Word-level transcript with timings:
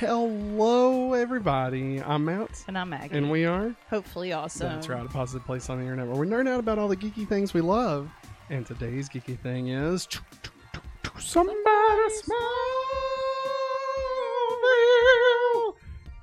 Hello, 0.00 1.12
everybody. 1.12 2.00
I'm 2.02 2.24
Matt, 2.24 2.64
And 2.68 2.78
I'm 2.78 2.88
Maggie. 2.88 3.18
and 3.18 3.30
we 3.30 3.44
are. 3.44 3.76
Hopefully 3.90 4.32
awesome. 4.32 4.72
That's 4.72 4.88
right, 4.88 5.04
a 5.04 5.08
positive 5.10 5.44
place 5.46 5.68
on 5.68 5.76
the 5.76 5.82
internet 5.82 6.06
where 6.06 6.16
we 6.18 6.26
nerd 6.26 6.48
out 6.48 6.58
about 6.58 6.78
all 6.78 6.88
the 6.88 6.96
geeky 6.96 7.28
things 7.28 7.52
we 7.52 7.60
love. 7.60 8.08
And 8.48 8.64
today's 8.64 9.10
geeky 9.10 9.38
thing 9.38 9.68
is 9.68 10.08
somebody 11.18 11.54
Smallville. 11.60 12.32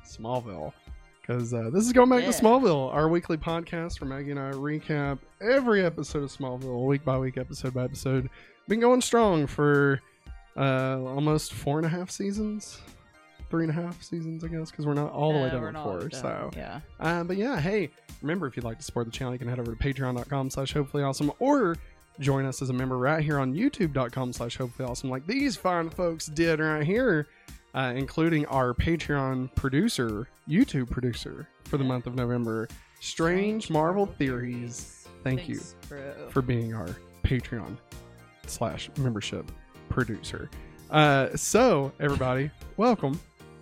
Smallville. 0.07 0.73
Because 1.21 1.53
uh, 1.53 1.69
this 1.71 1.85
is 1.85 1.93
going 1.93 2.09
back 2.09 2.23
Yeah. 2.23 2.31
to 2.31 2.41
Smallville, 2.41 2.91
our 2.91 3.07
weekly 3.07 3.37
podcast 3.37 4.01
where 4.01 4.09
Maggie 4.09 4.31
and 4.31 4.39
I 4.39 4.53
recap 4.53 5.19
every 5.39 5.85
episode 5.85 6.23
of 6.23 6.35
Smallville, 6.35 6.83
week 6.87 7.05
by 7.05 7.19
week, 7.19 7.37
episode 7.37 7.75
by 7.75 7.83
episode. 7.83 8.27
Been 8.67 8.79
going 8.79 9.01
strong 9.01 9.45
for 9.45 10.01
uh, 10.57 10.99
almost 11.05 11.53
four 11.53 11.77
and 11.77 11.85
a 11.85 11.89
half 11.89 12.09
seasons. 12.09 12.81
Three 13.49 13.63
and 13.63 13.71
a 13.71 13.81
half 13.81 14.01
seasons, 14.03 14.43
I 14.43 14.47
guess, 14.49 14.71
because 14.71 14.85
we're 14.85 14.93
not 14.93 15.11
all 15.11 15.31
the 15.33 15.39
way 15.39 15.45
Uh, 15.47 15.51
done 15.51 15.61
with 15.63 15.73
not 15.73 15.83
four. 15.85 15.99
done. 15.99 16.11
So, 16.11 16.51
yeah. 16.55 16.79
uh, 16.99 17.23
but 17.23 17.37
yeah, 17.37 17.59
hey, 17.61 17.89
remember 18.21 18.45
if 18.47 18.57
you'd 18.57 18.65
like 18.65 18.77
to 18.77 18.83
support 18.83 19.05
the 19.05 19.11
channel, 19.11 19.31
you 19.33 19.39
can 19.39 19.47
head 19.47 19.59
over 19.59 19.73
to 19.73 19.77
patreon.com 19.77 20.49
slash 20.49 20.73
hopefully 20.73 21.03
awesome 21.03 21.31
or 21.39 21.77
join 22.19 22.45
us 22.45 22.61
as 22.61 22.69
a 22.69 22.73
member 22.73 22.97
right 22.97 23.23
here 23.23 23.37
on 23.39 23.53
youtube.com 23.53 24.33
slash 24.33 24.57
hopefully 24.57 24.89
awesome 24.89 25.09
like 25.09 25.25
these 25.27 25.55
fine 25.55 25.89
folks 25.89 26.25
did 26.25 26.59
right 26.59 26.83
here, 26.85 27.27
uh, 27.75 27.93
including 27.95 28.45
our 28.47 28.73
Patreon 28.73 29.53
producer, 29.55 30.27
YouTube 30.49 30.89
producer 30.89 31.47
for 31.65 31.77
the 31.77 31.83
month 31.83 32.05
of 32.07 32.15
November, 32.15 32.67
Strange 32.99 33.69
Marvel 33.69 34.05
Theories. 34.07 35.07
Thank 35.23 35.47
you 35.47 35.55
Thanks, 35.59 35.75
bro. 35.87 36.29
for 36.31 36.41
being 36.41 36.73
our 36.73 36.89
Patreon 37.23 37.77
slash 38.47 38.89
membership 38.97 39.49
producer. 39.89 40.49
Uh, 40.89 41.29
so 41.35 41.91
everybody, 41.99 42.49
welcome. 42.77 43.19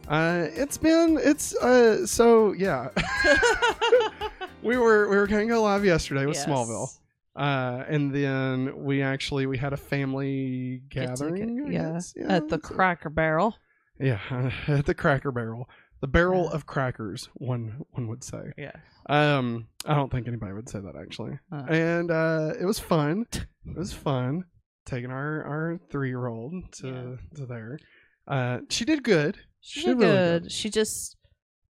Uh, 0.07 0.47
it's 0.53 0.77
been 0.77 1.17
it's 1.21 1.55
uh 1.55 2.05
so 2.05 2.53
yeah. 2.53 2.89
we 4.63 4.77
were 4.77 5.09
we 5.09 5.15
were 5.17 5.27
gonna 5.27 5.45
go 5.47 5.61
live 5.63 5.83
yesterday 5.85 6.25
with 6.25 6.35
Yes. 6.35 6.45
Smallville, 6.45 6.89
uh, 7.35 7.83
and 7.87 8.13
then 8.13 8.83
we 8.83 9.01
actually 9.01 9.45
we 9.47 9.57
had 9.57 9.73
a 9.73 9.77
family 9.77 10.81
Get 10.89 11.07
gathering. 11.09 11.65
I 11.67 11.71
yeah, 11.71 11.91
guess? 11.93 12.13
At 12.27 12.49
the 12.49 12.55
so- 12.61 12.73
Cracker 12.75 13.09
Barrel. 13.09 13.55
yeah 13.99 14.19
at 14.67 14.85
the 14.85 14.93
Cracker 14.93 15.31
Barrel, 15.31 15.67
the 16.01 16.07
barrel 16.07 16.45
Yeah. 16.49 16.55
of 16.55 16.65
crackers. 16.67 17.29
One 17.35 17.83
one 17.91 18.07
would 18.07 18.23
say. 18.23 18.51
Yeah. 18.57 18.73
Um, 19.07 19.67
I 19.85 19.93
don't 19.95 20.11
think 20.11 20.27
anybody 20.27 20.53
would 20.53 20.69
say 20.69 20.79
that 20.79 20.95
actually. 20.95 21.39
Uh. 21.51 21.63
And 21.67 22.11
uh, 22.11 22.53
it 22.59 22.65
was 22.65 22.79
fun. 22.79 23.25
It 23.67 23.75
was 23.75 23.91
fun 23.93 24.43
taking 24.85 25.09
our 25.09 25.43
our 25.43 25.79
three 25.89 26.09
year 26.09 26.27
old 26.27 26.53
to 26.73 27.17
to 27.35 27.45
there. 27.47 27.79
Uh, 28.27 28.59
she 28.69 28.85
did 28.85 29.03
good. 29.03 29.39
She 29.67 29.81
did 29.83 29.97
really 29.97 30.11
good. 30.13 30.51
She 30.51 30.69
just 30.69 31.17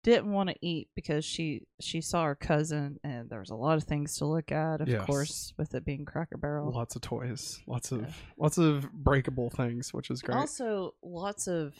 didn't 0.02 0.30
want 0.30 0.50
to 0.50 0.54
eat 0.60 0.88
because 0.94 1.24
she 1.24 1.66
she 1.80 2.00
saw 2.00 2.24
her 2.24 2.34
cousin 2.34 2.98
and 3.02 3.28
there 3.30 3.40
was 3.40 3.50
a 3.50 3.54
lot 3.56 3.76
of 3.76 3.84
things 3.84 4.18
to 4.18 4.26
look 4.26 4.52
at. 4.52 4.80
Of 4.82 4.88
Yes. 4.88 5.04
course, 5.06 5.54
with 5.56 5.74
it 5.74 5.84
being 5.84 6.04
Cracker 6.04 6.36
Barrel. 6.36 6.70
Lots 6.72 6.94
of 6.94 7.02
toys. 7.02 7.60
Lots 7.66 7.90
of 7.92 8.02
Yeah. 8.02 8.12
lots 8.38 8.58
of 8.58 8.92
breakable 8.92 9.50
things, 9.50 9.94
which 9.94 10.10
is 10.10 10.20
great. 10.22 10.36
Also, 10.36 10.94
lots 11.02 11.48
of 11.48 11.74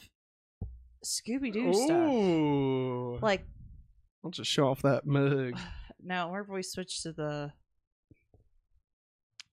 Scooby 1.05 1.53
Doo 1.53 1.73
stuff. 1.75 3.23
Like 3.23 3.47
I'll 4.25 4.31
just 4.31 4.51
show 4.51 4.69
off 4.69 4.83
that 4.83 5.07
mug. 5.07 5.59
now, 6.03 6.31
whenever 6.31 6.55
we 6.55 6.63
switch 6.63 7.03
to 7.03 7.13
the 7.13 7.53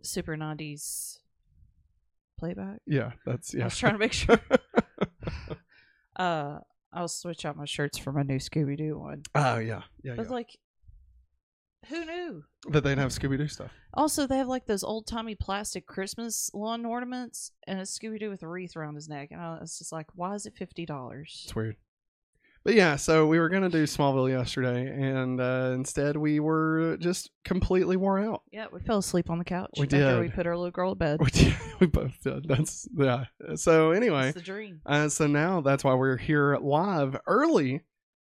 Super 0.02 0.36
90s 0.36 1.19
playback, 2.39 2.80
Yeah, 2.88 3.11
that's 3.25 3.53
yeah. 3.53 3.64
I 3.64 3.66
was 3.66 3.78
trying 3.78 3.94
to 3.94 4.00
make 4.00 4.14
sure. 4.14 4.39
uh, 6.16 6.59
I'll 6.92 7.08
switch 7.08 7.45
out 7.45 7.58
my 7.58 7.66
shirts 7.66 7.97
for 7.97 8.11
my 8.11 8.23
new 8.23 8.38
Scooby 8.39 8.78
Doo 8.78 8.97
one. 9.00 9.23
oh 9.36 9.58
yeah, 9.58 9.81
yeah, 10.03 10.14
But 10.16 10.28
yeah. 10.28 10.31
like, 10.31 10.50
who 11.88 12.06
knew? 12.06 12.44
That 12.69 12.83
they'd 12.83 12.97
have 12.97 13.09
Scooby 13.11 13.38
Doo 13.38 13.47
stuff. 13.47 13.72
Also, 13.94 14.25
they 14.25 14.38
have 14.38 14.47
like 14.47 14.66
those 14.66 14.84
old 14.84 15.06
timey 15.07 15.35
plastic 15.35 15.85
Christmas 15.85 16.50
lawn 16.53 16.85
ornaments 16.85 17.51
and 17.68 17.79
a 17.79 17.84
Scooby 17.84 18.19
Doo 18.19 18.29
with 18.29 18.44
a 18.44 18.47
wreath 18.47 18.75
around 18.78 18.96
his 18.96 19.09
neck, 19.09 19.29
and 19.31 19.41
I 19.41 19.57
was 19.59 19.78
just 19.78 19.91
like, 19.91 20.07
why 20.16 20.34
is 20.35 20.46
it 20.46 20.53
fifty 20.56 20.85
dollars? 20.85 21.41
It's 21.46 21.56
weird. 21.56 21.75
But 22.66 22.75
yeah, 22.75 22.96
so 22.96 23.28
we 23.28 23.40
were 23.40 23.50
gonna 23.50 23.69
do 23.69 23.84
Smallville 23.84 24.29
yesterday, 24.29 24.88
and 24.90 25.41
uh, 25.41 25.72
instead 25.74 26.16
we 26.16 26.40
were 26.40 26.96
just 27.00 27.29
completely 27.44 27.97
wore 27.97 28.19
out. 28.19 28.44
Yeah, 28.53 28.68
we 28.72 28.79
fell 28.79 29.00
asleep 29.00 29.29
on 29.29 29.38
the 29.38 29.44
couch. 29.44 29.72
We 29.78 29.84
after 29.84 29.97
did. 29.97 30.19
We 30.22 30.29
put 30.29 30.47
our 30.47 30.56
little 30.56 30.72
girl 30.72 30.91
to 30.91 30.96
bed. 30.96 31.19
We 31.19 31.29
did, 31.31 31.56
we 31.81 31.88
both 31.88 32.22
did. 32.24 32.47
That's 32.47 32.88
yeah. 32.97 33.25
So 33.56 33.91
anyway, 33.91 34.29
It's 34.29 34.35
the 34.35 34.41
dream. 34.41 34.79
uh, 34.85 35.09
so 35.09 35.28
now 35.28 35.59
that's 35.59 35.84
why 35.84 35.94
we're 35.96 36.16
here 36.18 36.57
live 36.62 37.18
early 37.28 37.81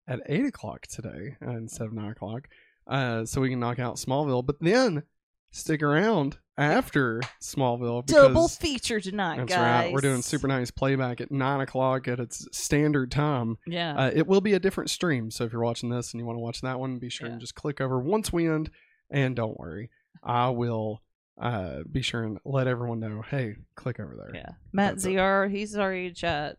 at 0.06 0.20
eight 0.26 0.44
o'clock 0.44 0.82
today 0.86 1.36
uh, 1.44 1.52
instead 1.52 1.86
of 1.86 1.94
nine 1.94 2.10
o'clock, 2.10 2.48
uh, 2.86 3.24
so 3.24 3.40
we 3.40 3.48
can 3.48 3.58
knock 3.58 3.78
out 3.78 3.96
Smallville. 3.96 4.44
But 4.44 4.56
then 4.60 5.04
stick 5.50 5.82
around 5.82 6.38
after 6.58 7.20
Smallville 7.40 8.06
Double 8.06 8.48
feature 8.48 9.00
tonight, 9.00 9.36
that's 9.38 9.50
guys. 9.52 9.84
right. 9.84 9.92
We're 9.92 10.00
doing 10.00 10.22
super 10.22 10.48
nice 10.48 10.70
playback 10.70 11.20
at 11.20 11.30
nine 11.30 11.60
o'clock 11.60 12.08
at 12.08 12.18
its 12.20 12.46
standard 12.52 13.10
time. 13.10 13.58
Yeah. 13.66 13.94
Uh, 13.96 14.10
it 14.14 14.26
will 14.26 14.40
be 14.40 14.54
a 14.54 14.58
different 14.58 14.90
stream, 14.90 15.30
so 15.30 15.44
if 15.44 15.52
you're 15.52 15.62
watching 15.62 15.90
this 15.90 16.12
and 16.12 16.20
you 16.20 16.26
want 16.26 16.36
to 16.36 16.40
watch 16.40 16.60
that 16.62 16.80
one, 16.80 16.98
be 16.98 17.08
sure 17.10 17.26
Yeah. 17.26 17.32
and 17.32 17.40
just 17.40 17.54
click 17.54 17.80
over 17.80 17.98
once 18.00 18.32
we 18.32 18.48
end. 18.48 18.70
And 19.10 19.36
don't 19.36 19.58
worry, 19.58 19.90
I 20.24 20.48
will 20.50 21.02
uh, 21.40 21.80
be 21.90 22.02
sure 22.02 22.24
and 22.24 22.38
let 22.44 22.66
everyone 22.66 22.98
know. 23.00 23.22
Hey, 23.22 23.54
click 23.76 24.00
over 24.00 24.16
there. 24.16 24.34
yeah. 24.34 24.50
Matt 24.72 24.94
That's 24.94 25.04
it. 25.04 25.10
ZR, 25.10 25.50
he's 25.50 25.76
already 25.76 26.06
in 26.06 26.14
chat. 26.14 26.56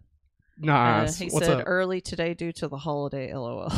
Uh, 0.67 1.11
he 1.11 1.25
What's 1.29 1.45
said 1.45 1.59
up? 1.61 1.63
early 1.67 2.01
today 2.01 2.33
due 2.33 2.51
to 2.53 2.67
the 2.67 2.77
holiday. 2.77 3.33
LOL. 3.35 3.71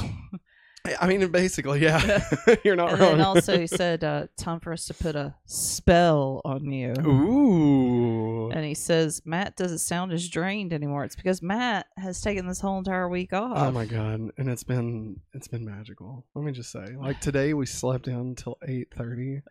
I 0.99 1.07
mean, 1.07 1.27
basically, 1.29 1.81
yeah. 1.81 2.23
you're 2.63 2.75
not 2.75 2.91
and 2.91 2.99
wrong. 2.99 3.11
then 3.17 3.21
also 3.21 3.57
he 3.59 3.67
said, 3.81 4.03
uh, 4.03 4.27
"Time 4.37 4.59
for 4.59 4.71
us 4.73 4.85
to 4.85 4.93
put 4.93 5.15
a 5.15 5.35
spell 5.45 6.41
on 6.45 6.71
you." 6.71 6.93
Ooh. 7.05 8.49
And 8.51 8.65
he 8.65 8.73
says 8.73 9.21
Matt 9.25 9.55
doesn't 9.55 9.79
sound 9.79 10.11
as 10.13 10.27
drained 10.27 10.73
anymore. 10.73 11.03
It's 11.03 11.15
because 11.15 11.41
Matt 11.41 11.87
has 11.97 12.21
taken 12.21 12.47
this 12.47 12.59
whole 12.61 12.77
entire 12.79 13.07
week 13.09 13.33
off. 13.33 13.57
Oh 13.57 13.71
my 13.71 13.85
god! 13.85 14.29
And 14.37 14.49
it's 14.49 14.63
been 14.63 15.19
it's 15.33 15.47
been 15.47 15.65
magical. 15.65 16.25
Let 16.33 16.45
me 16.45 16.51
just 16.51 16.71
say, 16.71 16.85
like 16.99 17.19
today 17.21 17.53
we 17.53 17.65
slept 17.65 18.07
in 18.07 18.15
until 18.15 18.57
eight 18.67 18.87
thirty, 18.93 19.41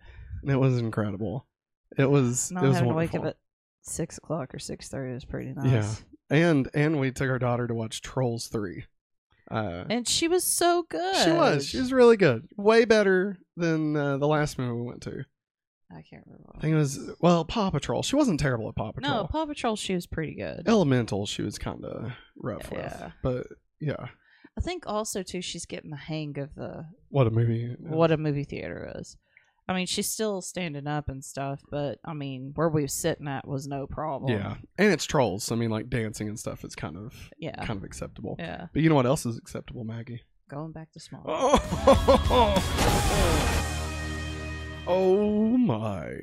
and 0.43 0.51
it 0.51 0.57
was 0.57 0.79
incredible. 0.79 1.47
It 1.97 2.11
was 2.11 2.51
Not 2.51 2.65
it 2.65 2.69
was 2.69 2.77
having 2.79 2.95
wonderful. 2.95 3.19
to 3.21 3.23
wake 3.23 3.29
up 3.29 3.37
at 3.37 3.39
six 3.83 4.19
o'clock 4.19 4.55
or 4.55 4.59
six 4.59 4.89
thirty 4.89 5.13
is 5.15 5.25
pretty 5.25 5.53
nice. 5.55 6.03
Yeah. 6.31 6.37
and 6.37 6.69
and 6.75 6.99
we 7.01 7.11
took 7.13 7.29
our 7.31 7.39
daughter 7.39 7.67
to 7.67 7.75
watch 7.75 8.01
Trolls 8.03 8.49
three. 8.49 8.85
Uh, 9.51 9.85
And 9.89 10.07
she 10.07 10.29
was 10.29 10.45
so 10.45 10.85
good. 10.89 11.17
she 11.25 11.31
was 11.31 11.67
she 11.67 11.79
was 11.79 11.93
really 11.93 12.17
good, 12.17 12.49
way 12.57 12.85
better 12.85 13.39
than 13.57 13.97
uh, 13.97 14.17
the 14.19 14.29
last 14.29 14.59
movie 14.59 14.73
we 14.81 14.87
went 14.87 15.03
to. 15.03 15.25
I 15.91 16.03
can't 16.03 16.23
remember. 16.27 16.51
I 16.55 16.61
think 16.61 16.75
it 16.75 16.77
was 16.79 16.99
well 17.21 17.45
Paw 17.47 17.71
Patrol. 17.71 18.03
She 18.03 18.15
wasn't 18.17 18.41
terrible 18.41 18.69
at 18.69 18.77
Paw 18.77 18.93
Patrol. 18.93 19.11
no, 19.23 19.27
Paw 19.27 19.47
Patrol. 19.47 19.75
She 19.77 19.95
was 19.95 20.07
pretty 20.07 20.35
good. 20.35 20.69
Elemental, 20.69 21.25
she 21.25 21.41
was 21.43 21.59
kind 21.59 21.83
of 21.85 22.13
rough 22.37 22.71
with, 22.71 22.81
Yeah. 22.81 23.11
but 23.23 23.47
yeah, 23.81 24.09
I 24.57 24.61
think 24.61 24.85
also 24.87 25.23
too 25.23 25.41
she's 25.41 25.65
getting 25.65 25.91
the 25.91 25.97
hang 25.97 26.39
of 26.39 26.55
the 26.55 26.85
what 27.09 27.27
a 27.27 27.31
movie! 27.31 27.75
what 27.81 28.11
a 28.13 28.19
movie 28.19 28.45
theater 28.45 28.93
is. 28.99 29.17
I 29.69 29.75
mean, 29.75 29.87
she's 29.87 30.11
still 30.11 30.41
standing 30.41 30.87
up 30.87 31.11
and 31.11 31.23
stuff, 31.23 31.61
but 31.71 31.99
I 32.03 32.15
mean, 32.15 32.53
where 32.55 32.71
we 32.71 32.83
was 32.83 32.95
sitting 32.95 33.29
at 33.29 33.47
was 33.47 33.67
no 33.67 33.87
problem. 33.87 34.33
Yeah, 34.33 34.55
and 34.79 34.91
it's 34.93 35.05
trolls. 35.05 35.53
I 35.53 35.57
mean, 35.57 35.69
like 35.71 35.91
dancing 35.91 36.27
and 36.29 36.39
stuff 36.39 36.65
is 36.65 36.75
kind 36.75 36.97
of 36.97 37.13
yeah, 37.39 37.65
kind 37.67 37.77
of 37.79 37.85
acceptable. 37.85 38.37
yeah. 38.39 38.69
But 38.73 38.83
you 38.83 38.89
know 38.89 38.95
what 38.95 39.05
else 39.07 39.27
is 39.27 39.37
acceptable, 39.37 39.85
Maggie? 39.85 40.23
Going 40.49 40.73
back 40.73 40.91
to 40.93 41.01
small. 41.01 41.23
Oh, 44.87 45.49
my! 45.59 46.15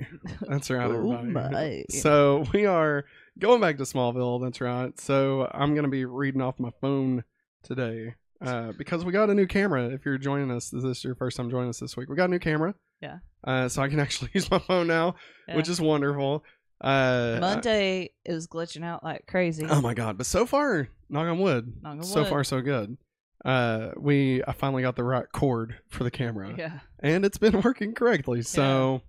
That's 0.41 0.72
right, 0.72 0.85
Oh 0.89 0.95
everybody. 0.95 1.29
my. 1.31 1.83
So 1.89 2.45
we 2.51 2.66
are 2.66 3.06
going 3.38 3.62
back 3.62 3.77
to 3.77 3.83
Smallville. 3.83 4.41
That's 4.44 4.59
right. 4.59 5.00
So 5.00 5.47
I'm 5.53 5.75
gonna 5.75 5.88
be 5.89 6.06
reading 6.06 6.41
off 6.41 6.59
my 6.59 6.72
phone 6.81 7.23
today 7.62 8.16
uh, 8.41 8.71
because 8.75 9.06
we 9.06 9.12
got 9.12 9.30
a 9.30 9.36
new 9.36 9.45
camera. 9.45 9.89
If 9.89 10.03
you're 10.03 10.18
joining 10.18 10.50
us, 10.50 10.74
Is 10.74 10.81
this 10.81 10.98
is 10.98 11.03
your 11.03 11.13
first 11.13 11.38
time 11.38 11.51
joining 11.51 11.69
us 11.69 11.80
this 11.80 11.95
week. 11.95 12.09
We 12.09 12.15
got 12.15 12.25
a 12.30 12.31
new 12.31 12.39
camera. 12.39 12.74
Yeah. 13.01 13.18
Uh, 13.44 13.69
so 13.69 13.81
I 13.81 13.88
can 13.89 14.00
actually 14.06 14.31
use 14.33 14.50
my 14.50 14.59
phone 14.59 14.88
now, 14.88 15.15
Yeah. 15.47 15.57
which 15.57 15.69
is 15.69 15.80
wonderful. 15.81 16.44
Uh, 16.81 17.38
Monday 17.39 18.09
it 18.25 18.33
was 18.33 18.47
glitching 18.47 18.83
out 18.83 19.03
like 19.03 19.25
crazy. 19.27 19.65
Oh 19.69 19.80
my 19.81 19.94
god! 19.94 20.18
But 20.18 20.25
so 20.25 20.45
far, 20.45 20.89
knock 21.09 21.27
on 21.27 21.39
wood, 21.39 21.71
Knock 21.81 21.92
on 21.97 22.03
so 22.03 22.21
wood. 22.21 22.30
far 22.30 22.44
so 22.44 22.62
good. 22.62 22.97
Uh, 23.45 23.92
we 23.97 24.44
I 24.45 24.51
finally 24.51 24.81
got 24.81 24.95
the 24.97 25.03
right 25.03 25.25
cord 25.31 25.75
for 25.89 26.03
the 26.03 26.12
camera, 26.12 26.53
Yeah. 26.57 26.80
and 27.00 27.24
it's 27.24 27.38
been 27.38 27.62
working 27.63 27.94
correctly. 27.94 28.42
So, 28.42 29.01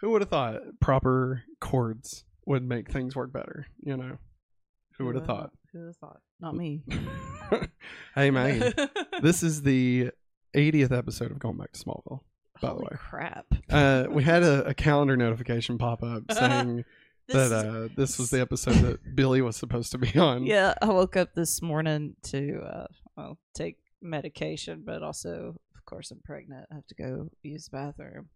who 0.00 0.10
would 0.10 0.22
have 0.22 0.28
thought 0.30 0.60
proper 0.80 1.42
cords 1.60 2.24
would 2.46 2.62
make 2.62 2.90
things 2.92 3.16
work 3.16 3.32
better? 3.32 3.66
You 3.80 3.96
know, 3.96 4.18
who 4.98 5.06
would 5.06 5.16
have 5.16 5.26
thought? 5.26 5.50
Who 5.72 5.80
would 5.80 5.86
have 5.88 5.96
thought? 5.96 6.20
Not 6.40 6.54
me. 6.54 6.84
hey, 8.14 8.30
man, 8.30 8.72
this 9.20 9.42
is 9.42 9.62
the 9.62 10.10
80th 10.54 10.96
episode 10.96 11.32
of 11.32 11.38
Going 11.40 11.56
Back 11.56 11.72
to 11.72 11.84
Smallville. 11.84 12.20
By 12.60 12.68
the 12.70 12.80
way. 12.80 12.88
crap. 12.96 13.46
Uh, 13.70 14.06
we 14.10 14.22
had 14.22 14.42
a, 14.42 14.68
a 14.68 14.74
calendar 14.74 15.16
notification 15.16 15.78
pop 15.78 16.02
up 16.02 16.22
saying 16.32 16.84
This 17.26 17.50
that 17.50 17.66
uh, 17.66 17.88
this 17.96 18.18
was 18.18 18.30
the 18.30 18.40
episode 18.40 18.74
that 18.76 19.00
Billy 19.16 19.42
was 19.42 19.56
supposed 19.56 19.92
to 19.92 19.98
be 19.98 20.18
on. 20.18 20.44
yeah, 20.46 20.74
I 20.80 20.86
woke 20.86 21.16
up 21.16 21.34
this 21.34 21.60
morning 21.62 22.16
to 22.24 22.60
uh, 22.60 22.86
well 23.16 23.38
take 23.54 23.76
medication, 24.00 24.82
but 24.84 25.02
also, 25.02 25.54
of 25.76 25.84
course, 25.84 26.10
I'm 26.10 26.20
pregnant. 26.24 26.66
I 26.70 26.74
have 26.76 26.86
to 26.86 26.94
go 26.94 27.28
use 27.42 27.64
the 27.68 27.76
bathroom. 27.76 28.28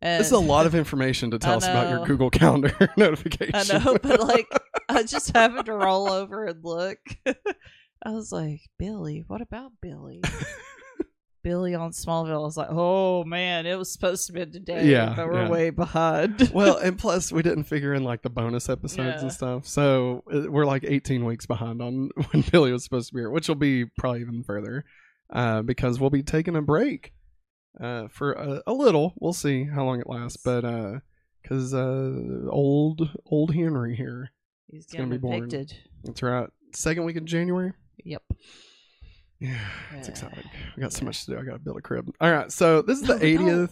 And 0.00 0.18
This 0.18 0.26
is 0.28 0.32
a 0.32 0.38
lot 0.40 0.66
of 0.66 0.74
information 0.82 1.30
to 1.30 1.38
tell 1.38 1.52
I 1.52 1.56
us 1.58 1.64
about 1.68 1.88
your. 1.90 2.04
Google 2.06 2.30
Calendar 2.30 2.74
notification. 2.96 3.54
I 3.54 3.78
know, 3.78 3.96
but 4.02 4.20
like 4.20 4.48
I 4.88 5.04
just 5.04 5.30
happened 5.32 5.66
to 5.66 5.74
roll 5.74 6.10
over 6.10 6.46
and 6.46 6.64
look. 6.64 6.98
I 8.04 8.10
was 8.10 8.32
like, 8.32 8.62
Billy, 8.80 9.22
what 9.28 9.40
about 9.40 9.70
Billy? 9.80 10.20
Billy 11.42 11.74
on 11.74 11.90
Smallville. 11.90 12.34
I 12.34 12.44
was 12.44 12.56
like, 12.56 12.68
oh 12.70 13.24
man, 13.24 13.66
it 13.66 13.76
was 13.76 13.92
supposed 13.92 14.26
to 14.26 14.32
be 14.32 14.46
today, 14.46 14.86
Yeah, 14.88 15.14
but 15.16 15.26
we're 15.28 15.42
yeah. 15.42 15.48
way 15.48 15.70
behind. 15.70 16.50
well, 16.54 16.76
and 16.78 16.98
plus 16.98 17.32
we 17.32 17.42
didn't 17.42 17.64
figure 17.64 17.94
in 17.94 18.04
like 18.04 18.22
the 18.22 18.30
bonus 18.30 18.68
episodes 18.68 19.16
Yeah. 19.16 19.20
and 19.22 19.32
stuff, 19.32 19.66
so 19.66 20.22
uh, 20.32 20.50
we're 20.50 20.64
like 20.66 20.84
18 20.86 21.24
weeks 21.24 21.46
behind 21.46 21.82
on 21.82 22.10
when 22.30 22.42
Billy 22.50 22.72
was 22.72 22.84
supposed 22.84 23.08
to 23.08 23.14
be 23.14 23.20
here, 23.20 23.30
which 23.30 23.48
will 23.48 23.54
be 23.56 23.84
probably 23.98 24.20
even 24.20 24.42
further, 24.44 24.84
uh, 25.32 25.62
because 25.62 25.98
we'll 25.98 26.10
be 26.10 26.22
taking 26.22 26.56
a 26.56 26.62
break 26.62 27.12
uh, 27.80 28.08
for 28.08 28.32
a, 28.32 28.62
a 28.66 28.72
little. 28.72 29.14
We'll 29.20 29.32
see 29.32 29.64
how 29.64 29.84
long 29.84 30.00
it 30.00 30.08
lasts, 30.08 30.36
but 30.44 30.64
uh, 30.64 31.00
because 31.42 31.74
uh, 31.74 32.48
old 32.50 33.10
old 33.26 33.54
Henry 33.54 33.96
here, 33.96 34.30
He's 34.68 34.86
gonna 34.86 35.04
getting 35.06 35.10
be 35.10 35.18
born. 35.18 35.48
that's 36.04 36.22
right, 36.22 36.48
second 36.74 37.04
week 37.04 37.16
in 37.16 37.26
January. 37.26 37.72
Yep. 38.04 38.22
Yeah, 39.42 39.58
it's 39.98 40.08
exciting. 40.08 40.44
We 40.76 40.82
got 40.82 40.92
so 40.92 41.04
much 41.04 41.24
to 41.24 41.32
do. 41.32 41.38
I 41.38 41.42
got 41.42 41.52
to 41.54 41.58
build 41.58 41.76
a 41.76 41.80
crib. 41.80 42.08
All 42.20 42.30
right, 42.30 42.50
so 42.52 42.80
this 42.82 43.00
is 43.00 43.06
the 43.08 43.14
No, 43.18 43.66
80th 43.66 43.70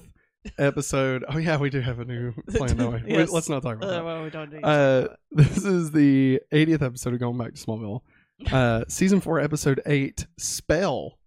episode. 0.58 1.24
Oh 1.28 1.38
yeah, 1.38 1.58
we 1.58 1.70
do 1.70 1.80
have 1.80 2.00
a 2.00 2.04
new 2.04 2.32
plan, 2.54 2.76
don't 2.76 3.04
we? 3.04 3.12
Yes. 3.12 3.30
Let's 3.30 3.48
not 3.48 3.62
talk 3.62 3.76
about 3.76 3.88
Uh, 3.88 3.92
that. 3.92 4.04
well, 4.04 4.22
we 4.24 4.30
don't 4.30 4.52
need 4.52 4.60
to 4.62 4.66
Uh, 4.66 5.00
do 5.02 5.08
this 5.44 5.64
is 5.64 5.90
the 5.92 6.40
80th 6.52 6.82
episode 6.82 7.14
of 7.14 7.20
Going 7.20 7.38
Back 7.38 7.54
to 7.54 7.60
Smallville. 7.64 8.00
Uh, 8.50 8.84
season 8.88 9.20
four, 9.20 9.38
episode 9.38 9.82
eight, 9.84 10.26
Spell. 10.38 11.18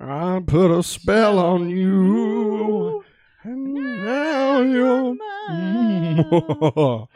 I 0.00 0.40
put 0.46 0.70
a 0.76 0.82
spell 0.82 1.38
on 1.38 1.68
you, 1.68 3.04
and 3.42 3.74
now 3.74 4.62
you're. 4.62 5.14
mine. 5.14 7.06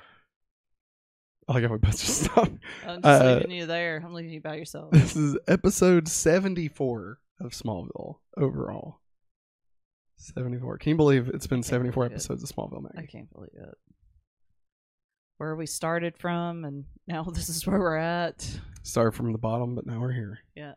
I 1.49 1.61
how 1.63 1.69
we 1.69 1.79
both 1.79 1.99
just 1.99 2.25
stopped. 2.25 2.53
I'm 2.87 3.03
just 3.03 3.23
Uh, 3.23 3.35
leaving 3.37 3.51
you 3.53 3.67
there. 3.67 4.03
I'm 4.05 4.13
leaving 4.13 4.33
you 4.33 4.41
by 4.41 4.57
yourself. 4.57 4.91
This 4.91 5.17
is 5.17 5.37
episode 5.49 6.07
74 6.07 7.21
of 7.41 7.53
Smallville 7.53 8.17
overall. 8.37 9.01
74. 10.17 10.79
Can 10.79 10.91
you 10.91 10.97
believe 10.97 11.29
it's 11.29 11.47
been 11.47 11.63
74 11.63 12.05
believe 12.05 12.13
it. 12.13 12.15
episodes 12.17 12.43
of 12.43 12.51
Smallville, 12.55 12.91
I 12.97 13.07
can't 13.07 13.33
believe 13.33 13.51
it. 13.55 13.75
Where 15.39 15.57
we 15.57 15.67
started 15.67 16.19
from, 16.19 16.65
and 16.65 16.85
now 17.07 17.23
this 17.33 17.49
is 17.49 17.67
where 17.67 17.79
we're 17.79 17.97
at. 17.97 18.61
Started 18.83 19.13
from 19.13 19.33
the 19.33 19.39
bottom, 19.39 19.75
but 19.75 19.87
now 19.87 20.01
we're 20.01 20.13
here. 20.13 20.41
Yeah. 20.55 20.73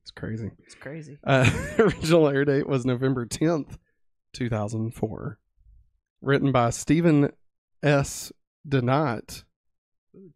It's 0.00 0.10
crazy. 0.10 0.50
It's 0.64 0.74
crazy. 0.74 1.18
Uh, 1.22 1.48
original 1.78 2.26
air 2.28 2.44
date 2.44 2.66
was 2.66 2.84
November 2.84 3.26
10th, 3.26 3.76
2004. 4.32 5.38
Written 6.22 6.50
by 6.50 6.70
Steven 6.70 7.30
S. 7.82 8.32
DeKnight. 8.68 9.44
Ooh. 10.16 10.30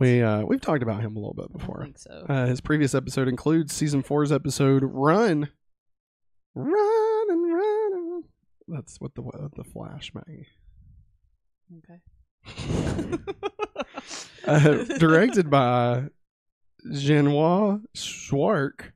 We, 0.00 0.22
uh, 0.22 0.42
we've 0.42 0.60
talked 0.60 0.82
about 0.82 1.00
him 1.02 1.16
a 1.16 1.18
little 1.20 1.34
bit 1.34 1.46
I 1.54 1.58
before. 1.58 1.82
think 1.82 1.98
so. 1.98 2.24
Uh, 2.28 2.46
his 2.46 2.60
previous 2.60 2.94
episode 2.94 3.28
includes 3.28 3.72
season 3.74 4.02
four's 4.02 4.32
episode 4.32 4.82
"Run, 4.84 5.50
Run 6.54 7.26
and 7.30 7.52
Run." 7.54 8.22
That's 8.68 8.98
what 9.00 9.14
the 9.14 9.22
uh, 9.22 9.48
the 9.56 9.64
Flash, 9.64 10.12
Maggie. 10.14 10.46
okay. 11.78 12.00
Uh, 14.46 14.84
directed 14.98 15.48
by 15.48 16.04
Jeannot 16.92 17.80
Szwarc, 17.96 18.90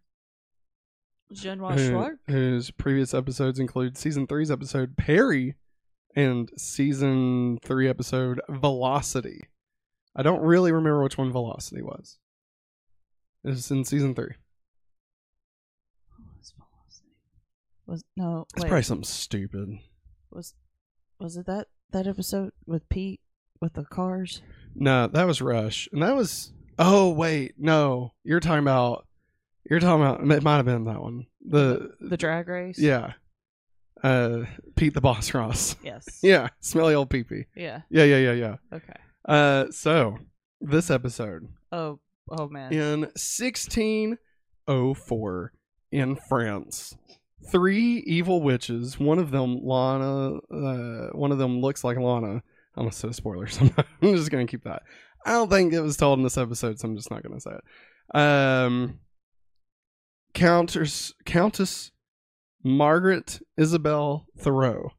Jeannot 1.32 1.78
who- 1.78 1.90
Szwarc. 1.90 2.16
whose 2.28 2.70
previous 2.72 3.14
episodes 3.14 3.58
include 3.58 3.96
season 3.96 4.26
three's 4.26 4.50
episode 4.50 4.98
"Perry" 4.98 5.54
and 6.14 6.50
season 6.58 7.58
three 7.64 7.88
episode 7.88 8.42
"Velocity." 8.50 9.40
I 10.18 10.22
don't 10.22 10.42
really 10.42 10.72
remember 10.72 11.02
which 11.02 11.16
one 11.16 11.30
Velocity 11.32 11.80
was. 11.80 12.18
It's 13.44 13.70
in 13.70 13.84
season 13.84 14.14
three. 14.16 14.34
What 16.16 16.36
was 16.36 16.52
Velocity? 16.56 17.14
Was 17.86 18.04
no 18.16 18.46
It's 18.54 18.64
wait, 18.64 18.68
probably 18.68 18.82
something 18.82 19.04
stupid. 19.04 19.78
was 20.30 20.54
was 21.20 21.36
it 21.36 21.46
that 21.46 21.68
that 21.92 22.06
episode 22.06 22.50
with 22.66 22.88
Pete 22.88 23.20
with 23.60 23.74
the 23.74 23.84
cars? 23.84 24.42
No, 24.74 25.06
that 25.06 25.26
was 25.26 25.40
Rush, 25.40 25.88
and 25.92 26.02
that 26.02 26.14
was. 26.16 26.52
Oh 26.80 27.10
wait, 27.10 27.54
no, 27.58 28.12
you're 28.24 28.40
talking 28.40 28.58
about. 28.64 29.06
You're 29.70 29.80
talking 29.80 30.02
about. 30.04 30.20
It 30.20 30.42
might 30.42 30.56
have 30.56 30.64
been 30.64 30.84
that 30.84 31.00
one. 31.00 31.26
The 31.46 31.92
The 32.00 32.16
drag 32.16 32.48
race. 32.48 32.78
yeah, 32.78 33.12
uh, 34.02 34.44
Pete 34.76 34.94
the 34.94 35.00
Boss 35.00 35.32
Ross. 35.32 35.76
Yes. 35.82 36.20
Yeah, 36.22 36.48
smelly 36.60 36.94
old 36.94 37.08
peepee. 37.10 37.46
Yeah. 37.54 37.82
Yeah, 37.90 38.04
yeah, 38.04 38.16
yeah, 38.18 38.32
yeah. 38.32 38.56
Okay. 38.72 38.94
Uh, 39.28 39.66
so 39.70 40.16
this 40.60 40.90
episode 40.90 41.46
Oh. 41.70 42.00
Oh 42.30 42.48
man. 42.48 42.72
in 42.72 43.00
1604 43.00 45.52
in 45.92 46.16
France. 46.28 46.96
Three 47.50 48.02
evil 48.06 48.42
witches. 48.42 48.98
One 48.98 49.18
of 49.18 49.30
them, 49.30 49.60
Lana. 49.62 50.38
Uh, 50.52 51.08
one 51.12 51.32
of 51.32 51.38
them 51.38 51.60
looks 51.60 51.84
like 51.84 51.96
Lana. 51.96 52.42
I'm 52.76 52.84
gonna 52.84 52.92
say 52.92 53.12
spoilers. 53.12 53.58
I'm, 53.60 53.72
not- 53.76 53.86
I'm 54.02 54.16
just 54.16 54.30
gonna 54.30 54.46
keep 54.46 54.64
that. 54.64 54.82
I 55.24 55.32
don't 55.32 55.48
think 55.50 55.72
it 55.72 55.80
was 55.80 55.96
told 55.96 56.18
in 56.18 56.24
this 56.24 56.36
episode, 56.38 56.78
so 56.80 56.88
I'm 56.88 56.96
just 56.96 57.10
not 57.10 57.22
gonna 57.22 57.40
say 57.40 57.52
it. 57.52 58.16
Um, 58.16 58.98
Countess 60.34 61.14
Countess 61.24 61.90
Margaret 62.64 63.40
Isabel 63.56 64.26
Thoreau, 64.38 64.90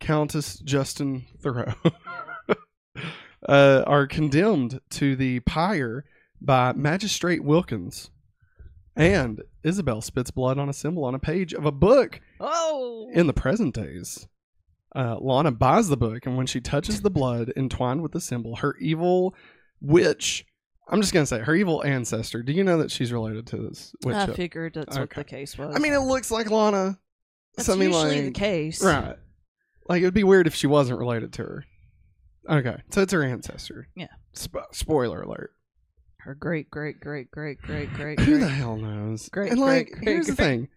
Countess 0.00 0.58
Justin 0.60 1.26
Thoreau, 1.42 1.72
uh, 3.48 3.84
are 3.86 4.06
condemned 4.06 4.80
to 4.90 5.16
the 5.16 5.40
pyre 5.40 6.04
by 6.40 6.72
Magistrate 6.72 7.42
Wilkins. 7.44 8.10
And 8.96 9.42
Isabel 9.62 10.00
spits 10.00 10.30
blood 10.30 10.58
on 10.58 10.68
a 10.68 10.72
symbol 10.72 11.04
on 11.04 11.14
a 11.14 11.18
page 11.18 11.52
of 11.52 11.66
a 11.66 11.72
book 11.72 12.20
Oh. 12.40 13.10
in 13.12 13.26
the 13.26 13.32
present 13.34 13.74
days. 13.74 14.26
Uh, 14.94 15.16
Lana 15.20 15.50
buys 15.52 15.88
the 15.88 15.96
book, 15.98 16.24
and 16.24 16.38
when 16.38 16.46
she 16.46 16.60
touches 16.60 17.02
the 17.02 17.10
blood 17.10 17.52
entwined 17.56 18.00
with 18.02 18.12
the 18.12 18.20
symbol, 18.20 18.56
her 18.56 18.74
evil 18.80 19.34
witch. 19.82 20.46
I'm 20.88 21.00
just 21.02 21.12
gonna 21.12 21.26
say 21.26 21.40
her 21.40 21.54
evil 21.54 21.84
ancestor. 21.84 22.42
Do 22.42 22.52
you 22.52 22.64
know 22.64 22.78
that 22.78 22.90
she's 22.90 23.12
related 23.12 23.46
to 23.48 23.56
this 23.58 23.92
witch? 24.04 24.14
I 24.16 24.26
figured 24.28 24.74
that's 24.74 24.96
what 24.96 25.10
the 25.10 25.24
case 25.24 25.58
was. 25.58 25.74
I 25.76 25.78
mean, 25.80 25.92
it 25.92 25.98
looks 25.98 26.30
like 26.30 26.50
Lana. 26.50 26.98
that's 27.56 27.66
so 27.66 27.74
I 27.74 27.76
mean, 27.76 27.90
usually 27.90 28.14
like, 28.16 28.24
the 28.24 28.30
case. 28.40 28.82
Right. 28.82 29.16
Like 29.88 30.00
it 30.00 30.04
would 30.06 30.14
be 30.14 30.24
weird 30.24 30.46
if 30.46 30.54
she 30.54 30.66
wasn't 30.68 30.98
related 30.98 31.32
to 31.34 31.42
her. 31.42 31.64
Okay, 32.48 32.76
so 32.90 33.02
it's 33.02 33.12
her 33.12 33.22
ancestor. 33.22 33.88
Yeah. 33.96 34.08
Sp- 34.34 34.70
spoiler 34.72 35.22
alert. 35.22 35.50
Her 36.18 36.34
great, 36.34 36.70
great, 36.70 37.00
great, 37.00 37.30
great, 37.30 37.60
great, 37.60 37.92
great, 37.92 38.16
great. 38.16 38.20
Who 38.20 38.38
the 38.38 38.48
hell 38.48 38.76
knows? 38.76 39.28
Great, 39.28 39.52
and 39.52 39.60
like, 39.60 39.88
great, 39.88 40.02
great, 40.02 40.12
here's 40.12 40.26
the 40.26 40.34
thing: 40.34 40.68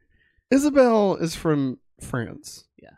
Isabel 0.51 1.15
is 1.15 1.35
from 1.35 1.79
France. 2.01 2.65
Yeah. 2.81 2.89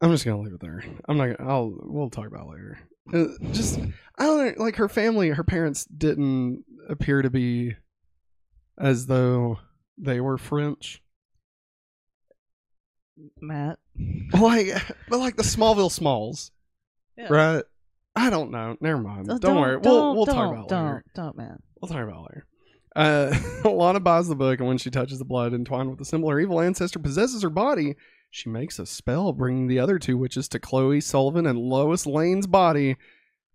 I'm 0.00 0.10
just 0.10 0.24
gonna 0.24 0.40
leave 0.40 0.54
it 0.54 0.60
there. 0.60 0.82
I'm 1.08 1.16
not. 1.16 1.36
Gonna, 1.36 1.50
I'll. 1.50 1.74
We'll 1.82 2.10
talk 2.10 2.26
about 2.26 2.46
it 2.46 2.50
later. 2.50 2.78
Uh, 3.12 3.52
just, 3.52 3.78
I 4.18 4.24
don't 4.24 4.58
know, 4.58 4.64
like 4.64 4.76
her 4.76 4.88
family. 4.88 5.30
Her 5.30 5.44
parents 5.44 5.84
didn't 5.86 6.64
appear 6.88 7.22
to 7.22 7.30
be 7.30 7.76
as 8.78 9.06
though 9.06 9.58
they 9.98 10.20
were 10.20 10.38
French. 10.38 11.02
Matt. 13.40 13.78
Like, 14.32 14.68
but 15.08 15.18
like 15.18 15.36
the 15.36 15.42
Smallville 15.42 15.90
Smalls, 15.90 16.50
Yeah. 17.20 17.32
right? 17.32 17.64
I 18.16 18.30
don't 18.30 18.50
know. 18.50 18.76
Never 18.80 18.98
mind. 18.98 19.30
Uh, 19.30 19.38
Don't, 19.38 19.60
worry. 19.60 19.76
We'll 19.76 19.94
Don't, 19.94 20.16
we'll 20.16 20.24
don't, 20.24 20.34
talk 20.34 20.52
about 20.52 20.64
it 20.64 20.68
don't, 20.68 20.86
later. 20.86 21.04
Don't, 21.14 21.36
man. 21.36 21.58
We'll 21.80 21.88
talk 21.88 22.02
about 22.02 22.26
it 22.30 22.34
later. 22.34 22.46
Uh, 22.96 23.68
Lana 23.68 24.00
buys 24.00 24.28
the 24.28 24.34
book, 24.34 24.58
and 24.58 24.68
when 24.68 24.78
she 24.78 24.90
touches 24.90 25.18
the 25.18 25.24
blood 25.24 25.54
entwined 25.54 25.90
with 25.90 25.98
the 25.98 26.04
symbol 26.04 26.30
her 26.30 26.40
evil 26.40 26.60
ancestor 26.60 26.98
possesses 26.98 27.42
her 27.42 27.50
body, 27.50 27.94
she 28.30 28.48
makes 28.48 28.78
a 28.78 28.86
spell 28.86 29.32
bringing 29.32 29.68
the 29.68 29.78
other 29.78 29.98
two 29.98 30.16
witches 30.16 30.48
to 30.48 30.58
Chloe 30.58 31.00
Sullivan 31.00 31.46
and 31.46 31.58
Lois 31.58 32.04
Lane's 32.04 32.46
body. 32.46 32.96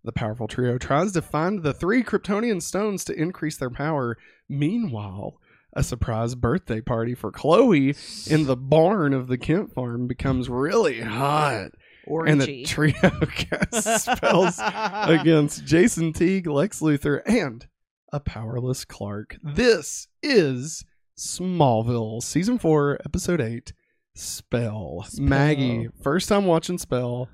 The 0.04 0.12
powerful 0.12 0.48
trio 0.48 0.78
tries 0.78 1.12
to 1.14 1.22
find 1.22 1.64
the 1.64 1.74
three 1.74 2.04
Kryptonian 2.04 2.62
stones 2.62 3.04
to 3.06 3.14
increase 3.20 3.58
their 3.58 3.72
power. 3.72 4.18
Meanwhile, 4.48 5.40
a 5.74 5.84
surprise 5.84 6.36
birthday 6.36 6.80
party 6.80 7.16
for 7.16 7.32
Chloe 7.32 7.96
in 8.28 8.46
the 8.46 8.56
barn 8.56 9.14
of 9.14 9.28
the 9.28 9.38
Kent 9.38 9.74
farm 9.74 10.08
becomes 10.08 10.48
really 10.48 11.02
hot. 11.02 11.72
And 12.08 12.42
the 12.42 12.64
trio 12.66 12.94
casts 13.36 14.04
spells 14.04 14.60
against 14.62 15.66
Jason 15.66 16.14
Teague, 16.14 16.48
Lex 16.48 16.80
Luthor, 16.80 17.22
and 17.26 17.68
a 18.12 18.20
powerless 18.20 18.86
Clark. 18.86 19.38
This 19.44 20.08
is 20.22 20.84
Smallville, 21.18 22.22
season 22.22 22.58
four, 22.60 23.00
episode 23.06 23.42
eight. 23.42 23.74
Spell. 24.16 25.04
Spell. 25.08 25.26
Maggie, 25.26 25.90
first 26.02 26.30
time 26.30 26.46
watching 26.46 26.78
Spell. 26.78 27.30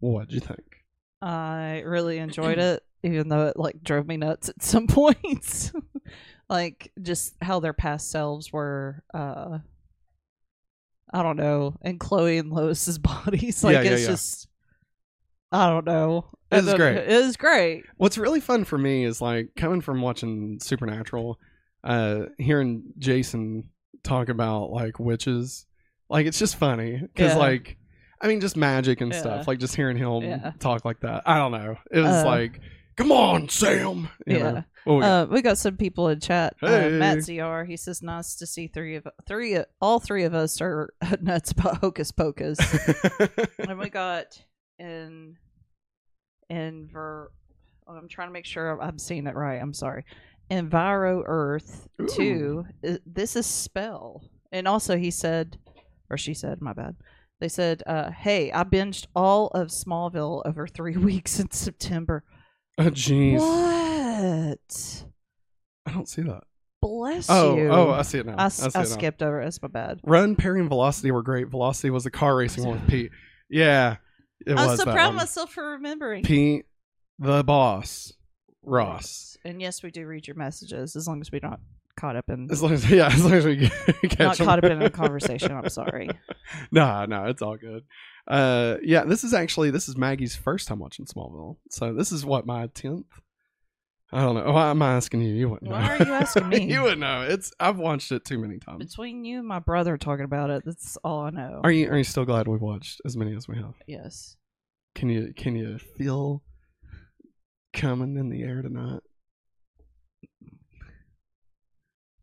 What'd 0.00 0.32
you 0.32 0.40
think? 0.40 0.84
I 1.20 1.82
really 1.84 2.18
enjoyed 2.18 2.58
it, 2.58 2.82
even 3.02 3.28
though 3.28 3.46
it 3.48 3.56
like 3.56 3.82
drove 3.82 4.06
me 4.06 4.16
nuts 4.16 4.48
at 4.48 4.62
some 4.62 4.86
points. 4.86 5.72
like 6.48 6.92
just 7.00 7.34
how 7.40 7.60
their 7.60 7.72
past 7.72 8.10
selves 8.10 8.52
were 8.52 9.02
uh 9.14 9.58
I 11.12 11.22
don't 11.22 11.36
know, 11.36 11.76
and 11.82 12.00
Chloe 12.00 12.38
and 12.38 12.50
Lois's 12.50 12.98
bodies. 12.98 13.62
Like 13.62 13.74
Yeah, 13.74 13.82
yeah, 13.82 13.90
it's 13.92 14.02
yeah. 14.02 14.08
just 14.08 14.48
I 15.50 15.68
don't 15.68 15.84
know. 15.86 16.30
It 16.50 16.64
was 16.64 16.74
great. 16.74 16.96
It 16.96 17.24
was 17.24 17.36
great. 17.36 17.84
What's 17.96 18.18
really 18.18 18.40
fun 18.40 18.64
for 18.64 18.76
me 18.78 19.04
is 19.04 19.20
like 19.20 19.50
coming 19.56 19.80
from 19.80 20.00
watching 20.02 20.58
Supernatural, 20.60 21.38
uh, 21.84 22.26
hearing 22.38 22.82
Jason 22.98 23.64
talk 24.02 24.28
about 24.28 24.70
like 24.70 24.98
witches. 24.98 25.66
Like 26.08 26.26
it's 26.26 26.38
just 26.38 26.56
funny 26.56 27.00
because 27.00 27.36
like 27.36 27.76
I 28.20 28.28
mean 28.28 28.40
just 28.40 28.56
magic 28.56 29.00
and 29.00 29.14
stuff. 29.14 29.48
Like 29.48 29.58
just 29.58 29.74
hearing 29.76 29.96
him 29.96 30.54
talk 30.58 30.84
like 30.84 31.00
that. 31.00 31.22
I 31.26 31.36
don't 31.38 31.52
know. 31.52 31.76
It 31.90 32.00
was 32.00 32.22
Uh, 32.22 32.26
like, 32.26 32.60
come 32.96 33.12
on, 33.12 33.48
Sam. 33.48 34.08
You 34.26 34.36
Yeah. 34.36 34.50
Know? 34.52 34.64
We 34.84 35.00
got? 35.00 35.02
Uh, 35.04 35.26
we 35.30 35.42
got 35.42 35.58
some 35.58 35.76
people 35.76 36.08
in 36.08 36.18
chat. 36.20 36.54
Hey. 36.60 36.86
Uh, 36.86 36.90
Matt 36.98 37.18
ZR, 37.18 37.66
he 37.66 37.76
says, 37.76 38.02
"Nice 38.02 38.34
to 38.36 38.46
see 38.46 38.66
three 38.66 38.96
of 38.96 39.06
three. 39.28 39.58
All 39.80 40.00
three 40.00 40.24
of 40.24 40.34
us 40.34 40.60
are 40.60 40.92
nuts 41.20 41.52
about 41.52 41.78
Hocus 41.78 42.10
Pocus." 42.10 42.58
and 43.58 43.78
we 43.78 43.88
got 43.90 44.42
in 44.78 45.36
in 46.50 46.88
ver. 46.92 47.30
oh, 47.86 47.94
I'm 47.94 48.08
trying 48.08 48.28
to 48.28 48.32
make 48.32 48.44
sure 48.46 48.80
I'm 48.82 48.98
seeing 48.98 49.26
it 49.26 49.34
right. 49.36 49.60
I'm 49.62 49.72
sorry. 49.74 50.04
Enviro 50.50 51.22
Earth 51.24 51.88
Ooh. 52.00 52.06
two. 52.08 52.66
This 53.06 53.36
is 53.36 53.46
spell, 53.46 54.22
and 54.50 54.66
also 54.66 54.96
he 54.96 55.10
said, 55.12 55.58
or 56.10 56.18
she 56.18 56.34
said, 56.34 56.60
my 56.60 56.72
bad. 56.72 56.96
They 57.40 57.48
said, 57.48 57.82
uh, 57.86 58.10
"Hey, 58.10 58.50
I 58.52 58.64
binged 58.64 59.06
all 59.14 59.46
of 59.48 59.68
Smallville 59.68 60.42
over 60.44 60.66
three 60.66 60.96
weeks 61.10 61.38
in 61.38 61.50
September." 61.52 62.24
Oh 62.78 62.90
jeez, 62.90 63.38
What? 63.40 65.04
I 65.86 65.92
don't 65.92 66.08
see 66.08 66.22
that. 66.22 66.42
Bless 66.80 67.26
Oh, 67.30 67.56
you. 67.56 67.68
oh, 67.70 67.90
I 67.92 68.02
see 68.02 68.18
it 68.18 68.26
now. 68.26 68.34
I, 68.38 68.44
I, 68.44 68.46
I 68.46 68.46
it 68.66 68.74
now. 68.74 68.82
skipped 68.84 69.22
over. 69.22 69.40
it. 69.40 69.44
That's 69.44 69.62
my 69.62 69.68
bad. 69.68 70.00
Run, 70.04 70.34
Perry, 70.36 70.58
and 70.60 70.68
Velocity 70.68 71.10
were 71.12 71.22
great. 71.22 71.48
Velocity 71.48 71.90
was 71.90 72.04
the 72.04 72.10
car 72.10 72.34
racing 72.36 72.64
one 72.64 72.80
with 72.80 72.88
Pete. 72.88 73.12
Yeah, 73.48 73.96
it 74.46 74.56
I'm 74.58 74.66
was 74.68 74.80
so 74.80 74.84
that 74.86 74.94
proud 74.94 75.10
of 75.10 75.14
myself 75.14 75.52
for 75.52 75.72
remembering. 75.72 76.24
Pete, 76.24 76.64
the 77.18 77.44
boss, 77.44 78.12
Ross. 78.62 79.36
And 79.44 79.60
yes, 79.60 79.82
we 79.82 79.90
do 79.90 80.06
read 80.06 80.26
your 80.26 80.36
messages 80.36 80.96
as 80.96 81.06
long 81.06 81.20
as 81.20 81.30
we're 81.30 81.40
not 81.42 81.60
caught 81.96 82.16
up 82.16 82.28
in 82.28 82.48
As 82.50 82.62
long 82.62 82.72
as 82.72 82.88
yeah, 82.90 83.06
as 83.08 83.24
long 83.24 83.34
as 83.34 83.44
we 83.44 83.56
catch 84.02 84.18
not 84.18 84.36
them. 84.38 84.46
caught 84.46 84.64
up 84.64 84.70
in 84.70 84.82
a 84.82 84.90
conversation. 85.02 85.52
I'm 85.52 85.68
sorry. 85.68 86.10
nah, 86.70 87.06
no, 87.06 87.24
it's 87.26 87.42
all 87.42 87.56
good. 87.56 87.84
Uh, 88.26 88.76
yeah, 88.82 89.04
this 89.04 89.24
is 89.24 89.34
actually 89.34 89.70
this 89.70 89.88
is 89.88 89.96
Maggie's 89.96 90.36
first 90.36 90.68
time 90.68 90.78
watching 90.78 91.06
Smallville. 91.06 91.56
So 91.70 91.92
this 91.92 92.12
is 92.12 92.24
what 92.24 92.46
my 92.46 92.66
tenth. 92.68 93.06
I 94.14 94.20
don't 94.20 94.34
know. 94.34 94.52
Why 94.52 94.68
am 94.70 94.82
I 94.82 94.92
asking 94.96 95.22
you? 95.22 95.32
You 95.34 95.48
wouldn't 95.48 95.70
know. 95.70 95.76
Why 95.76 95.96
are 95.96 96.04
you 96.04 96.12
asking 96.12 96.48
me? 96.50 96.70
you 96.70 96.82
wouldn't 96.82 97.00
know. 97.00 97.22
It's 97.22 97.50
I've 97.58 97.78
watched 97.78 98.12
it 98.12 98.24
too 98.26 98.38
many 98.38 98.58
times. 98.58 98.84
Between 98.84 99.24
you 99.24 99.38
and 99.38 99.48
my 99.48 99.58
brother 99.58 99.96
talking 99.96 100.26
about 100.26 100.50
it, 100.50 100.64
that's 100.66 100.98
all 101.02 101.20
I 101.20 101.30
know. 101.30 101.62
Are 101.64 101.72
you 101.72 101.88
are 101.88 101.96
you 101.96 102.04
still 102.04 102.26
glad 102.26 102.46
we've 102.46 102.60
watched 102.60 103.00
as 103.06 103.16
many 103.16 103.34
as 103.34 103.48
we 103.48 103.56
have? 103.56 103.74
yes. 103.86 104.36
Can 104.94 105.08
you 105.08 105.32
can 105.34 105.56
you 105.56 105.78
feel 105.78 106.42
coming 107.72 108.16
in 108.18 108.28
the 108.28 108.42
air 108.42 108.60
tonight? 108.60 109.00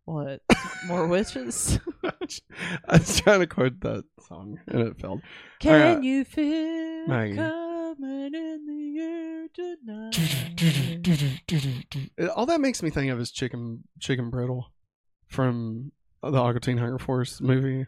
What? 0.10 0.42
More 0.88 1.06
witches? 1.06 1.78
I 2.04 2.12
was 2.98 3.22
trying 3.22 3.42
to 3.42 3.48
quote 3.48 3.80
that 3.82 4.06
song 4.28 4.60
and 4.68 4.82
it 4.82 5.00
failed. 5.00 5.22
Can 5.60 5.82
Alright. 5.82 6.04
you 6.04 6.24
feel 6.24 7.06
Maggie. 7.08 7.36
coming 7.36 8.34
in 8.34 8.66
the 8.66 9.00
air 9.00 9.48
tonight? 9.54 10.18
All 12.36 12.48
that 12.48 12.60
makes 12.60 12.82
me 12.82 12.90
think 12.90 13.12
of 13.12 13.20
is 13.20 13.30
chicken 13.32 13.84
chicken 14.00 14.32
brittle 14.32 14.74
from 15.28 15.92
the 16.24 16.42
Aqua 16.42 16.60
Teen 16.60 16.80
Hunger 16.80 16.98
Force 16.98 17.40
movie. 17.40 17.86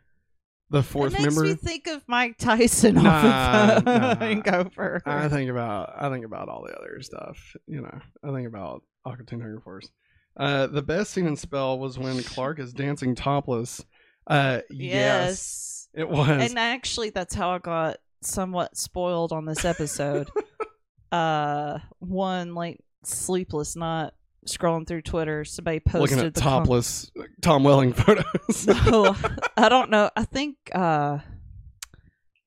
The 0.70 0.84
fourth 0.84 1.16
it 1.16 1.22
makes 1.22 1.36
member. 1.36 1.50
me 1.50 1.56
think 1.56 1.88
of 1.88 2.04
Mike 2.08 2.38
Tyson 2.38 2.94
Nah, 2.96 3.10
off 3.10 3.78
of 3.78 3.86
nah. 3.86 4.16
Hangover. 4.20 5.02
I 5.08 5.28
think 5.28 5.50
about 5.50 5.92
I 5.98 6.10
think 6.10 6.24
about 6.24 6.50
all 6.50 6.64
the 6.68 6.74
other 6.78 7.02
stuff. 7.02 7.56
You 7.68 7.82
know, 7.82 8.00
I 8.24 8.32
think 8.32 8.48
about 8.48 8.84
Aqua 9.06 9.26
Teen 9.26 9.42
Hunger 9.42 9.60
Force. 9.62 9.90
Uh, 10.38 10.68
the 10.68 10.82
best 10.82 11.12
scene 11.12 11.28
in 11.28 11.36
Spell 11.36 11.78
was 11.78 12.00
when 12.00 12.22
Clark 12.24 12.60
is 12.60 12.74
dancing 12.74 13.16
topless. 13.16 13.84
Uh, 14.28 14.62
yes, 14.70 15.90
it 15.94 16.08
was. 16.08 16.30
And 16.30 16.58
actually, 16.58 17.10
that's 17.10 17.36
how 17.36 17.52
I 17.52 17.60
got 17.60 17.98
somewhat 18.22 18.78
spoiled 18.78 19.32
on 19.32 19.46
this 19.46 19.66
episode. 19.66 20.30
uh, 21.12 21.80
one 22.00 22.56
like 22.56 22.80
sleepless 23.04 23.76
night 23.76 24.12
scrolling 24.48 24.88
through 24.88 25.02
Twitter, 25.02 25.46
somebody 25.46 25.80
posted 25.80 26.02
looking 26.02 26.20
at 26.20 26.34
the 26.34 26.42
com- 26.42 26.64
topless 26.64 27.12
Tom 27.42 27.64
Welling 27.64 27.94
photos. 27.94 28.68
no, 28.68 29.16
I 29.58 29.70
don't 29.70 29.90
know. 29.90 30.10
I 30.16 30.26
think 30.26 30.58
uh, 30.74 31.20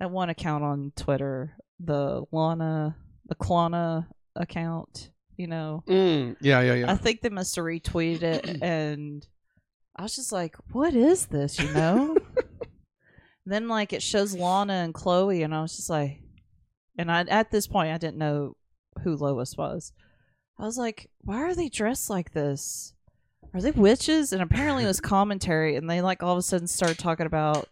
at 0.01 0.11
one 0.11 0.31
account 0.31 0.65
on 0.65 0.93
Twitter, 0.97 1.57
the 1.81 2.25
Lana, 2.33 2.97
the 3.27 3.35
Klana 3.35 4.07
account, 4.37 5.11
you 5.37 5.47
know, 5.47 5.83
Mm, 5.87 6.37
yeah, 6.41 6.61
yeah, 6.61 6.75
yeah. 6.75 6.91
I 6.91 6.97
think 6.97 7.21
they 7.21 7.29
must 7.29 7.55
have 7.57 7.65
retweeted 7.65 8.23
it, 8.23 8.59
and 8.63 9.27
I 9.97 10.03
was 10.03 10.17
just 10.17 10.33
like, 10.33 10.57
"What 10.73 10.95
is 10.95 11.27
this?" 11.27 11.59
You 11.59 11.73
know. 11.73 12.17
then 13.47 13.69
like 13.69 13.93
it 13.93 14.03
shows 14.03 14.35
Lana 14.35 14.75
and 14.75 14.95
Chloe, 14.95 15.43
and 15.43 15.55
I 15.55 15.63
was 15.63 15.77
just 15.77 15.91
like, 15.91 16.21
and 16.97 17.11
I 17.11 17.23
at 17.23 17.51
this 17.51 17.67
point 17.67 17.93
I 17.93 17.99
didn't 17.99 18.19
know 18.19 18.57
who 19.03 19.17
Lois 19.17 19.57
was. 19.57 19.93
I 20.59 20.65
was 20.65 20.79
like, 20.79 21.11
"Why 21.21 21.39
are 21.39 21.55
they 21.55 21.69
dressed 21.69 22.09
like 22.11 22.33
this? 22.33 22.95
Are 23.53 23.61
they 23.61 23.73
witches?" 23.73 24.33
And 24.33 24.43
apparently 24.43 24.85
it 24.85 24.89
was 24.89 25.01
commentary, 25.15 25.77
and 25.77 25.89
they 25.89 26.01
like 26.01 26.23
all 26.23 26.33
of 26.33 26.39
a 26.39 26.43
sudden 26.43 26.67
started 26.67 26.99
talking 26.99 27.27
about 27.27 27.69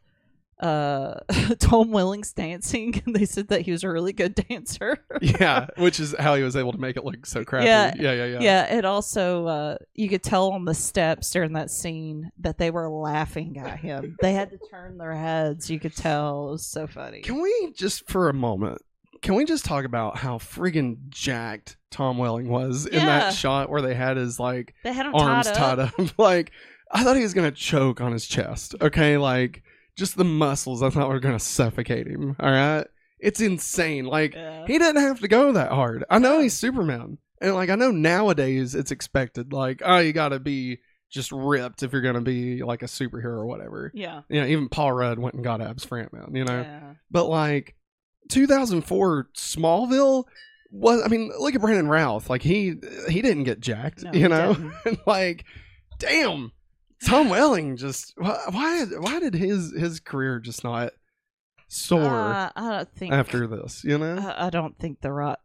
uh 0.62 1.14
Tom 1.58 1.90
Welling's 1.90 2.32
dancing 2.32 3.02
and 3.04 3.14
they 3.16 3.24
said 3.26 3.48
that 3.48 3.62
he 3.62 3.72
was 3.72 3.82
a 3.84 3.90
really 3.90 4.12
good 4.12 4.34
dancer. 4.34 4.98
yeah, 5.20 5.66
which 5.76 5.98
is 6.00 6.14
how 6.18 6.34
he 6.36 6.42
was 6.42 6.54
able 6.56 6.72
to 6.72 6.78
make 6.78 6.96
it 6.96 7.04
look 7.04 7.26
so 7.26 7.44
crappy. 7.44 7.66
Yeah, 7.66 7.92
yeah, 7.98 8.12
yeah, 8.12 8.24
yeah. 8.26 8.38
Yeah, 8.40 8.76
it 8.78 8.84
also 8.84 9.46
uh 9.46 9.76
you 9.94 10.08
could 10.08 10.22
tell 10.22 10.52
on 10.52 10.64
the 10.64 10.74
steps 10.74 11.30
during 11.32 11.52
that 11.54 11.70
scene 11.70 12.30
that 12.38 12.58
they 12.58 12.70
were 12.70 12.88
laughing 12.88 13.58
at 13.58 13.80
him. 13.80 14.16
they 14.22 14.32
had 14.32 14.50
to 14.50 14.58
turn 14.70 14.98
their 14.98 15.14
heads. 15.14 15.68
You 15.68 15.80
could 15.80 15.96
tell 15.96 16.48
it 16.48 16.52
was 16.52 16.66
so 16.66 16.86
funny. 16.86 17.20
Can 17.22 17.42
we 17.42 17.72
just 17.76 18.08
for 18.08 18.28
a 18.28 18.34
moment? 18.34 18.80
Can 19.20 19.34
we 19.36 19.44
just 19.44 19.64
talk 19.64 19.84
about 19.84 20.18
how 20.18 20.38
friggin' 20.38 21.08
jacked 21.08 21.76
Tom 21.90 22.18
Welling 22.18 22.48
was 22.48 22.86
in 22.86 23.04
that 23.06 23.34
shot 23.34 23.70
where 23.70 23.80
they 23.82 23.94
had 23.94 24.16
his 24.16 24.40
like 24.40 24.74
They 24.82 24.92
had 24.92 25.06
arms 25.06 25.46
tied 25.50 25.78
up. 25.78 25.94
tied 25.96 26.00
up? 26.06 26.18
like 26.18 26.50
I 26.90 27.04
thought 27.04 27.16
he 27.16 27.22
was 27.22 27.34
gonna 27.34 27.50
choke 27.52 28.00
on 28.00 28.12
his 28.12 28.26
chest. 28.26 28.74
Okay, 28.80 29.16
like 29.18 29.62
just 29.96 30.16
the 30.16 30.24
muscles 30.24 30.82
I 30.82 30.90
thought 30.90 31.08
were 31.08 31.20
gonna 31.20 31.38
suffocate 31.38 32.06
him. 32.06 32.36
All 32.40 32.50
right, 32.50 32.86
it's 33.18 33.40
insane. 33.40 34.04
Like 34.06 34.34
Yeah. 34.34 34.66
he 34.66 34.78
didn't 34.78 35.02
have 35.02 35.20
to 35.20 35.28
go 35.28 35.52
that 35.52 35.70
hard. 35.72 36.04
I 36.10 36.18
know 36.18 36.40
he's 36.40 36.54
Superman, 36.56 37.18
and 37.40 37.54
like 37.54 37.70
I 37.70 37.74
know 37.76 37.90
nowadays 37.90 38.74
it's 38.74 38.90
expected. 38.90 39.52
Like 39.52 39.82
oh, 39.84 39.98
you 39.98 40.12
got 40.12 40.30
to 40.30 40.40
be 40.40 40.78
just 41.10 41.30
ripped 41.30 41.82
if 41.82 41.92
you're 41.92 42.00
gonna 42.00 42.22
be 42.22 42.62
like 42.62 42.82
a 42.82 42.86
superhero 42.86 43.36
or 43.36 43.46
whatever. 43.46 43.90
yeah. 43.94 44.22
You 44.30 44.40
know, 44.40 44.46
even 44.46 44.68
Paul 44.70 44.92
Rudd 44.92 45.18
went 45.18 45.34
and 45.34 45.44
got 45.44 45.60
abs 45.60 45.84
for 45.84 45.98
Ant 45.98 46.12
Man. 46.12 46.34
You 46.34 46.44
know, 46.44 46.60
Yeah. 46.62 46.94
but 47.10 47.26
like 47.26 47.74
2004 48.30 49.28
Smallville 49.36 50.24
was. 50.70 51.02
I 51.04 51.08
mean, 51.08 51.30
look 51.38 51.54
at 51.54 51.60
Brandon 51.60 51.88
Routh. 51.88 52.30
Like 52.30 52.42
he 52.42 52.74
he 53.08 53.20
didn't 53.22 53.44
get 53.44 53.60
jacked. 53.60 54.02
No, 54.04 54.12
you 54.12 54.28
know, 54.28 54.72
like 55.06 55.44
damn, 55.98 56.52
Tom 57.06 57.28
Welling 57.28 57.76
just 57.76 58.14
why 58.16 58.84
why 58.98 59.18
did 59.20 59.34
his 59.34 59.72
his 59.76 60.00
career 60.00 60.38
just 60.40 60.62
not 60.64 60.92
soar 61.68 62.02
Uh, 62.04 62.50
I 62.54 62.70
don't 62.70 62.94
think 62.94 63.12
after 63.12 63.46
this? 63.46 63.82
You 63.84 63.98
know. 63.98 64.16
I, 64.18 64.46
I 64.46 64.50
don't 64.50 64.78
think 64.78 65.00
the 65.00 65.12
right 65.12 65.38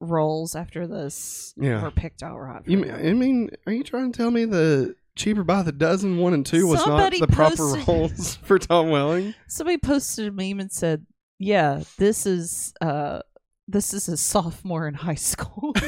roles 0.00 0.54
after 0.54 0.86
this 0.86 1.52
Yeah. 1.56 1.82
were 1.82 1.90
picked 1.90 2.22
out 2.22 2.38
right. 2.38 2.62
You, 2.66 2.82
him. 2.84 3.06
I 3.06 3.12
mean, 3.12 3.50
are 3.66 3.72
you 3.72 3.82
trying 3.82 4.12
to 4.12 4.16
tell 4.16 4.30
me 4.30 4.44
the 4.44 4.94
cheaper 5.16 5.42
by 5.44 5.62
the 5.62 5.72
dozen 5.72 6.18
one 6.18 6.32
and 6.34 6.46
two 6.46 6.66
was 6.68 6.80
Somebody 6.82 7.18
not 7.20 7.28
the 7.28 7.34
proper 7.34 7.64
roles 7.88 8.36
for 8.36 8.58
Tom 8.58 8.90
Welling? 8.90 9.34
Somebody 9.48 9.78
posted 9.78 10.28
a 10.28 10.32
meme 10.32 10.60
and 10.60 10.70
said, 10.70 11.06
"Yeah, 11.40 11.82
this 11.98 12.24
is 12.24 12.72
uh 12.80 13.20
this 13.66 13.92
is 13.94 14.08
a 14.08 14.16
sophomore 14.16 14.86
in 14.86 14.94
high 14.94 15.14
school." 15.16 15.72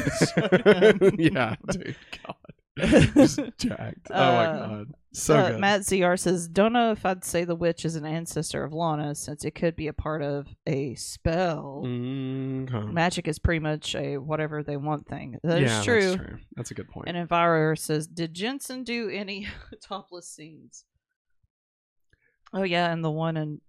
yeah, 1.18 1.54
dude. 1.70 1.94
God, 2.26 3.08
just 3.14 3.38
jacked. 3.58 4.08
Oh 4.10 4.14
my 4.32 4.46
Uh, 4.46 4.66
god, 4.68 4.86
so 5.16 5.36
Uh. 5.54 5.58
Matt 5.58 5.80
ZR 5.82 6.18
says, 6.18 6.46
"Don't 6.48 6.72
know 6.72 6.92
if 6.92 7.04
I'd 7.06 7.24
say 7.24 7.44
the 7.44 7.54
witch 7.54 7.84
is 7.84 7.96
an 7.96 8.04
ancestor 8.04 8.62
of 8.64 8.72
Lana, 8.72 9.14
since 9.14 9.44
it 9.44 9.52
could 9.52 9.74
be 9.76 9.86
a 9.88 9.92
part 9.92 10.22
of 10.22 10.46
a 10.66 10.94
spell. 10.96 11.82
Mhm. 11.86 12.92
Magic 12.92 13.26
is 13.26 13.38
pretty 13.38 13.60
much 13.60 13.94
a 13.94 14.18
whatever 14.18 14.62
they 14.62 14.76
want 14.76 15.06
thing. 15.06 15.38
That 15.42 15.62
is 15.62 15.70
yeah, 15.70 15.82
true." 15.82 16.00
That's 16.10 16.16
true. 16.16 16.38
That's 16.56 16.70
a 16.70 16.74
good 16.74 16.88
point. 16.88 17.08
And 17.08 17.28
Enviro 17.28 17.78
says, 17.78 18.06
"Did 18.06 18.34
Jensen 18.34 18.84
do 18.84 19.08
any 19.08 19.46
topless 19.82 20.28
scenes?" 20.28 20.84
Oh 22.52 22.62
yeah, 22.62 22.92
and 22.92 23.04
the 23.04 23.10
one 23.10 23.36
in 23.36 23.60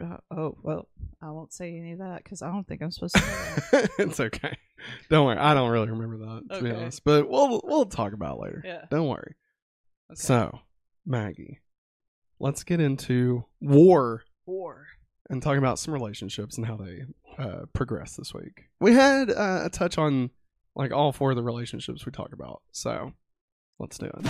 uh, 0.00 0.18
oh 0.30 0.56
well, 0.62 0.88
I 1.20 1.30
won't 1.30 1.52
say 1.52 1.76
any 1.76 1.92
of 1.92 1.98
that 1.98 2.22
because 2.22 2.40
I 2.42 2.50
don't 2.52 2.66
think 2.66 2.82
I'm 2.82 2.90
supposed 2.90 3.16
to. 3.16 3.88
It's 3.98 4.20
okay. 4.20 4.56
Don't 5.10 5.26
worry. 5.26 5.36
I 5.38 5.54
don't 5.54 5.70
really 5.70 5.88
remember 5.90 6.18
that 6.18 6.54
to 6.56 6.62
be 6.62 6.70
honest, 6.70 7.02
but 7.04 7.28
we'll 7.28 7.60
we'll 7.64 7.86
talk 7.86 8.12
about 8.12 8.36
it 8.36 8.42
later. 8.42 8.62
yeah. 8.64 8.84
Don't 8.90 9.08
worry. 9.08 9.34
Okay. 10.10 10.16
So, 10.16 10.60
Maggie, 11.04 11.60
let's 12.40 12.62
get 12.64 12.80
into 12.80 13.44
war 13.60 14.24
war. 14.46 14.86
and 15.28 15.42
talk 15.42 15.58
about 15.58 15.78
some 15.78 15.92
relationships 15.92 16.56
and 16.56 16.66
how 16.66 16.76
they 16.76 17.02
uh, 17.38 17.66
progress 17.74 18.16
this 18.16 18.32
week. 18.32 18.64
We 18.80 18.94
had 18.94 19.30
uh, 19.30 19.62
a 19.64 19.70
touch 19.70 19.98
on 19.98 20.30
like 20.74 20.92
all 20.92 21.12
four 21.12 21.30
of 21.30 21.36
the 21.36 21.42
relationships 21.42 22.06
we 22.06 22.12
talk 22.12 22.32
about, 22.32 22.62
so 22.72 23.12
let's 23.78 23.98
do 23.98 24.06
it. 24.06 24.26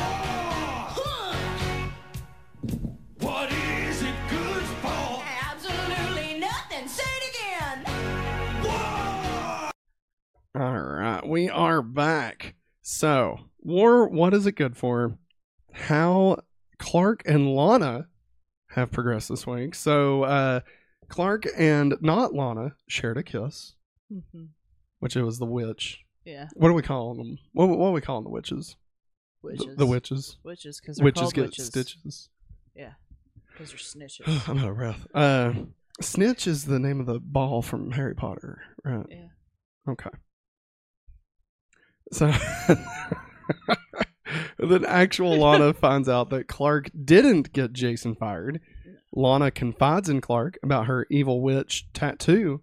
What 3.20 3.52
is 3.52 4.02
it 4.02 4.14
good 4.30 4.62
for? 4.82 5.22
Absolutely 5.48 6.40
nothing. 6.40 6.88
Say 6.88 7.04
it 7.04 7.36
again. 7.36 7.84
What? 8.64 9.72
All 10.60 10.78
right, 10.80 11.26
we 11.26 11.48
are 11.48 11.82
back. 11.82 12.54
So, 12.82 13.38
war, 13.60 14.08
what 14.08 14.34
is 14.34 14.46
it 14.46 14.52
good 14.56 14.76
for? 14.76 15.16
How 15.78 16.38
Clark 16.78 17.22
and 17.26 17.54
Lana 17.54 18.06
have 18.70 18.90
progressed 18.90 19.28
this 19.28 19.46
week. 19.46 19.74
So, 19.74 20.24
uh, 20.24 20.60
Clark 21.08 21.46
and 21.56 21.94
not 22.00 22.34
Lana 22.34 22.74
shared 22.88 23.16
a 23.18 23.22
kiss, 23.22 23.74
hmm 24.12 24.44
which 25.00 25.16
it 25.16 25.22
was 25.22 25.38
the 25.38 25.46
witch. 25.46 26.00
Yeah. 26.24 26.48
What 26.54 26.68
do 26.68 26.74
we 26.74 26.82
call 26.82 27.14
them? 27.14 27.38
What, 27.52 27.68
what 27.68 27.88
are 27.88 27.92
we 27.92 28.00
calling 28.00 28.24
the 28.24 28.30
witches? 28.30 28.76
The- 29.42 29.48
Witches. 29.50 29.76
The, 29.76 29.86
witches. 29.86 30.36
Witches 30.42 30.80
because 30.80 30.96
they're 30.96 31.04
Witches 31.04 31.32
get 31.32 31.44
witches. 31.46 31.66
stitches. 31.66 32.28
Yeah. 32.74 32.94
Because 33.52 33.70
they're 33.70 33.78
snitches. 33.78 34.48
I'm 34.48 34.58
out 34.58 34.70
of 34.70 34.76
breath. 34.76 35.06
Uh, 35.14 35.52
Snitch 36.00 36.48
is 36.48 36.64
the 36.64 36.80
name 36.80 36.98
of 36.98 37.06
the 37.06 37.20
ball 37.20 37.62
from 37.62 37.92
Harry 37.92 38.16
Potter, 38.16 38.60
right? 38.84 39.06
yeah. 39.08 39.28
Okay. 39.88 40.10
So 42.12 42.32
then 44.58 44.84
actual 44.84 45.36
Lana 45.36 45.72
finds 45.74 46.08
out 46.08 46.30
that 46.30 46.48
Clark 46.48 46.90
didn't 47.04 47.52
get 47.52 47.72
Jason 47.72 48.14
fired. 48.14 48.60
Lana 49.14 49.50
confides 49.50 50.08
in 50.08 50.20
Clark 50.20 50.58
about 50.62 50.86
her 50.86 51.06
evil 51.10 51.40
witch 51.40 51.86
tattoo 51.92 52.62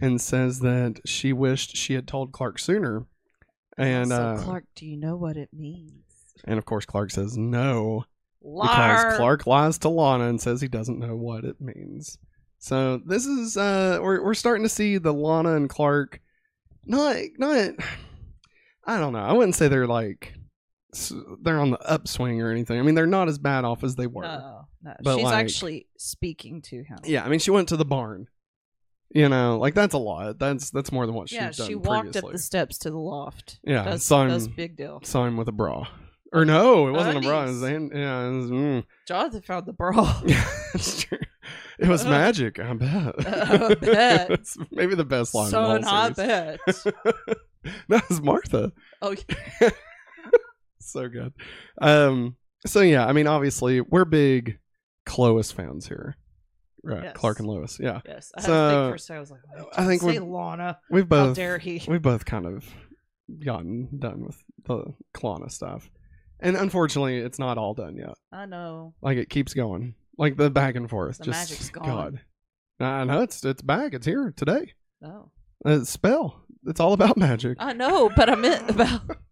and 0.00 0.20
says 0.20 0.60
that 0.60 1.00
she 1.06 1.32
wished 1.32 1.76
she 1.76 1.94
had 1.94 2.06
told 2.06 2.32
Clark 2.32 2.58
sooner. 2.58 3.06
And 3.78 4.08
so, 4.08 4.16
uh, 4.16 4.42
Clark, 4.42 4.64
do 4.74 4.86
you 4.86 4.96
know 4.96 5.16
what 5.16 5.36
it 5.36 5.50
means? 5.52 6.02
and 6.44 6.58
of 6.58 6.64
course 6.64 6.84
Clark 6.84 7.10
says 7.10 7.36
no 7.36 8.04
Liar. 8.42 8.68
because 8.68 9.16
Clark 9.16 9.46
lies 9.46 9.78
to 9.78 9.88
Lana 9.88 10.28
and 10.28 10.40
says 10.40 10.60
he 10.60 10.68
doesn't 10.68 10.98
know 10.98 11.16
what 11.16 11.44
it 11.44 11.60
means. 11.60 12.18
So 12.58 13.00
this 13.04 13.26
is 13.26 13.56
uh 13.56 13.98
we're 14.00 14.22
we're 14.22 14.34
starting 14.34 14.62
to 14.62 14.68
see 14.68 14.98
the 14.98 15.12
Lana 15.12 15.56
and 15.56 15.68
Clark 15.68 16.20
not 16.84 17.16
not 17.38 17.72
I 18.88 18.98
don't 18.98 19.12
know. 19.12 19.18
I 19.18 19.32
wouldn't 19.32 19.56
say 19.56 19.68
they're 19.68 19.86
like 19.86 20.34
they're 21.42 21.58
on 21.58 21.70
the 21.70 21.78
upswing 21.80 22.40
or 22.42 22.50
anything. 22.50 22.78
I 22.78 22.82
mean, 22.82 22.94
they're 22.94 23.06
not 23.06 23.28
as 23.28 23.38
bad 23.38 23.64
off 23.64 23.84
as 23.84 23.94
they 23.96 24.06
were. 24.06 24.22
No, 24.22 24.66
no. 24.82 24.94
But, 25.02 25.14
She's 25.16 25.24
like- 25.24 25.34
actually 25.34 25.86
speaking 25.98 26.62
to 26.62 26.82
him. 26.82 26.98
Yeah, 27.04 27.24
I 27.24 27.28
mean, 27.28 27.38
she 27.40 27.50
went 27.50 27.68
to 27.68 27.76
the 27.76 27.84
barn. 27.84 28.28
You 29.14 29.28
know, 29.28 29.58
like 29.58 29.74
that's 29.74 29.94
a 29.94 29.98
lot. 29.98 30.38
That's 30.38 30.70
that's 30.70 30.90
more 30.90 31.06
than 31.06 31.14
what 31.14 31.28
she's 31.28 31.36
yeah. 31.36 31.50
She 31.52 31.76
walked 31.76 32.06
previously. 32.06 32.28
up 32.28 32.32
the 32.32 32.38
steps 32.40 32.78
to 32.78 32.90
the 32.90 32.98
loft. 32.98 33.60
Yeah, 33.62 33.84
that's, 33.84 34.04
saw 34.04 34.22
him- 34.24 34.30
that's 34.30 34.46
a 34.46 34.50
big 34.50 34.76
deal. 34.76 35.00
Saw 35.04 35.24
him 35.26 35.36
with 35.36 35.46
a 35.48 35.52
bra. 35.52 35.86
Or 36.32 36.44
no, 36.44 36.88
it 36.88 36.90
wasn't 36.90 37.18
a 37.18 37.20
bra. 37.20 37.44
It 37.44 37.46
was 37.46 37.62
yeah, 37.62 37.68
it 38.26 38.32
was, 38.34 38.50
mm. 38.50 38.84
Jonathan 39.06 39.42
found 39.42 39.66
the 39.66 39.72
bra. 39.72 40.20
Yeah, 40.26 40.44
that's 40.72 41.04
true. 41.04 41.18
It 41.78 41.86
was 41.88 42.04
Uh, 42.04 42.08
magic. 42.10 42.58
I 42.58 42.74
bet. 42.74 43.14
I 43.26 43.74
bet. 43.74 44.46
Maybe 44.72 44.96
the 44.96 45.04
best 45.04 45.34
line. 45.34 45.50
Son, 45.50 45.78
in 45.78 45.84
I 45.84 46.10
bet. 46.10 46.58
that 47.88 48.08
was 48.08 48.20
Martha. 48.20 48.72
Oh, 49.00 49.14
yeah. 49.60 49.70
So 50.92 51.08
good. 51.08 51.32
Um. 51.80 52.36
So 52.66 52.80
yeah, 52.80 53.06
I 53.06 53.12
mean, 53.12 53.26
obviously, 53.26 53.80
we're 53.80 54.04
big 54.04 54.58
Clois 55.04 55.52
fans 55.52 55.86
here, 55.86 56.16
right? 56.82 57.04
Yes. 57.04 57.16
Clark 57.16 57.38
and 57.38 57.48
Lois. 57.48 57.78
Yeah, 57.80 58.00
yes. 58.06 58.32
I 58.36 58.40
So, 58.40 58.88
think 58.90 59.00
for. 59.00 59.14
I 59.14 59.20
was 59.20 59.30
like, 59.30 59.40
I 59.76 59.86
think 59.86 60.02
say 60.02 60.18
Lana. 60.18 60.78
we've 60.90 61.08
both. 61.08 61.28
How 61.28 61.34
dare 61.34 61.58
he? 61.58 61.82
we've 61.88 62.02
both 62.02 62.24
kind 62.24 62.46
of 62.46 62.64
gotten 63.44 63.88
done 63.98 64.24
with 64.24 64.42
the 64.64 64.94
Klana 65.14 65.50
stuff, 65.50 65.88
and 66.40 66.56
unfortunately, 66.56 67.18
it's 67.18 67.38
not 67.38 67.58
all 67.58 67.74
done 67.74 67.96
yet. 67.96 68.14
I 68.32 68.46
know. 68.46 68.94
Like 69.02 69.18
it 69.18 69.28
keeps 69.30 69.54
going, 69.54 69.94
like 70.18 70.36
the 70.36 70.50
back 70.50 70.74
and 70.76 70.88
forth. 70.90 71.18
The 71.18 71.24
just 71.24 71.50
magic's 71.50 71.70
gone. 71.70 71.84
God. 71.84 72.20
I 72.80 73.04
know 73.04 73.22
it's 73.22 73.44
it's 73.44 73.62
back. 73.62 73.94
It's 73.94 74.06
here 74.06 74.32
today. 74.36 74.72
No. 75.00 75.30
Uh, 75.64 75.84
spell. 75.84 76.42
It's 76.66 76.80
all 76.80 76.92
about 76.94 77.16
magic. 77.16 77.56
I 77.60 77.72
know, 77.72 78.10
but 78.14 78.28
I 78.28 78.34
meant 78.34 78.68
about. 78.70 79.02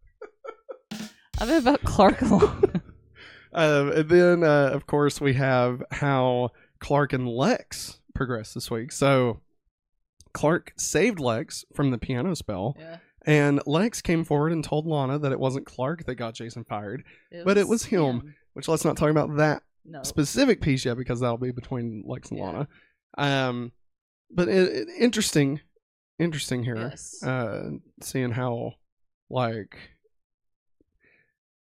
I 1.40 1.44
meant 1.46 1.62
about 1.62 1.82
Clark 1.84 2.22
and 2.22 2.30
Lana. 2.30 2.82
Um, 3.56 3.92
and 3.92 4.08
then, 4.08 4.42
uh, 4.42 4.70
of 4.72 4.84
course, 4.88 5.20
we 5.20 5.34
have 5.34 5.80
how 5.92 6.50
Clark 6.80 7.12
and 7.12 7.28
Lex 7.28 8.00
progress 8.12 8.52
this 8.52 8.68
week. 8.68 8.90
So, 8.90 9.42
Clark 10.32 10.72
saved 10.76 11.20
Lex 11.20 11.64
from 11.72 11.92
the 11.92 11.98
piano 11.98 12.34
spell, 12.34 12.74
Yeah. 12.76 12.96
and 13.24 13.60
Lex 13.64 14.02
came 14.02 14.24
forward 14.24 14.50
and 14.50 14.64
told 14.64 14.88
Lana 14.88 15.20
that 15.20 15.30
it 15.30 15.38
wasn't 15.38 15.66
Clark 15.66 16.04
that 16.06 16.16
got 16.16 16.34
Jason 16.34 16.64
fired. 16.64 17.04
But 17.44 17.56
it 17.56 17.68
was 17.68 17.84
him. 17.84 18.34
Which 18.54 18.66
let's 18.66 18.84
not 18.84 18.96
talk 18.96 19.10
about 19.10 19.36
that 19.36 19.62
No. 19.84 20.02
specific 20.02 20.60
piece 20.60 20.84
yet 20.84 20.96
because 20.96 21.20
that'll 21.20 21.38
be 21.38 21.52
between 21.52 22.02
Lex 22.08 22.30
and 22.30 22.38
Yeah. 22.38 22.44
Lana. 22.46 22.68
Um, 23.16 23.72
but 24.32 24.48
it, 24.48 24.68
it- 24.72 24.88
interesting, 24.98 25.60
interesting 26.18 26.64
here. 26.64 26.74
Yes. 26.76 27.22
Uh, 27.22 27.70
seeing 28.02 28.32
how 28.32 28.72
like 29.30 29.76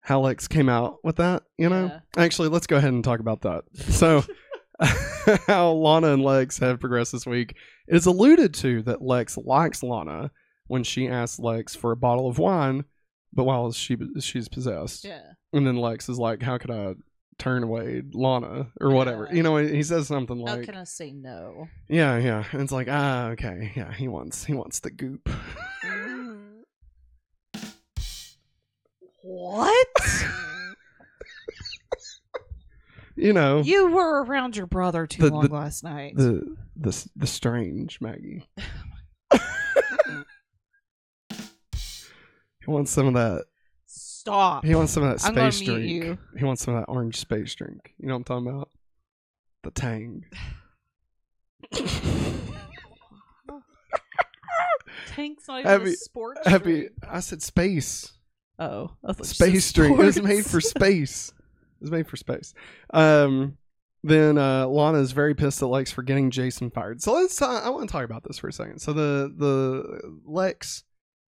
how 0.01 0.21
Lex 0.21 0.49
came 0.49 0.69
out 0.69 0.99
with 1.05 1.17
that, 1.17 1.43
you 1.59 1.69
know. 1.69 1.87
Yeah. 1.87 2.23
Actually, 2.23 2.49
let's 2.49 2.67
go 2.67 2.77
ahead 2.77 2.93
and 2.93 3.05
talk 3.05 3.21
about 3.21 3.43
that. 3.43 3.65
So, 3.75 4.25
how 5.47 5.73
Lana 5.73 6.13
and 6.15 6.23
Lex 6.23 6.59
have 6.59 6.81
progressed 6.81 7.13
this 7.13 7.27
week 7.27 7.55
it 7.87 7.97
is 7.97 8.07
alluded 8.07 8.55
to 8.55 8.83
that 8.83 9.03
Lex 9.03 9.37
likes 9.37 9.83
Lana 9.83 10.31
when 10.69 10.85
she 10.85 11.09
asks 11.09 11.39
Lex 11.39 11.75
for 11.75 11.91
a 11.91 11.97
bottle 11.97 12.29
of 12.29 12.39
wine, 12.39 12.85
but 13.33 13.45
while 13.45 13.73
she 13.73 13.97
she's 14.21 14.49
possessed. 14.49 15.05
Yeah. 15.05 15.33
And 15.53 15.67
then 15.67 15.77
Lex 15.77 16.09
is 16.09 16.19
like, 16.19 16.41
"How 16.41 16.57
could 16.57 16.71
I 16.71 16.95
turn 17.39 17.65
away 17.65 18.03
Lana 18.13 18.69
or 18.81 18.91
whatever?" 18.91 19.27
Yeah. 19.29 19.35
You 19.35 19.43
know, 19.43 19.57
he 19.57 19.83
says 19.83 20.07
something 20.07 20.39
like, 20.39 20.61
How 20.61 20.65
can 20.65 20.77
I 20.77 20.85
say 20.85 21.11
no? 21.11 21.67
"Yeah, 21.89 22.17
yeah," 22.19 22.45
and 22.53 22.63
it's 22.63 22.73
like, 22.73 22.87
"Ah, 22.89 23.31
okay, 23.31 23.73
yeah." 23.75 23.93
He 23.93 24.07
wants 24.07 24.45
he 24.45 24.55
wants 24.55 24.79
the 24.79 24.91
goop. 24.91 25.29
What? 29.23 29.87
you 33.17 33.33
know, 33.33 33.61
you 33.61 33.89
were 33.89 34.25
around 34.25 34.57
your 34.57 34.67
brother 34.67 35.07
too 35.07 35.23
The- 35.23 35.31
long 35.31 35.47
the- 35.49 35.55
last 35.55 35.85
night. 35.85 36.17
the 36.17 36.57
the 36.77 37.09
the 37.17 37.27
strange 37.27 38.01
Maggie. 38.01 38.49
Oh 41.33 41.37
he 42.67 42.71
wants 42.71 42.91
some 42.91 43.07
of 43.09 43.15
that. 43.15 43.45
Stop. 43.87 44.65
He 44.67 44.75
wants 44.75 44.93
some 44.93 45.03
of 45.03 45.09
that 45.11 45.21
space 45.21 45.61
drink. 45.63 45.85
you. 45.87 46.19
He 46.39 46.45
wants 46.45 46.63
some 46.63 46.75
of 46.75 46.83
that 46.83 46.91
orange 46.93 47.17
space 47.17 47.55
drink. 47.55 47.95
You 47.99 48.07
know 48.09 48.15
what 48.15 48.19
I'm 48.31 48.45
talking 48.45 48.49
about? 48.49 48.69
The 49.63 49.71
Tang. 49.71 50.25
Tank's 55.09 55.49
not 55.49 55.61
even 55.61 55.71
Happy- 55.71 55.91
a 55.91 55.95
sports 55.95 56.41
Happy. 56.47 56.65
drink. 56.81 56.93
I 57.09 57.21
said 57.21 57.43
space. 57.43 58.13
Oh, 58.61 58.91
thought 59.05 59.25
space 59.27 59.73
drink. 59.73 59.99
It 59.99 60.05
was 60.05 60.23
made 60.23 60.45
for 60.47 60.61
space. 60.61 61.33
It 61.81 61.83
was 61.85 61.91
made 61.91 62.07
for 62.07 62.17
space. 62.17 62.53
Um, 62.93 63.57
then 64.05 64.39
uh, 64.39 64.67
Lana 64.67 64.99
is 64.99 65.13
very 65.13 65.35
pissed 65.35 65.63
at 65.63 65.69
Lex 65.69 65.91
for 65.93 66.03
getting 66.03 66.31
Jason 66.31 66.71
fired. 66.71 67.03
So 67.03 67.13
let's. 67.15 67.41
Uh, 67.41 67.49
I 67.65 67.71
want 67.71 67.89
to 67.89 67.93
talk 67.93 68.05
about 68.05 68.23
this 68.23 68.39
for 68.39 68.49
a 68.49 68.53
second. 68.53 68.79
So 68.81 68.93
the 68.93 69.33
the 69.37 70.21
Lex 70.25 70.85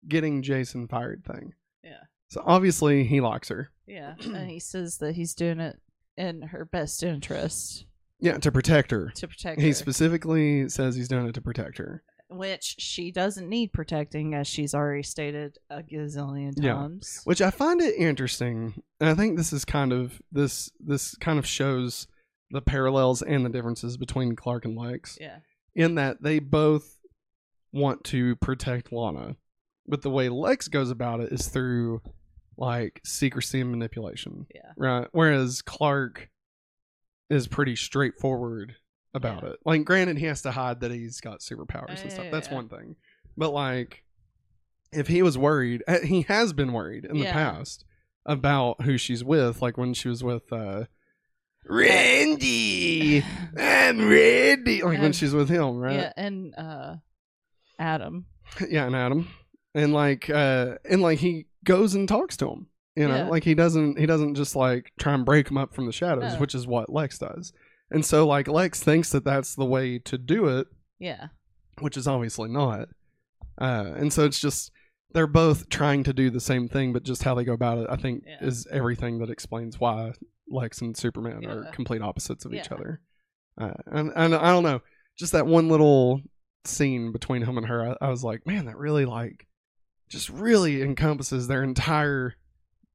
getting 0.09 0.43
Jason 0.43 0.89
fired 0.89 1.25
thing. 1.25 1.55
Yeah. 1.85 2.01
So 2.29 2.43
obviously 2.45 3.05
he 3.05 3.21
locks 3.21 3.49
her. 3.49 3.71
Yeah, 3.87 4.15
and 4.25 4.51
he 4.51 4.59
says 4.61 4.99
that 4.99 5.15
he's 5.15 5.35
doing 5.35 5.61
it 5.61 5.79
in 6.17 6.43
her 6.43 6.65
best 6.65 7.03
interest 7.03 7.87
Yeah, 8.19 8.39
to 8.39 8.53
protect 8.53 8.91
her. 8.91 9.11
to 9.17 9.29
protect 9.29 9.61
her. 9.61 9.67
He 9.67 9.73
specifically 9.73 10.69
says 10.69 10.95
he's 10.97 11.09
doing 11.09 11.27
it 11.27 11.35
to 11.35 11.41
protect 11.41 11.79
her. 11.79 12.03
Which 12.31 12.77
she 12.79 13.11
doesn't 13.11 13.49
need 13.49 13.73
protecting, 13.73 14.35
as 14.35 14.47
she's 14.47 14.75
already 14.75 15.03
stated 15.03 15.59
a 15.69 15.83
gazillion 15.83 16.55
times. 16.61 17.17
Yeah. 17.17 17.23
which 17.25 17.43
I 17.43 17.51
find 17.51 17.81
it 17.81 17.95
interesting, 17.97 18.83
and 19.01 19.11
I 19.11 19.15
think 19.15 19.37
this 19.37 19.53
is 19.53 19.65
kind 19.65 19.93
of 19.93 20.21
this 20.31 20.71
this 20.81 21.15
kind 21.17 21.39
of 21.39 21.47
shows 21.47 22.07
the 22.51 22.63
parallels 22.63 23.23
and 23.23 23.45
the 23.45 23.51
differences 23.51 23.97
between 23.97 24.37
Clark 24.37 24.65
and 24.65 24.77
Lex 24.77 25.19
Yeah, 25.21 25.39
in 25.75 25.97
that 25.97 26.23
they 26.23 26.39
both 26.39 26.97
want 27.73 28.05
to 28.05 28.37
protect 28.37 28.93
Lana, 28.93 29.37
but 29.87 30.03
the 30.03 30.11
way 30.11 30.29
Lex 30.29 30.69
goes 30.69 30.91
about 30.91 31.21
it 31.21 31.33
is 31.33 31.49
through 31.49 32.01
like 32.57 33.01
secrecy 33.05 33.61
and 33.61 33.71
manipulation, 33.71 34.47
yeah, 34.55 34.73
right? 34.77 35.09
Whereas 35.13 35.63
Clark 35.63 36.29
is 37.29 37.47
pretty 37.47 37.77
straightforward 37.77 38.75
about 39.15 39.43
Yeah. 39.43 39.51
it. 39.51 39.61
Like, 39.65 39.85
granted, 39.85 40.19
he 40.19 40.27
has 40.27 40.43
to 40.43 40.51
hide 40.53 40.81
that 40.81 40.91
he's 40.91 41.21
got 41.21 41.41
superpowers 41.41 42.03
and 42.03 42.13
stuff. 42.13 42.27
That's 42.31 42.49
Yeah. 42.49 42.55
one 42.55 42.69
thing. 42.69 42.97
But 43.37 43.51
like, 43.51 44.05
if 44.93 45.07
he 45.09 45.23
was 45.23 45.37
worried, 45.39 45.83
uh, 45.89 46.01
he 46.01 46.23
has 46.23 46.53
been 46.53 46.73
worried 46.73 47.05
in 47.05 47.19
the 47.19 47.27
past 47.27 47.85
about 48.27 48.83
who 48.83 48.97
she's 48.99 49.23
with. 49.25 49.63
Like 49.63 49.77
when 49.79 49.95
she 49.95 50.09
was 50.09 50.23
with 50.23 50.53
uh 50.53 50.85
Randy. 51.65 53.25
I'm 53.59 54.09
Randy. 54.09 54.83
Like 54.83 55.01
when 55.01 55.13
she's 55.13 55.33
with 55.33 55.49
him, 55.49 55.79
right? 55.79 55.95
Yeah, 55.95 56.13
and 56.17 56.55
uh, 56.57 56.97
Adam. 57.79 58.27
yeah, 58.69 58.87
and 58.87 58.97
Adam, 58.97 59.29
and 59.75 59.93
like, 59.93 60.29
uh, 60.29 60.77
and 60.89 61.01
like 61.03 61.19
he 61.21 61.47
goes 61.65 61.95
and 61.95 62.09
talks 62.09 62.37
to 62.39 62.49
him. 62.51 62.67
You 62.97 63.07
know, 63.09 63.17
Yeah. 63.17 63.29
like 63.29 63.45
he 63.45 63.55
doesn't, 63.55 63.99
he 63.99 64.07
doesn't 64.07 64.35
just 64.35 64.57
like 64.57 64.91
try 64.99 65.15
and 65.15 65.25
break 65.25 65.49
him 65.51 65.57
up 65.57 65.75
from 65.75 65.87
the 65.87 65.93
shadows, 65.93 66.35
No. 66.35 66.41
which 66.41 66.55
is 66.55 66.67
what 66.67 66.91
Lex 66.93 67.19
does. 67.19 67.53
And 67.91 68.05
so, 68.05 68.27
like, 68.27 68.47
Lex 68.49 68.83
thinks 68.83 69.11
that 69.11 69.25
that's 69.25 69.55
the 69.55 69.65
way 69.65 69.99
to 69.99 70.17
do 70.17 70.47
it, 70.47 70.69
Yeah, 70.99 71.29
which 71.81 71.97
is 71.97 72.07
obviously 72.07 72.49
not. 72.49 72.89
Uh, 73.61 73.93
and 73.97 74.13
so 74.13 74.25
it's 74.25 74.41
just 74.41 74.71
they're 75.13 75.27
both 75.27 75.69
trying 75.69 76.05
to 76.05 76.13
do 76.13 76.31
the 76.31 76.41
same 76.41 76.69
thing, 76.69 76.93
but 76.93 77.03
just 77.03 77.25
how 77.25 77.35
they 77.35 77.45
go 77.45 77.53
about 77.53 77.79
it, 77.79 77.87
I 77.91 77.97
think, 77.97 78.25
Yeah. 78.27 78.39
is 78.43 78.67
everything 78.71 79.19
that 79.19 79.29
explains 79.31 79.81
why 79.81 80.13
Lex 80.49 80.81
and 80.81 80.97
Superman 80.97 81.45
are 81.47 81.65
complete 81.73 82.01
opposites 82.03 82.45
of 82.45 82.55
each 82.55 82.71
other. 82.71 83.01
Uh, 83.59 83.75
and, 83.87 84.13
and 84.15 84.35
I 84.35 84.51
don't 84.53 84.63
know, 84.63 84.81
just 85.19 85.33
that 85.33 85.47
one 85.47 85.69
little 85.69 86.21
scene 86.65 87.11
between 87.11 87.43
him 87.43 87.59
and 87.59 87.67
her, 87.67 87.91
I, 88.01 88.07
I 88.07 88.09
was 88.11 88.23
like, 88.23 88.47
man, 88.47 88.67
that 88.67 88.77
really 88.79 89.05
like, 89.05 89.47
just 90.09 90.29
really 90.29 90.81
encompasses 90.83 91.49
their 91.49 91.63
entire 91.65 92.35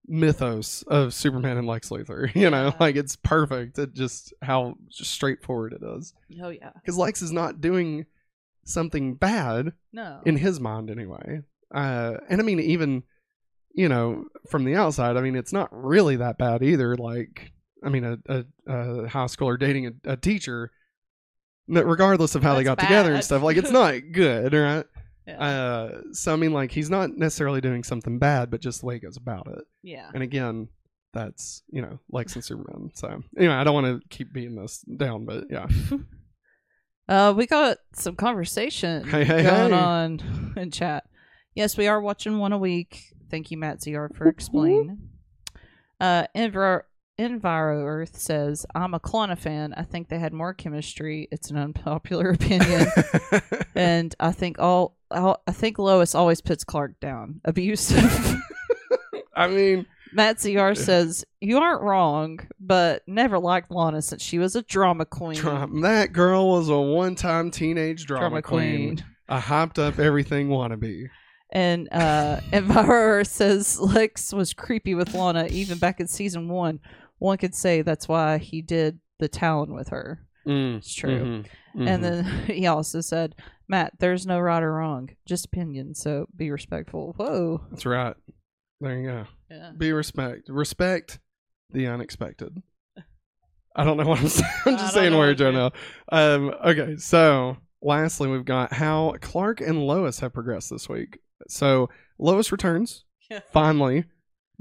mythos 0.08 0.84
of 0.88 1.14
Superman 1.14 1.58
and 1.58 1.68
Lex 1.68 1.90
Luthor. 1.90 2.34
You 2.36 2.50
know, 2.50 2.68
Yeah. 2.68 2.76
like 2.80 2.96
it's 2.96 3.16
perfect. 3.16 3.78
It 3.80 3.94
just 3.94 4.34
how 4.42 4.76
just 4.90 5.12
straightforward 5.12 5.74
it 5.74 5.82
is 5.98 6.14
oh 6.42 6.50
yeah, 6.50 6.72
because 6.76 6.98
Lex 6.98 7.22
is 7.22 7.32
not 7.32 7.62
doing 7.62 8.06
something 8.66 9.16
bad 9.16 9.74
no, 9.94 10.22
in 10.26 10.38
his 10.38 10.60
mind 10.60 10.90
anyway. 10.90 11.42
Uh, 11.74 12.16
and 12.30 12.40
I 12.40 12.44
mean, 12.44 12.60
even 12.60 13.04
you 13.74 13.90
know, 13.90 14.26
from 14.50 14.64
the 14.64 14.76
outside, 14.76 15.18
I 15.18 15.22
mean, 15.22 15.36
it's 15.36 15.52
not 15.52 15.68
really 15.72 16.16
that 16.16 16.38
bad 16.38 16.64
either. 16.64 16.96
Like, 16.96 17.52
I 17.84 17.90
mean, 17.90 18.06
a, 18.06 18.18
a, 18.28 18.46
a 18.68 19.08
high 19.10 19.26
schooler 19.26 19.60
dating 19.60 19.88
a, 19.88 20.12
a 20.14 20.16
teacher, 20.18 20.72
regardless 21.68 22.36
of 22.36 22.44
how 22.44 22.56
they 22.56 22.64
got 22.64 22.78
That's 22.78 22.88
together 22.88 23.14
and 23.14 23.24
stuff, 23.24 23.42
like 23.44 23.58
it's 23.58 23.72
not 23.72 23.96
good, 24.14 24.54
right? 24.54 24.86
Yeah, 25.28 25.38
Uh, 25.44 26.02
so 26.12 26.34
I 26.34 26.36
mean, 26.36 26.54
like, 26.54 26.72
he's 26.72 26.90
not 26.90 27.16
necessarily 27.18 27.62
doing 27.62 27.84
something 27.84 28.20
bad, 28.20 28.50
but 28.52 28.62
just 28.62 28.82
the 28.82 28.86
way 28.88 28.96
he 28.96 29.00
goes 29.00 29.18
about 29.18 29.48
it. 29.48 29.64
yeah. 29.84 30.10
And 30.14 30.22
again, 30.24 30.68
that's 31.14 31.64
you 31.72 31.82
know, 31.82 32.00
Lex 32.12 32.36
and 32.36 32.44
Superman. 32.44 32.92
So 32.96 33.24
anyway, 33.38 33.54
I 33.54 33.64
don't 33.64 33.74
want 33.74 33.88
to 34.02 34.08
keep 34.10 34.34
beating 34.34 34.56
this 34.56 34.82
down, 34.82 35.26
but 35.26 35.46
yeah, 35.50 35.68
Uh, 37.08 37.32
we 37.38 37.46
got 37.46 37.78
some 37.94 38.16
conversation 38.16 39.08
Hey, 39.08 39.24
hey, 39.24 39.44
going 39.44 39.72
hey. 39.72 39.78
on 39.78 40.54
in 40.58 40.72
chat. 40.72 41.04
Yes, 41.54 41.78
we 41.78 41.88
are 41.88 42.02
watching 42.02 42.40
one 42.40 42.52
a 42.52 42.58
week. 42.58 43.14
Thank 43.30 43.52
you, 43.52 43.58
Matt 43.58 43.80
ZR, 43.82 44.16
for 44.16 44.28
explaining. 44.28 45.10
Uh, 46.02 46.26
Enviro, 46.36 46.82
Enviro 47.20 47.86
Earth 47.86 48.20
says, 48.20 48.66
I'm 48.76 48.94
a 48.94 49.00
Klana 49.00 49.38
fan. 49.38 49.74
I 49.74 49.84
think 49.84 50.10
they 50.10 50.20
had 50.20 50.34
more 50.34 50.54
chemistry. 50.54 51.28
It's 51.32 51.50
an 51.50 51.58
unpopular 51.58 52.30
opinion. 52.32 52.88
and 53.76 54.14
I 54.20 54.32
think 54.32 54.60
all, 54.60 54.98
all 55.12 55.42
I 55.48 55.52
think 55.52 55.80
Lois 55.80 56.14
always 56.14 56.42
puts 56.42 56.64
Clark 56.64 57.00
down. 57.00 57.42
Abusive. 57.46 58.36
I 59.36 59.48
mean, 59.48 59.86
Matt 60.12 60.38
ZR 60.38 60.78
says, 60.78 61.26
You 61.42 61.60
aren't 61.60 61.82
wrong, 61.82 62.40
but 62.60 63.04
never 63.08 63.40
liked 63.40 63.72
Lana 63.72 64.02
since 64.02 64.22
she 64.22 64.40
was 64.40 64.56
a 64.56 64.62
drama 64.62 65.06
queen. 65.06 65.38
Trump. 65.38 65.82
That 65.82 66.14
girl 66.14 66.50
was 66.50 66.70
a 66.70 66.80
one-time 66.80 67.52
teenage 67.52 68.06
drama, 68.06 68.42
queen. 68.42 69.04
A 69.28 69.40
hyped 69.40 69.80
up 69.80 70.00
everything 70.00 70.50
wannabe. 70.50 71.10
And 71.52 71.88
uh 71.92 72.42
Enviro 72.52 73.26
says 73.26 73.80
Lex 73.80 74.34
was 74.34 74.54
creepy 74.54 74.96
with 74.96 75.14
Lana 75.14 75.48
even 75.50 75.78
back 75.78 76.00
in 76.00 76.08
season 76.08 76.48
one. 76.50 76.80
One 77.20 77.38
could 77.38 77.56
say 77.56 77.82
that's 77.82 78.08
why 78.08 78.38
he 78.38 78.62
did 78.62 79.00
the 79.20 79.28
Talon 79.28 79.74
with 79.74 79.90
her. 79.90 80.26
Mm, 80.48 80.78
It's 80.78 80.94
true. 80.94 81.10
mhm, 81.10 81.46
mhm. 81.76 81.88
And 81.90 82.04
then 82.04 82.26
he 82.48 82.68
also 82.68 83.02
said, 83.02 83.36
Matt, 83.68 83.94
there's 84.00 84.28
no 84.28 84.40
right 84.40 84.62
or 84.62 84.74
wrong, 84.74 85.10
just 85.26 85.46
opinion, 85.46 85.96
so 85.96 86.28
be 86.36 86.52
respectful. 86.52 87.14
Whoa. 87.18 87.62
that's 87.72 87.86
right. 87.86 88.16
There 88.82 89.00
you 89.00 89.08
go. 89.10 89.26
Yeah. 89.50 89.72
Be 89.78 89.92
respect. 89.94 90.50
Respect 90.50 91.20
the 91.72 91.88
unexpected. 91.88 92.62
I 93.76 93.84
don't 93.84 93.98
know 93.98 94.06
what 94.06 94.20
I'm 94.20 94.28
saying. 94.30 94.52
I'm 94.66 94.78
just 94.78 94.94
saying 94.94 95.18
words 95.18 95.42
right 95.42 95.54
now. 95.54 95.72
Um, 96.12 96.54
okay, 96.66 96.98
so 96.98 97.58
lastly, 97.82 98.30
we've 98.30 98.46
got 98.46 98.72
how 98.74 99.16
Clark 99.22 99.62
and 99.62 99.86
Lois 99.86 100.20
have 100.20 100.34
progressed 100.34 100.70
this 100.70 100.88
week. 100.88 101.20
So 101.48 101.90
Lois 102.20 102.52
returns 102.52 103.06
finally. 103.52 104.06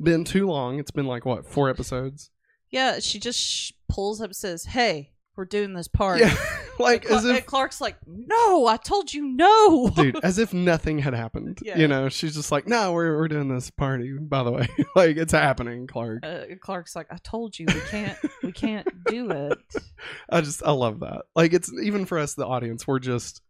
Been 0.02 0.24
too 0.24 0.46
long. 0.48 0.78
It's 0.80 0.90
been 0.90 1.06
like 1.06 1.24
what 1.24 1.46
four 1.46 1.68
episodes? 1.70 2.30
Yeah, 2.74 2.98
she 2.98 3.18
just 3.20 3.38
sh- 3.40 3.72
pulls 3.88 4.20
up 4.20 4.26
and 4.26 4.36
says, 4.36 4.64
Hey, 4.64 5.12
we're 5.36 5.44
doing 5.44 5.72
this 5.74 5.88
part. 5.88 6.18
Yeah, 6.20 6.34
like 6.78 7.04
Cla- 7.06 7.16
as 7.18 7.24
if 7.24 7.46
Clark's 7.46 7.80
like, 7.80 7.96
No, 8.06 8.66
I 8.66 8.76
told 8.76 9.12
you 9.14 9.24
no. 9.26 9.90
dude, 9.90 10.18
as 10.24 10.38
if 10.38 10.52
nothing 10.52 10.98
had 10.98 11.14
happened. 11.14 11.58
Yeah. 11.62 11.78
You 11.78 11.88
know, 11.88 12.08
she's 12.08 12.34
just 12.34 12.50
like, 12.52 12.66
no, 12.68 12.92
we're 12.92 13.16
we're 13.16 13.28
doing 13.28 13.48
this 13.48 13.70
party. 13.70 14.12
By 14.18 14.42
the 14.42 14.50
way, 14.52 14.68
like 14.96 15.16
it's 15.16 15.32
happening, 15.32 15.86
Clark. 15.86 16.24
Uh, 16.26 16.42
Clark's 16.60 16.94
like, 16.96 17.06
I 17.10 17.16
told 17.22 17.58
you 17.58 17.66
we 17.68 17.80
can't, 17.90 18.18
we 18.42 18.52
can't 18.52 18.86
do 19.06 19.30
it. 19.30 19.58
I 20.30 20.40
just 20.40 20.62
I 20.64 20.72
love 20.72 21.00
that. 21.00 21.22
Like 21.36 21.52
it's 21.52 21.72
even 21.82 22.06
for 22.06 22.18
us, 22.18 22.34
the 22.34 22.46
audience, 22.46 22.86
we're 22.86 22.98
just 22.98 23.40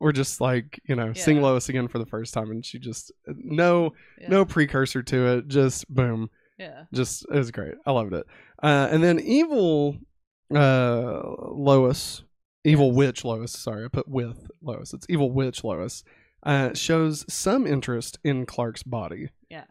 we're 0.00 0.12
just 0.12 0.40
like 0.40 0.80
you 0.88 0.94
know 0.94 1.12
seeing 1.12 1.38
Yeah. 1.38 1.42
Lois 1.44 1.68
again 1.68 1.88
for 1.88 1.98
the 1.98 2.06
first 2.06 2.32
time, 2.32 2.50
and 2.50 2.64
she 2.64 2.78
just 2.78 3.12
no 3.26 3.92
Yeah. 4.20 4.28
no 4.28 4.44
precursor 4.44 5.02
to 5.02 5.26
it, 5.38 5.48
just 5.48 5.88
boom, 5.92 6.30
Yeah. 6.58 6.84
just 6.92 7.24
it 7.30 7.36
was 7.36 7.50
great. 7.50 7.74
I 7.86 7.92
loved 7.92 8.12
it. 8.12 8.26
Uh, 8.62 8.88
and 8.90 9.02
then 9.02 9.20
evil 9.20 9.96
uh, 10.54 11.22
Lois, 11.50 12.22
evil 12.64 12.92
witch 12.92 13.24
Lois. 13.24 13.52
Sorry, 13.52 13.84
I 13.84 13.88
put 13.88 14.08
with 14.08 14.50
Lois. 14.62 14.92
It's 14.92 15.06
evil 15.08 15.30
witch 15.30 15.62
Lois. 15.62 16.02
Uh, 16.42 16.72
shows 16.74 17.24
some 17.32 17.66
interest 17.66 18.18
in 18.24 18.46
Clark's 18.46 18.82
body. 18.82 19.30
Yeah. 19.48 19.64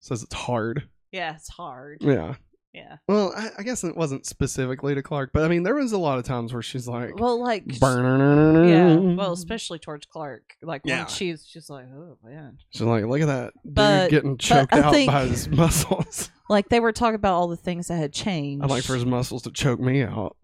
Says 0.00 0.22
it's 0.22 0.34
hard. 0.34 0.88
Yeah, 1.12 1.34
it's 1.36 1.48
hard. 1.48 1.98
Yeah. 2.00 2.34
Yeah. 2.74 2.96
Well, 3.06 3.32
I, 3.36 3.50
I 3.58 3.62
guess 3.62 3.84
it 3.84 3.96
wasn't 3.96 4.26
specifically 4.26 4.96
to 4.96 5.02
Clark, 5.02 5.30
but 5.32 5.44
I 5.44 5.48
mean, 5.48 5.62
there 5.62 5.76
was 5.76 5.92
a 5.92 5.98
lot 5.98 6.18
of 6.18 6.24
times 6.24 6.52
where 6.52 6.60
she's 6.60 6.88
like, 6.88 7.16
Well, 7.20 7.40
like, 7.40 7.62
yeah. 7.66 8.96
Well, 8.96 9.32
especially 9.32 9.78
towards 9.78 10.06
Clark. 10.06 10.56
Like, 10.60 10.82
Yeah. 10.84 10.98
when 11.04 11.06
she's 11.06 11.44
just 11.44 11.70
like, 11.70 11.86
oh, 11.94 12.18
man. 12.24 12.58
She's 12.70 12.82
like, 12.82 13.04
look 13.04 13.20
at 13.20 13.26
that 13.28 13.52
dude 13.64 14.10
getting 14.10 14.36
choked 14.38 14.72
out 14.72 14.92
think- 14.92 15.08
by 15.10 15.26
his 15.26 15.48
muscles. 15.50 16.30
Like, 16.50 16.68
they 16.68 16.80
were 16.80 16.92
talking 16.92 17.14
about 17.14 17.34
all 17.34 17.46
the 17.48 17.56
things 17.56 17.86
that 17.88 17.96
had 17.96 18.12
changed. 18.12 18.64
I'd 18.64 18.70
like 18.70 18.82
for 18.82 18.94
his 18.94 19.06
muscles 19.06 19.42
to 19.42 19.52
choke 19.52 19.78
me 19.80 20.02
out. 20.02 20.36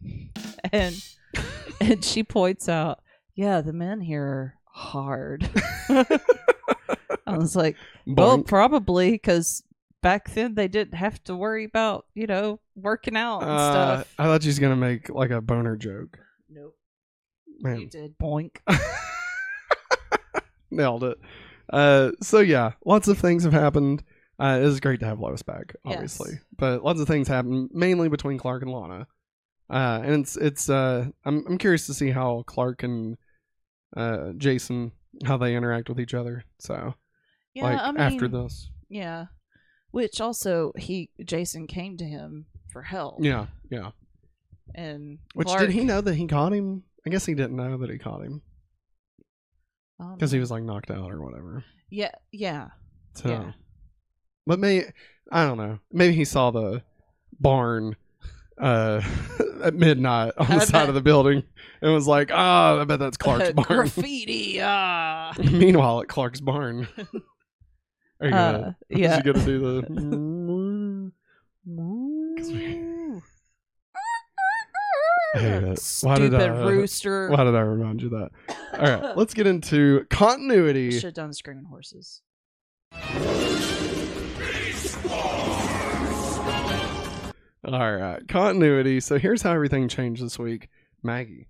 and 0.72 1.04
and 1.82 2.02
she 2.04 2.24
points 2.24 2.68
out, 2.68 3.00
yeah, 3.34 3.60
the 3.60 3.72
men 3.74 4.00
here 4.00 4.24
are 4.24 4.54
hard. 4.72 5.48
I 7.26 7.36
was 7.36 7.54
like, 7.54 7.76
oh, 8.08 8.12
well, 8.14 8.42
probably 8.42 9.10
because 9.12 9.62
back 10.02 10.32
then 10.34 10.54
they 10.54 10.68
didn't 10.68 10.94
have 10.94 11.22
to 11.24 11.36
worry 11.36 11.64
about 11.64 12.06
you 12.14 12.26
know 12.26 12.60
working 12.76 13.16
out 13.16 13.40
and 13.42 13.50
Uh, 13.50 13.96
stuff. 14.02 14.14
I 14.18 14.24
thought 14.24 14.42
she 14.42 14.48
was 14.48 14.58
gonna 14.58 14.76
make 14.76 15.08
like 15.08 15.30
a 15.30 15.40
boner 15.40 15.76
joke. 15.76 16.18
Nope, 16.48 16.76
you 17.46 17.62
Man, 17.62 17.88
did 17.88 18.18
boink. 18.18 18.56
nailed 20.70 21.04
it. 21.04 21.18
Uh, 21.72 22.12
so 22.22 22.40
yeah, 22.40 22.72
lots 22.84 23.08
of 23.08 23.18
things 23.18 23.44
have 23.44 23.52
happened. 23.52 24.02
Uh, 24.40 24.60
it 24.62 24.64
was 24.64 24.78
great 24.80 25.00
to 25.00 25.06
have 25.06 25.18
Lois 25.18 25.42
back, 25.42 25.74
obviously, 25.84 26.32
Yes. 26.34 26.40
but 26.56 26.84
lots 26.84 27.00
of 27.00 27.08
things 27.08 27.26
happened, 27.26 27.70
mainly 27.72 28.08
between 28.08 28.38
Clark 28.38 28.62
and 28.62 28.70
Lana. 28.72 29.06
Uh, 29.68 30.00
and 30.04 30.22
it's 30.22 30.36
it's 30.36 30.70
uh, 30.70 31.06
I'm 31.24 31.44
I'm 31.46 31.58
curious 31.58 31.86
to 31.86 31.94
see 31.94 32.10
how 32.10 32.44
Clark 32.46 32.82
and 32.84 33.18
uh 33.96 34.32
Jason 34.36 34.92
how 35.24 35.36
they 35.36 35.56
interact 35.56 35.88
with 35.88 36.00
each 36.00 36.14
other. 36.14 36.44
So 36.58 36.94
Yeah, 37.54 37.64
like 37.64 37.80
I 37.80 37.90
mean, 37.92 38.00
after 38.00 38.28
this, 38.28 38.70
yeah. 38.88 39.26
Which 39.90 40.20
also 40.20 40.72
he 40.76 41.10
Jason 41.24 41.66
came 41.66 41.96
to 41.96 42.04
him 42.04 42.46
for 42.70 42.82
help. 42.82 43.16
yeah, 43.20 43.46
yeah. 43.70 43.90
and 44.74 45.18
Which 45.34 45.48
Clark, 45.48 45.62
did 45.62 45.70
he 45.70 45.84
know 45.84 46.00
that 46.00 46.14
he 46.14 46.26
caught 46.26 46.52
him? 46.52 46.82
I 47.06 47.10
guess 47.10 47.24
he 47.24 47.34
didn't 47.34 47.56
know 47.56 47.76
that 47.78 47.88
he 47.90 47.98
caught 47.98 48.22
him 48.22 48.42
because 50.14 50.30
he 50.30 50.38
was 50.38 50.50
like 50.50 50.62
knocked 50.62 50.90
out 50.90 51.10
or 51.10 51.22
whatever. 51.22 51.64
yeah 51.90 52.10
yeah 52.32 52.68
So, 53.14 53.28
yeah 53.30 53.52
but 54.46 54.58
maybe 54.58 54.86
I 55.32 55.44
don't 55.46 55.58
know. 55.58 55.78
Maybe 55.92 56.14
he 56.14 56.24
saw 56.24 56.50
the 56.50 56.82
barn 57.40 57.96
uh 58.60 59.00
at 59.62 59.74
midnight 59.74 60.32
on 60.38 60.46
the 60.48 60.54
I 60.54 60.58
side 60.60 60.72
bet. 60.72 60.88
of 60.90 60.94
the 60.94 61.00
building 61.00 61.42
and 61.82 61.92
was 61.94 62.06
like, 62.08 62.30
"Ah, 62.32 62.80
I 62.80 62.84
bet 62.84 62.98
that's 62.98 63.16
Clark's 63.24 63.52
barn." 63.52 63.66
graffiti. 63.68 64.58
Ah. 64.62 65.32
Meanwhile, 65.52 66.00
at 66.02 66.08
Clark's 66.08 66.40
barn, 66.40 66.88
are 68.20 68.28
you 68.28 68.34
Uh, 68.34 68.72
yeah. 68.88 69.16
he 69.16 69.22
gonna 69.32 69.44
do 69.44 69.58
the? 69.60 71.12
I 75.34 75.40
hate 75.40 75.62
it. 75.62 75.98
Why 76.02 76.16
did 76.16 76.30
Stupid 76.32 76.34
I, 76.40 76.46
rooster. 76.70 77.28
Why 77.28 77.44
did 77.44 77.54
I 77.54 77.60
remind 77.60 78.00
you 78.00 78.08
of 78.14 78.30
that? 78.30 78.30
All 78.80 78.98
right, 79.00 79.16
let's 79.16 79.34
get 79.34 79.46
into 79.46 80.04
continuity. 80.10 80.90
Should 80.92 81.04
have 81.04 81.14
done 81.14 81.32
screaming 81.34 81.64
horses. 81.64 82.22
All 87.64 87.96
right, 87.96 88.26
continuity. 88.28 89.00
So 89.00 89.18
here's 89.18 89.42
how 89.42 89.52
everything 89.52 89.88
changed 89.88 90.24
this 90.24 90.38
week. 90.38 90.68
Maggie, 91.02 91.48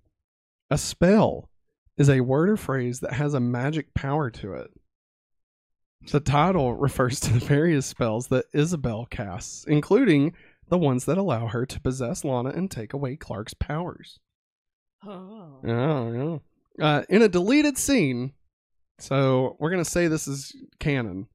a 0.69 0.77
spell 0.77 1.49
is 1.97 2.09
a 2.09 2.19
word 2.21 2.49
or 2.49 2.57
phrase 2.57 2.99
that 2.99 3.13
has 3.13 3.33
a 3.33 3.39
magic 3.39 3.93
power 3.93 4.29
to 4.31 4.53
it. 4.53 4.69
The 6.07 6.19
title 6.19 6.75
refers 6.75 7.19
to 7.21 7.33
the 7.33 7.39
various 7.39 7.85
spells 7.85 8.27
that 8.27 8.45
Isabel 8.53 9.05
casts, 9.09 9.65
including 9.67 10.33
the 10.69 10.77
ones 10.77 11.05
that 11.05 11.17
allow 11.17 11.47
her 11.47 11.65
to 11.65 11.81
possess 11.81 12.23
Lana 12.23 12.49
and 12.49 12.69
take 12.71 12.93
away 12.93 13.15
Clark's 13.15 13.53
powers. 13.53 14.19
Oh. 15.05 15.59
Yeah, 15.65 16.11
yeah. 16.11 16.37
Uh, 16.85 17.03
in 17.09 17.21
a 17.21 17.27
deleted 17.27 17.77
scene, 17.77 18.33
so 18.99 19.57
we're 19.59 19.69
gonna 19.71 19.83
say 19.85 20.07
this 20.07 20.27
is 20.27 20.55
canon. 20.79 21.27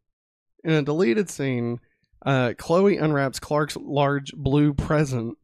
In 0.65 0.73
a 0.73 0.83
deleted 0.83 1.29
scene, 1.29 1.81
uh, 2.25 2.55
Chloe 2.57 2.97
unwraps 2.97 3.39
Clark's 3.41 3.77
large 3.77 4.33
blue 4.35 4.73
present 4.73 5.37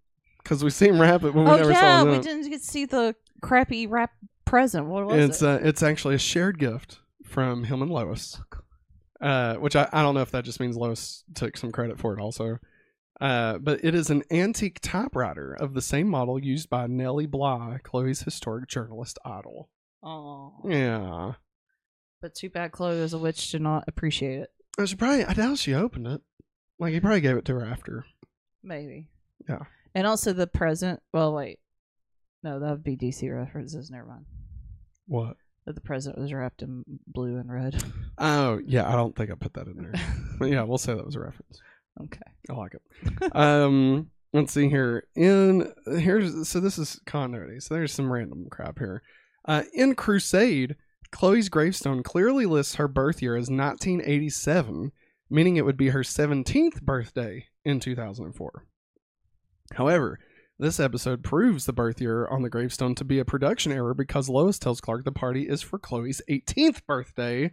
because 0.42 0.64
we 0.64 0.70
see 0.70 0.88
him 0.88 1.00
wrap 1.00 1.16
it, 1.24 1.34
but 1.34 1.34
we 1.34 1.40
Oh 1.42 1.56
never 1.56 1.72
yeah, 1.72 1.80
saw 1.80 2.02
it. 2.08 2.10
Yeah, 2.12 2.16
we 2.18 2.22
didn't 2.24 2.50
get 2.50 2.60
to 2.60 2.66
see 2.66 2.86
the 2.86 3.14
crappy 3.42 3.86
wrap 3.86 4.12
present. 4.46 4.86
What 4.86 5.06
was 5.06 5.16
It's 5.22 5.42
it? 5.42 5.48
uh, 5.48 5.58
it's 5.62 5.82
actually 5.82 6.14
a 6.14 6.18
shared 6.18 6.58
gift 6.58 7.00
from 7.24 7.64
him 7.64 7.82
and 7.82 7.90
Lois, 7.90 8.40
uh, 9.20 9.54
which 9.56 9.76
I, 9.76 9.88
I 9.92 10.02
don't 10.02 10.14
know 10.14 10.22
if 10.22 10.30
that 10.32 10.44
just 10.44 10.60
means 10.60 10.76
Lois 10.76 11.24
took 11.34 11.56
some 11.56 11.72
credit 11.72 11.98
for 11.98 12.12
it 12.16 12.20
also. 12.20 12.58
Uh, 13.20 13.58
but 13.58 13.84
it 13.84 13.94
is 13.94 14.08
an 14.08 14.22
antique 14.30 14.80
typewriter 14.80 15.52
of 15.52 15.74
the 15.74 15.82
same 15.82 16.08
model 16.08 16.42
used 16.42 16.70
by 16.70 16.86
Nellie 16.86 17.26
Bly, 17.26 17.78
Chloe's 17.82 18.22
historic 18.22 18.66
journalist 18.68 19.18
idol. 19.24 19.68
oh. 20.02 20.54
Yeah. 20.66 21.32
But 22.22 22.34
too 22.34 22.48
bad 22.50 22.72
Chloe 22.72 23.00
as 23.00 23.12
a 23.12 23.18
witch 23.18 23.50
to 23.50 23.58
not 23.58 23.84
appreciate 23.88 24.40
it. 24.40 24.50
Uh, 24.78 24.86
She 24.86 24.94
probably, 24.96 25.24
I 25.24 25.32
doubt 25.34 25.58
she 25.58 25.74
opened 25.74 26.06
it. 26.06 26.20
Like 26.78 26.92
he 26.94 27.00
probably 27.00 27.20
gave 27.20 27.36
it 27.36 27.44
to 27.46 27.54
her 27.54 27.64
after. 27.64 28.04
Maybe. 28.62 29.08
Yeah. 29.48 29.64
And 29.94 30.06
also 30.06 30.32
the 30.32 30.46
present. 30.46 31.00
Well, 31.12 31.34
wait. 31.34 31.58
No, 32.42 32.58
that 32.60 32.70
would 32.70 32.84
be 32.84 32.96
DC 32.96 33.30
references. 33.34 33.90
Never 33.90 34.06
mind. 34.06 34.24
What? 35.06 35.36
That 35.70 35.76
the 35.76 35.82
present 35.82 36.18
was 36.18 36.32
wrapped 36.32 36.62
in 36.62 36.82
blue 37.06 37.36
and 37.36 37.48
red. 37.48 37.80
Oh 38.18 38.60
yeah, 38.66 38.88
I 38.88 38.96
don't 38.96 39.14
think 39.14 39.30
I 39.30 39.34
put 39.34 39.54
that 39.54 39.68
in 39.68 39.76
there. 39.76 39.92
but 40.38 40.46
yeah, 40.50 40.62
we'll 40.62 40.78
say 40.78 40.92
that 40.92 41.06
was 41.06 41.14
a 41.14 41.20
reference. 41.20 41.60
okay. 42.02 42.20
I 42.50 42.52
like 42.54 42.74
it. 42.74 43.36
um, 43.36 44.10
let's 44.32 44.52
see 44.52 44.68
here. 44.68 45.04
In 45.14 45.72
here's 45.86 46.48
so 46.48 46.58
this 46.58 46.76
is 46.76 47.00
continuity. 47.06 47.60
So 47.60 47.74
there's 47.74 47.94
some 47.94 48.12
random 48.12 48.48
crap 48.50 48.80
here. 48.80 49.02
Uh, 49.44 49.62
in 49.72 49.94
Crusade, 49.94 50.74
Chloe's 51.12 51.48
gravestone 51.48 52.02
clearly 52.02 52.46
lists 52.46 52.74
her 52.74 52.88
birth 52.88 53.22
year 53.22 53.36
as 53.36 53.48
1987, 53.48 54.90
meaning 55.30 55.56
it 55.56 55.64
would 55.64 55.76
be 55.76 55.90
her 55.90 56.00
17th 56.00 56.82
birthday 56.82 57.46
in 57.64 57.78
2004. 57.78 58.66
However, 59.74 60.18
this 60.60 60.78
episode 60.78 61.24
proves 61.24 61.64
the 61.64 61.72
birth 61.72 62.02
year 62.02 62.26
on 62.26 62.42
the 62.42 62.50
gravestone 62.50 62.94
to 62.94 63.04
be 63.04 63.18
a 63.18 63.24
production 63.24 63.72
error 63.72 63.94
because 63.94 64.28
Lois 64.28 64.58
tells 64.58 64.80
Clark 64.80 65.04
the 65.04 65.12
party 65.12 65.48
is 65.48 65.62
for 65.62 65.78
Chloe's 65.78 66.20
18th 66.28 66.84
birthday, 66.86 67.50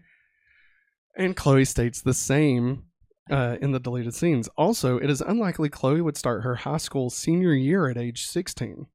and 1.16 1.36
Chloe 1.36 1.64
states 1.64 2.02
the 2.02 2.14
same 2.14 2.84
uh, 3.32 3.56
in 3.62 3.72
the 3.72 3.80
deleted 3.80 4.14
scenes. 4.14 4.50
Also, 4.58 4.98
it 4.98 5.10
is 5.10 5.22
unlikely 5.22 5.70
Chloe 5.70 6.02
would 6.02 6.18
start 6.18 6.44
her 6.44 6.56
high 6.56 6.78
school 6.78 7.10
senior 7.10 7.54
year 7.54 7.90
at 7.90 7.98
age 7.98 8.26
16. 8.26 8.88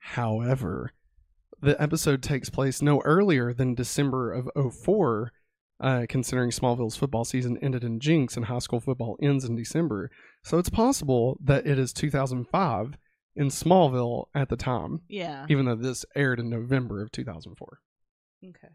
However, 0.00 0.92
the 1.60 1.80
episode 1.80 2.22
takes 2.22 2.50
place 2.50 2.82
no 2.82 3.00
earlier 3.06 3.54
than 3.54 3.74
December 3.74 4.32
of 4.32 4.74
04, 4.74 5.32
uh, 5.80 6.06
considering 6.10 6.50
Smallville's 6.50 6.96
football 6.96 7.24
season 7.24 7.58
ended 7.62 7.84
in 7.84 8.00
Jinx 8.00 8.36
and 8.36 8.46
high 8.46 8.58
school 8.58 8.80
football 8.80 9.16
ends 9.22 9.46
in 9.46 9.56
December. 9.56 10.10
So 10.42 10.58
it's 10.58 10.70
possible 10.70 11.38
that 11.42 11.66
it 11.66 11.78
is 11.78 11.94
2005 11.94 12.98
in 13.36 13.48
Smallville 13.48 14.26
at 14.34 14.48
the 14.48 14.56
time, 14.56 15.02
Yeah. 15.08 15.46
even 15.48 15.66
though 15.66 15.74
this 15.76 16.04
aired 16.14 16.40
in 16.40 16.48
November 16.50 17.02
of 17.02 17.12
2004. 17.12 17.80
Okay. 18.48 18.68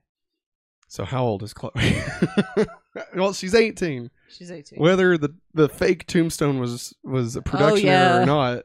So 0.87 1.05
how 1.05 1.23
old 1.23 1.41
is 1.43 1.53
Chloe? 1.53 1.71
well, 3.15 3.33
she's 3.33 3.55
18. 3.55 4.09
She's 4.29 4.51
18. 4.51 4.79
Whether 4.79 5.17
the 5.17 5.33
the 5.53 5.69
fake 5.69 6.05
tombstone 6.07 6.59
was 6.59 6.93
was 7.03 7.35
a 7.35 7.39
oh, 7.39 7.43
production 7.43 7.89
Oh, 7.89 7.91
yeah. 7.91 8.17
or 8.21 8.25
not, 8.25 8.63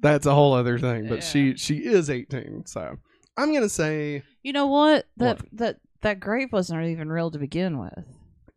that's 0.00 0.26
a 0.26 0.34
whole 0.34 0.54
other 0.54 0.78
thing. 0.78 1.08
But 1.08 1.16
Yeah. 1.16 1.20
she 1.20 1.56
she 1.56 1.76
is 1.78 2.08
18, 2.10 2.64
so 2.66 2.96
I'm 3.36 3.52
gonna 3.52 3.68
say 3.68 4.22
You 4.42 4.52
know 4.52 4.66
what? 4.66 5.06
That 5.18 5.38
What? 5.42 5.48
that 5.58 5.76
that 6.00 6.20
grave 6.20 6.52
wasn't 6.52 6.84
even 6.86 7.10
real 7.10 7.30
to 7.30 7.38
begin 7.38 7.78
with. 7.78 8.04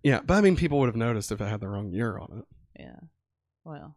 yeah. 0.02 0.22
But 0.26 0.36
I 0.36 0.42
mean, 0.42 0.56
people 0.56 0.80
would 0.80 0.88
have 0.88 0.96
noticed 0.96 1.32
if 1.32 1.42
it 1.42 1.46
had 1.48 1.60
the 1.60 1.68
wrong 1.68 1.92
year 1.92 2.18
on 2.18 2.40
it. 2.40 2.46
Yeah. 2.82 3.00
Well, 3.66 3.96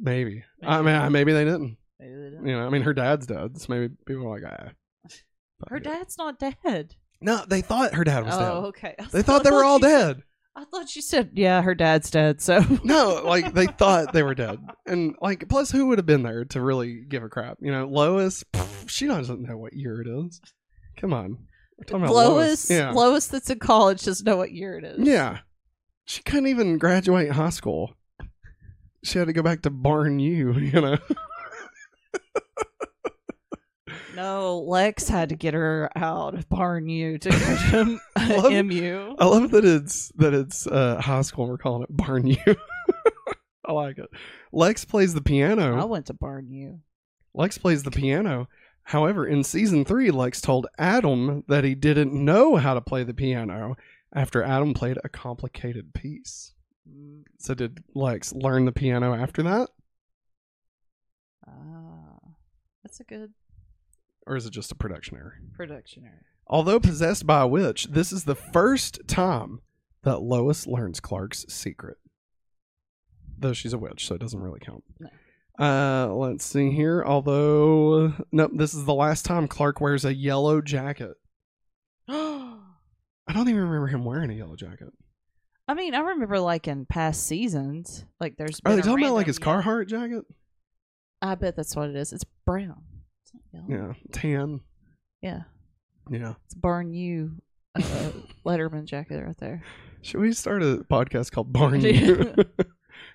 Maybe. 0.00 0.44
I 0.64 0.82
mean, 0.82 1.12
maybe 1.12 1.32
they 1.32 1.44
didn't. 1.44 1.76
maybe 1.98 2.14
they 2.14 2.30
didn't. 2.30 2.46
You 2.46 2.56
know, 2.56 2.66
I 2.66 2.70
mean, 2.70 2.82
her 2.82 2.94
dad's 2.94 3.26
dead, 3.26 3.60
so 3.60 3.66
maybe 3.68 3.94
people 4.06 4.26
are 4.26 4.40
like, 4.40 4.50
ah. 4.50 4.70
Her 5.68 5.78
dad's 5.78 6.16
not 6.16 6.38
dead. 6.38 6.94
No, 7.20 7.44
they 7.46 7.60
thought 7.60 7.92
her 7.94 8.04
dad 8.04 8.24
was 8.24 8.34
Oh, 8.34 8.38
dead. 8.38 8.68
okay. 8.68 8.94
I 8.98 9.04
They 9.12 9.22
thought 9.22 9.44
they 9.44 9.50
were 9.50 9.64
all 9.64 9.78
you 9.78 9.82
said- 9.84 10.14
dead. 10.16 10.22
I 10.56 10.64
thought 10.64 10.96
you 10.96 11.00
said, 11.02 11.30
yeah, 11.34 11.62
her 11.62 11.74
dad's 11.76 12.10
dead. 12.10 12.40
So 12.40 12.58
No, 12.84 13.22
like 13.24 13.54
they 13.54 13.66
thought 13.66 14.12
they 14.12 14.22
were 14.24 14.34
dead, 14.34 14.58
and 14.86 15.14
like 15.20 15.48
plus, 15.48 15.70
who 15.70 15.86
would 15.86 15.98
have 15.98 16.06
been 16.06 16.24
there 16.24 16.44
to 16.46 16.60
really 16.60 17.02
give 17.08 17.22
a 17.22 17.28
crap? 17.28 17.58
You 17.60 17.70
know, 17.70 17.86
Lois. 17.86 18.42
pff, 18.52 18.88
she 18.88 19.06
doesn't 19.06 19.40
know 19.42 19.56
what 19.56 19.74
year 19.74 20.00
it 20.02 20.08
is. 20.08 20.40
Come 20.98 21.12
on, 21.14 21.46
we're 21.78 21.84
talking 21.84 22.02
about 22.02 22.14
Lois, 22.14 22.68
Lois. 22.68 22.70
Yeah, 22.70 22.90
Lois 22.90 23.28
that's 23.28 23.48
in 23.48 23.60
college 23.60 24.02
doesn't 24.02 24.26
know 24.26 24.36
what 24.36 24.50
year 24.52 24.76
it 24.76 24.84
is. 24.84 24.98
yeah. 25.06 25.38
She 26.04 26.22
couldn't 26.24 26.48
even 26.48 26.78
graduate 26.78 27.30
high 27.30 27.50
school. 27.50 27.94
She 29.02 29.18
had 29.18 29.26
to 29.28 29.32
go 29.32 29.42
back 29.42 29.62
to 29.62 29.70
Barn 29.70 30.18
U. 30.18 30.52
You 30.58 30.80
know. 30.80 30.98
No, 34.14 34.58
Lex 34.60 35.08
had 35.08 35.30
to 35.30 35.34
get 35.36 35.54
her 35.54 35.88
out 35.96 36.34
of 36.34 36.48
Barn 36.48 36.88
U 36.88 37.16
to 37.18 37.30
go 37.30 37.36
to 37.36 37.98
Love- 38.36 38.66
MU. 38.66 39.14
I 39.18 39.24
love 39.24 39.50
that 39.52 39.64
it's 39.64 40.08
that 40.16 40.34
it's 40.34 40.66
uh, 40.66 41.00
high 41.00 41.22
school. 41.22 41.44
and 41.44 41.52
We're 41.52 41.58
calling 41.58 41.82
it 41.84 41.96
Barn 41.96 42.26
I 43.64 43.72
like 43.72 43.98
it. 43.98 44.10
Lex 44.52 44.84
plays 44.84 45.14
the 45.14 45.22
piano. 45.22 45.80
I 45.80 45.84
went 45.84 46.06
to 46.06 46.12
Barn 46.14 46.50
U. 46.50 46.80
Lex 47.34 47.56
plays 47.56 47.82
the 47.84 47.90
piano. 47.90 48.48
However, 48.82 49.26
in 49.26 49.44
season 49.44 49.84
three, 49.84 50.10
Lex 50.10 50.40
told 50.40 50.66
Adam 50.76 51.44
that 51.48 51.64
he 51.64 51.74
didn't 51.74 52.12
know 52.12 52.56
how 52.56 52.74
to 52.74 52.80
play 52.80 53.04
the 53.04 53.14
piano 53.14 53.76
after 54.14 54.42
Adam 54.42 54.74
played 54.74 54.98
a 55.04 55.08
complicated 55.08 55.94
piece. 55.94 56.52
So, 57.38 57.54
did 57.54 57.82
Lex 57.94 58.32
learn 58.32 58.64
the 58.64 58.72
piano 58.72 59.14
after 59.14 59.42
that? 59.42 59.68
Ah, 61.46 62.18
that's 62.82 63.00
a 63.00 63.04
good 63.04 63.32
Or 64.26 64.36
is 64.36 64.46
it 64.46 64.52
just 64.52 64.72
a 64.72 64.74
production 64.74 65.16
error? 65.16 65.34
production 65.54 66.04
error. 66.04 66.24
Although 66.46 66.80
possessed 66.80 67.26
by 67.26 67.42
a 67.42 67.46
witch, 67.46 67.88
this 67.90 68.12
is 68.12 68.24
the 68.24 68.34
first 68.34 69.00
time 69.06 69.60
that 70.02 70.20
Lois 70.22 70.66
learns 70.66 70.98
Clark's 71.00 71.44
secret. 71.48 71.96
Though 73.38 73.52
she's 73.52 73.72
a 73.72 73.78
witch, 73.78 74.06
so 74.06 74.16
it 74.16 74.20
doesn't 74.20 74.40
really 74.40 74.60
count. 74.60 74.84
No. 74.98 75.08
Uh, 75.58 76.12
let's 76.14 76.44
see 76.44 76.70
here. 76.70 77.04
Although, 77.06 78.14
nope, 78.32 78.52
this 78.54 78.74
is 78.74 78.84
the 78.84 78.94
last 78.94 79.24
time 79.24 79.46
Clark 79.46 79.80
wears 79.80 80.04
a 80.04 80.14
yellow 80.14 80.60
jacket. 80.60 81.14
I 82.08 82.58
don't 83.32 83.48
even 83.48 83.60
remember 83.62 83.86
him 83.86 84.04
wearing 84.04 84.30
a 84.30 84.34
yellow 84.34 84.56
jacket. 84.56 84.88
Mean, 85.74 85.94
I 85.94 86.00
remember 86.00 86.38
like 86.40 86.68
in 86.68 86.86
past 86.86 87.26
seasons, 87.26 88.04
like 88.20 88.36
there's. 88.36 88.60
Are 88.64 88.70
been 88.70 88.76
they 88.76 88.80
a 88.80 88.84
talking 88.84 89.04
about 89.04 89.14
like 89.14 89.26
his 89.26 89.38
Carhartt 89.38 89.88
jacket? 89.88 90.24
I 91.22 91.34
bet 91.34 91.56
that's 91.56 91.76
what 91.76 91.90
it 91.90 91.96
is. 91.96 92.12
It's 92.12 92.24
brown. 92.46 92.82
It's 93.22 93.32
not 93.34 93.68
yellow. 93.68 93.88
Yeah, 93.88 93.94
tan. 94.12 94.60
Yeah. 95.22 95.42
Yeah. 96.10 96.34
It's 96.46 96.54
Barn 96.54 96.92
U 96.94 97.32
uh, 97.76 97.80
Letterman 98.46 98.84
jacket 98.84 99.22
right 99.24 99.36
there. 99.38 99.62
Should 100.02 100.20
we 100.20 100.32
start 100.32 100.62
a 100.62 100.84
podcast 100.90 101.30
called 101.30 101.52
Barn 101.52 101.80
U? 101.82 102.34
and 102.36 102.46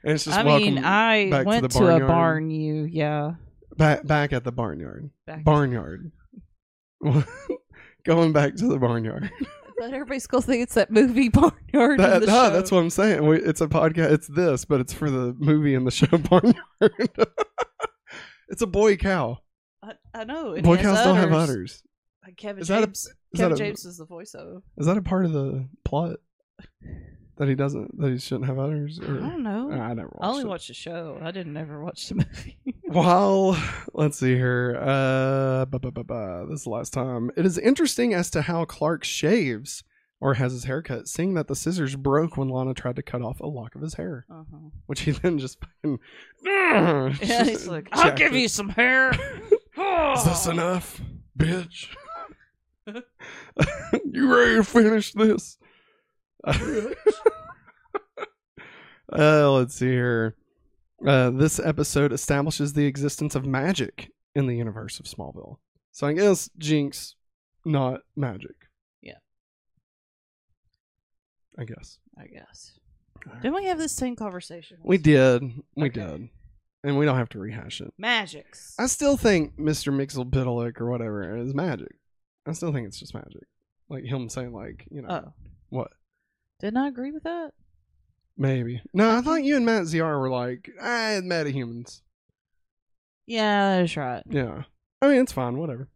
it's 0.04 0.26
just 0.26 0.38
I 0.38 0.44
mean, 0.44 0.78
I 0.78 1.30
back 1.30 1.42
to 1.44 1.48
went 1.48 1.62
the 1.64 1.80
to, 1.80 1.96
a 1.96 2.00
barn 2.08 2.50
U. 2.52 2.84
Yeah. 2.84 3.34
back 3.78 4.06
back 4.06 4.34
at 4.34 4.44
the 4.44 4.52
barnyard. 4.52 5.10
Back 5.26 5.44
Barnyard. 5.44 6.12
Going 8.06 8.34
back 8.34 8.56
to 8.56 8.68
the 8.68 8.78
barnyard. 8.78 9.32
But 9.78 9.94
everybody's 9.94 10.26
gonna 10.28 10.42
think 10.42 10.64
it's 10.64 10.76
that 10.76 10.90
movie 10.92 11.30
Barnyard. 11.74 12.00
That, 12.00 12.22
the 12.22 12.28
no, 12.28 12.34
show. 12.46 12.50
that's 12.52 12.72
what 12.72 12.80
I'm 12.80 12.90
saying. 12.90 13.26
We, 13.28 13.38
it's 13.42 13.62
a 13.62 13.68
podcast. 13.68 14.12
It's 14.12 14.28
this, 14.28 14.64
but 14.66 14.80
it's 14.80 14.94
for 14.94 15.10
the 15.10 15.36
movie 15.38 15.76
and 15.76 15.86
the 15.86 15.92
show 15.92 16.08
Barnyard. 16.18 16.56
it's 18.50 18.62
a 18.62 18.68
boy 18.68 18.96
cow. 18.98 19.40
I, 19.84 19.94
I 20.14 20.24
know. 20.24 20.56
Boy 20.62 20.78
he 20.78 20.84
has 20.84 20.96
cows 20.98 21.06
don't 21.06 21.18
have 21.18 21.34
udders. 21.34 21.50
udders. 21.50 21.84
Like 22.26 22.38
Kevin 22.38 22.62
Is 22.62 22.70
that 22.70 22.84
a- 22.84 22.88
James. 22.88 23.00
is 23.06 23.14
Kevin 23.36 23.50
that 23.52 23.56
a- 23.62 23.64
James 23.66 23.86
is 23.86 23.98
the 23.98 24.06
voiceover. 24.06 24.62
Is 24.78 24.86
that 24.88 24.98
a 24.98 25.02
part 25.02 25.26
of 25.26 25.34
the 25.34 25.68
plot 25.84 26.18
that 27.38 27.48
he 27.50 27.54
doesn't 27.56 28.00
that 28.00 28.12
he 28.12 28.18
shouldn't 28.18 28.48
have 28.48 28.58
udders? 28.58 29.00
I 29.04 29.06
don't 29.08 29.44
know. 29.44 29.72
I 29.72 29.94
never 29.94 30.08
watched 30.14 30.24
I 30.24 30.28
only 30.30 30.42
it. 30.44 30.48
watched 30.48 30.68
the 30.70 30.74
show. 30.74 31.20
I 31.22 31.32
didn't 31.32 31.58
ever 31.58 31.84
watch 31.84 32.08
the 32.10 32.16
movie. 32.66 32.75
While 32.88 33.58
let's 33.94 34.20
see 34.20 34.36
here, 34.36 34.78
uh, 34.80 35.66
bu- 35.66 35.80
bu- 35.80 35.92
bu- 35.92 36.04
bu- 36.04 36.48
this 36.50 36.60
is 36.60 36.64
the 36.66 36.70
last 36.70 36.94
time. 36.94 37.32
It 37.36 37.46
is 37.46 37.58
interesting 37.58 38.14
as 38.14 38.30
to 38.32 38.44
how 38.44 38.66
Clark 38.66 39.04
shaves 39.04 39.84
or 40.22 40.36
has 40.36 40.52
his 40.54 40.64
hair 40.66 40.82
cut, 40.82 41.08
seeing 41.08 41.34
that 41.34 41.48
the 41.48 41.56
scissors 41.56 41.96
broke 41.96 42.38
when 42.38 42.48
Lana 42.48 42.74
tried 42.74 42.96
to 42.98 43.04
cut 43.04 43.22
off 43.22 43.40
a 43.40 43.48
lock 43.48 43.76
of 43.76 43.82
his 43.82 43.96
hair, 43.96 44.26
Uh-huh. 44.30 44.70
which 44.86 45.02
he 45.02 45.12
then 45.24 45.40
just 45.40 45.58
fucking. 45.60 46.00
Yeah, 46.44 47.10
he's 47.44 47.68
like, 47.68 47.90
I'll 47.92 48.16
give 48.16 48.34
you 48.36 48.48
some 48.48 48.70
hair. 48.70 49.12
Is 49.12 50.24
this 50.24 50.46
enough, 50.48 51.02
bitch? 51.38 51.88
you 52.88 54.34
ready 54.34 54.56
to 54.56 54.64
finish 54.64 55.12
this? 55.14 55.58
uh, 56.46 56.54
let's 59.52 59.76
see 59.76 59.88
here. 59.92 60.36
Uh, 61.06 61.30
this 61.32 61.60
episode 61.60 62.12
establishes 62.14 62.74
the 62.74 62.86
existence 62.86 63.36
of 63.36 63.46
magic 63.46 64.12
in 64.34 64.48
the 64.48 64.56
universe 64.56 65.00
of 65.00 65.06
Smallville. 65.06 65.58
So 65.92 66.08
I 66.08 66.14
guess 66.14 66.50
Jinx, 66.58 67.16
not 67.66 68.02
magic. 68.16 68.56
Yeah. 69.02 69.18
I 71.58 71.64
guess. 71.66 72.00
I 72.18 72.28
guess. 72.28 72.80
Didn't 73.42 73.56
we 73.56 73.66
have 73.66 73.78
this 73.80 73.92
same 73.92 74.16
conversation? 74.16 74.78
We 74.84 74.98
did. 74.98 75.42
We 75.76 75.88
Okay. 75.88 76.00
did. 76.02 76.30
And 76.84 76.98
we 76.98 77.06
don't 77.06 77.18
have 77.18 77.30
to 77.30 77.40
rehash 77.40 77.82
it. 77.82 77.92
Magics. 77.98 78.76
I 78.78 78.86
still 78.86 79.18
think 79.18 79.58
Mr. 79.58 79.92
Mixel 79.92 80.30
Biddleick 80.30 80.80
or 80.80 80.90
whatever 80.90 81.36
is 81.36 81.54
magic. 81.56 81.96
I 82.46 82.52
still 82.52 82.72
think 82.72 82.88
it's 82.88 83.00
just 83.00 83.16
magic. 83.16 83.48
Like 83.90 84.04
him 84.04 84.30
saying, 84.30 84.54
like, 84.54 84.88
you 84.92 85.02
know, 85.02 85.10
Oh, 85.10 85.34
what? 85.70 85.92
didn't 86.60 86.78
I 86.78 86.88
agree 86.88 87.12
with 87.12 87.24
that? 87.24 87.52
Maybe. 88.38 88.82
No, 88.94 89.18
I 89.18 89.22
thought 89.22 89.44
you 89.44 89.56
and 89.56 89.66
Matt 89.66 89.84
ZR 89.84 90.20
were 90.20 90.30
like, 90.30 90.70
ah, 90.82 91.20
metahumans. 91.24 92.02
Yeah, 93.28 93.80
that's 93.80 93.96
right. 93.98 94.24
Yeah. 94.30 94.64
I 95.02 95.08
mean, 95.08 95.22
it's 95.22 95.32
fine, 95.32 95.58
whatever. 95.58 95.88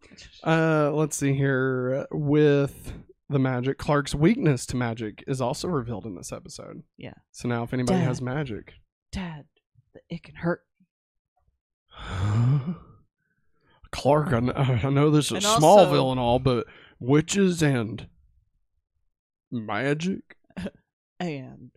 Uh, 0.46 0.92
let's 0.92 1.16
see 1.18 1.34
here. 1.34 2.06
With 2.12 2.94
the 3.30 3.40
magic, 3.40 3.78
Clark's 3.78 4.16
weakness 4.16 4.66
to 4.68 4.76
magic 4.78 5.24
is 5.28 5.42
also 5.42 5.68
revealed 5.68 6.06
in 6.06 6.16
this 6.16 6.32
episode. 6.32 6.84
Yeah. 6.98 7.14
So 7.32 7.48
now, 7.50 7.64
if 7.64 7.74
anybody 7.74 8.00
Dad. 8.00 8.06
has 8.08 8.22
magic, 8.22 8.74
Dad, 9.12 9.46
it 10.10 10.24
can 10.24 10.36
hurt. 10.36 10.62
Clark, 13.92 14.28
I 14.28 14.40
kn- 14.40 14.54
I 14.86 14.90
know 14.90 15.10
this 15.10 15.26
is 15.32 15.32
And 15.44 15.46
also- 15.46 15.60
Smallville 15.60 16.12
and 16.12 16.20
all, 16.20 16.40
but 16.40 16.68
witches 17.00 17.62
and 17.62 18.08
magic. 19.52 20.38
And 21.22 21.72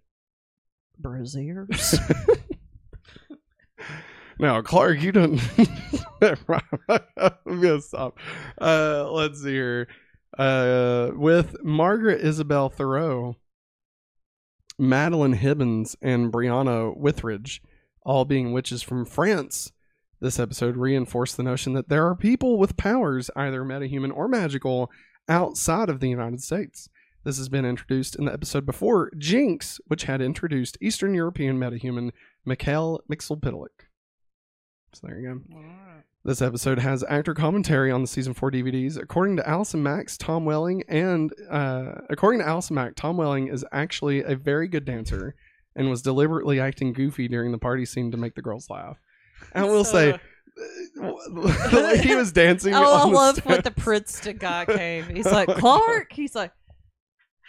braziers. 1.03 1.99
now, 4.39 4.63
Clark, 4.63 5.01
you 5.01 5.13
don't. 5.13 5.41
I'm 6.23 7.61
gonna 7.61 7.81
stop. 7.81 8.19
Uh, 8.61 9.11
let's 9.11 9.43
see 9.43 9.53
here. 9.53 9.89
Uh, 10.39 11.11
with 11.15 11.57
Margaret 11.63 12.23
Isabel 12.23 12.71
Thoreau, 12.71 13.37
Madeline 14.79 15.37
Hibbins, 15.37 15.97
and 16.01 16.33
Brianna 16.33 16.99
Withridge, 16.99 17.61
all 18.05 18.25
being 18.25 18.53
witches 18.53 18.83
from 18.83 19.05
France. 19.05 19.73
This 20.21 20.39
episode 20.39 20.77
reinforced 20.77 21.37
the 21.37 21.43
notion 21.43 21.73
that 21.73 21.89
there 21.89 22.07
are 22.07 22.15
people 22.15 22.57
with 22.57 22.77
powers, 22.77 23.29
either 23.35 23.65
metahuman 23.65 24.17
or 24.17 24.29
magical, 24.29 24.91
outside 25.29 25.89
of 25.89 26.01
the 26.01 26.09
United 26.09 26.43
States. 26.43 26.89
This 27.25 27.39
has 27.39 27.49
been 27.49 27.65
introduced 27.65 28.17
in 28.17 28.25
the 28.25 28.33
episode 28.33 28.67
before, 28.67 29.11
Jinx, 29.17 29.81
which 29.87 30.05
had 30.05 30.21
introduced 30.21 30.77
Eastern 30.81 31.15
European 31.15 31.59
metahuman 31.59 32.11
Mikhail 32.45 33.01
Mxyzptlk. 33.11 33.69
So 34.93 35.07
there 35.07 35.19
you 35.21 35.41
go. 35.51 35.59
This 36.25 36.43
episode 36.43 36.79
has 36.81 37.05
actor 37.09 37.35
commentary 37.35 37.91
on 37.91 38.01
the 38.01 38.07
season 38.07 38.35
four 38.35 38.51
DVDs. 38.51 39.01
According 39.01 39.37
to 39.37 39.49
Allison 39.49 39.83
Mack, 39.83 40.09
Tom 40.19 40.45
Welling, 40.45 40.83
and 40.89 41.33
uh, 41.51 41.93
according 42.11 42.41
to 42.41 42.47
Allison 42.47 42.75
Mack, 42.75 42.95
Tom 42.97 43.17
Welling 43.17 43.49
is 43.49 43.65
actually 43.73 44.23
a 44.23 44.37
very 44.37 44.69
good 44.69 44.85
dancer 44.85 45.35
and 45.75 45.89
was 45.91 46.03
deliberately 46.03 46.61
acting 46.61 46.93
goofy 46.93 47.29
during 47.29 47.51
the 47.53 47.59
party 47.59 47.85
scene 47.85 48.11
to 48.11 48.17
make 48.17 48.35
the 48.35 48.43
girls 48.43 48.69
laugh. 48.69 48.99
And 49.55 49.65
I 49.65 49.69
will 49.69 49.85
say, 49.85 50.19
the 50.95 51.81
way 51.85 51.99
he 51.99 52.15
was 52.15 52.31
dancing. 52.33 52.75
Oh, 52.75 52.95
I 52.95 53.09
the 53.09 53.15
love 53.15 53.37
steps- 53.37 53.65
the 53.65 53.71
Princeton 53.71 54.37
guy 54.37 54.65
came. 54.67 55.05
He's 55.15 55.27
like, 55.27 55.49
Clark. 55.49 56.13
He's 56.13 56.35
like, 56.35 56.53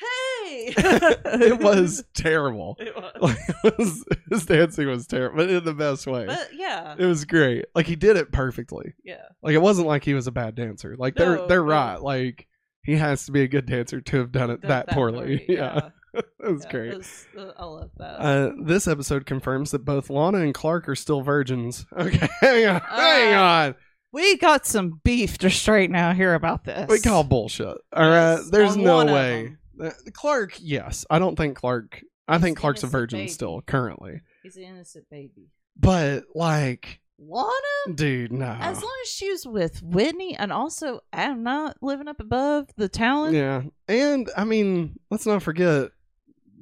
hey. 0.04 0.74
it 0.76 1.60
was 1.60 2.04
terrible. 2.14 2.78
It 2.84 2.96
was. 2.96 3.12
Like, 3.22 3.38
it 3.64 3.78
was, 3.78 4.04
his 4.30 4.46
dancing 4.46 4.88
was 4.88 5.08
terrible, 5.08 5.38
but 5.38 5.50
in 5.50 5.64
the 5.64 5.74
best 5.74 6.06
way. 6.08 6.26
But 6.26 6.50
yeah, 6.54 6.96
it 6.98 7.06
was 7.06 7.26
great. 7.26 7.66
Like 7.76 7.86
he 7.88 7.96
did 7.96 8.18
it 8.18 8.32
perfectly. 8.32 8.94
yeah. 9.04 9.22
Like 9.42 9.54
it 9.56 9.62
wasn't 9.62 9.88
like 9.88 10.04
he 10.04 10.14
was 10.14 10.28
a 10.28 10.32
bad 10.32 10.56
dancer. 10.56 10.96
Like 10.98 11.16
they're 11.16 11.48
they're 11.48 11.60
no. 11.64 11.72
right. 11.72 12.02
Like 12.02 12.48
he 12.84 12.96
has 12.98 13.26
to 13.28 13.32
be 13.32 13.42
a 13.44 13.48
good 13.48 13.66
dancer 13.66 14.02
to 14.02 14.18
have 14.18 14.32
done 14.32 14.50
it 14.52 14.62
Done 14.62 14.70
that, 14.70 14.90
poorly. 14.90 15.40
poorly, 15.40 15.46
Yeah, 15.50 15.90
it 16.14 16.26
was 16.40 16.64
Yeah, 16.66 16.72
great. 16.72 16.92
it 16.94 16.98
was- 16.98 17.26
uh, 17.38 17.52
I 17.58 17.66
love 17.66 17.92
that. 17.98 18.20
Uh, 18.20 18.52
this 18.66 18.88
episode 18.88 19.26
confirms 19.26 19.72
that 19.72 19.86
both 19.86 20.10
Lana 20.10 20.40
and 20.40 20.54
Clark 20.54 20.90
are 20.90 20.96
still 20.96 21.22
virgins. 21.22 21.86
Okay, 21.98 22.28
hang 22.42 22.66
on, 22.68 22.82
hang 22.82 23.34
Uh, 23.34 23.42
on. 23.42 23.76
we 24.12 24.38
got 24.38 24.66
some 24.66 25.00
beef 25.04 25.38
to 25.40 25.50
straighten 25.50 25.96
out 25.96 26.16
here 26.18 26.34
about 26.34 26.66
this. 26.66 26.88
We 26.90 27.00
call 27.00 27.24
bullshit. 27.24 27.78
All 27.94 28.10
right, 28.10 28.40
there's 28.52 28.76
no 28.76 29.06
way. 29.06 29.56
Uh, 29.82 29.92
Clark, 30.14 30.58
yes, 30.60 31.06
I 31.10 31.20
don't 31.20 31.36
think 31.36 31.58
Clark. 31.58 32.02
I 32.28 32.36
He's 32.36 32.44
think 32.44 32.58
Clark's 32.58 32.84
a 32.84 32.88
virgin 32.88 33.20
baby. 33.20 33.30
still 33.30 33.62
currently, 33.62 34.22
He's 34.44 34.56
an 34.58 34.64
innocent 34.64 35.06
baby. 35.10 35.50
but 35.78 36.24
like, 36.36 37.00
Lana, 37.20 37.96
dude, 37.96 38.32
no. 38.32 38.46
as 38.60 38.82
long 38.82 38.96
as 39.04 39.10
she 39.10 39.30
was 39.30 39.46
with 39.46 39.82
Whitney, 39.84 40.36
and 40.38 40.52
also 40.52 41.02
I'm 41.12 41.44
not 41.44 41.78
living 41.82 42.08
up 42.08 42.20
above 42.20 42.68
the 42.78 42.88
Talon. 42.90 43.34
Yeah, 43.34 43.64
and 43.88 44.30
I 44.38 44.44
mean, 44.46 45.00
let's 45.12 45.26
not 45.26 45.44
forget 45.44 45.92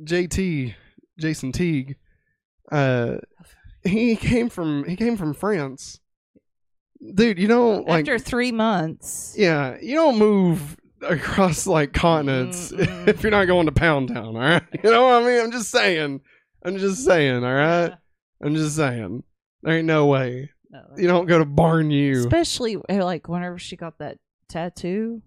JT, 0.03 0.73
Jason 1.19 1.51
Teague. 1.51 1.95
Uh, 2.71 3.17
he 3.83 4.15
came 4.15 4.49
from 4.49 4.83
he 4.85 4.95
came 4.95 5.17
from 5.17 5.33
France, 5.33 5.99
dude. 7.15 7.37
You 7.39 7.47
don't 7.47 7.87
like, 7.87 8.01
After 8.07 8.17
three 8.19 8.51
months, 8.51 9.35
yeah, 9.37 9.77
you 9.81 9.95
don't 9.95 10.17
move 10.17 10.77
across 11.03 11.65
like 11.67 11.93
continents 11.93 12.71
Mm-mm. 12.71 13.07
if 13.07 13.23
you're 13.23 13.31
not 13.31 13.45
going 13.45 13.65
to 13.65 13.71
Pound 13.71 14.09
Town. 14.09 14.27
All 14.27 14.33
right, 14.41 14.63
you 14.83 14.89
know 14.89 15.03
what 15.05 15.23
I 15.23 15.25
mean? 15.25 15.41
I'm 15.41 15.51
just 15.51 15.69
saying. 15.71 16.21
I'm 16.63 16.77
just 16.77 17.03
saying. 17.05 17.43
All 17.43 17.53
right, 17.53 17.87
Yeah. 17.87 17.95
I'm 18.43 18.55
just 18.55 18.75
saying. 18.75 19.23
There 19.63 19.77
ain't 19.77 19.85
no 19.85 20.07
way 20.07 20.49
No, 20.71 20.81
you 20.97 21.07
don't 21.07 21.27
go 21.27 21.37
to 21.39 21.45
Barn 21.45 21.91
U. 21.91 22.19
especially 22.19 22.77
uh, 22.89 23.03
like 23.05 23.27
whenever 23.29 23.57
she 23.59 23.75
got 23.75 23.97
that 23.99 24.17
tattoo, 24.49 25.21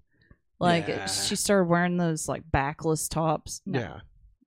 like 0.60 0.88
Yeah. 0.88 1.06
she 1.06 1.36
started 1.36 1.68
wearing 1.68 1.96
those 1.96 2.28
like 2.28 2.42
backless 2.50 3.08
tops. 3.08 3.60
No, 3.66 3.78
Yeah. 3.80 4.00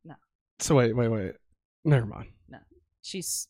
No. 0.05 0.15
So 0.59 0.75
wait, 0.75 0.93
wait, 0.95 1.07
wait. 1.09 1.33
Never 1.85 2.05
mind. 2.05 2.29
No. 2.49 2.57
She's 3.01 3.47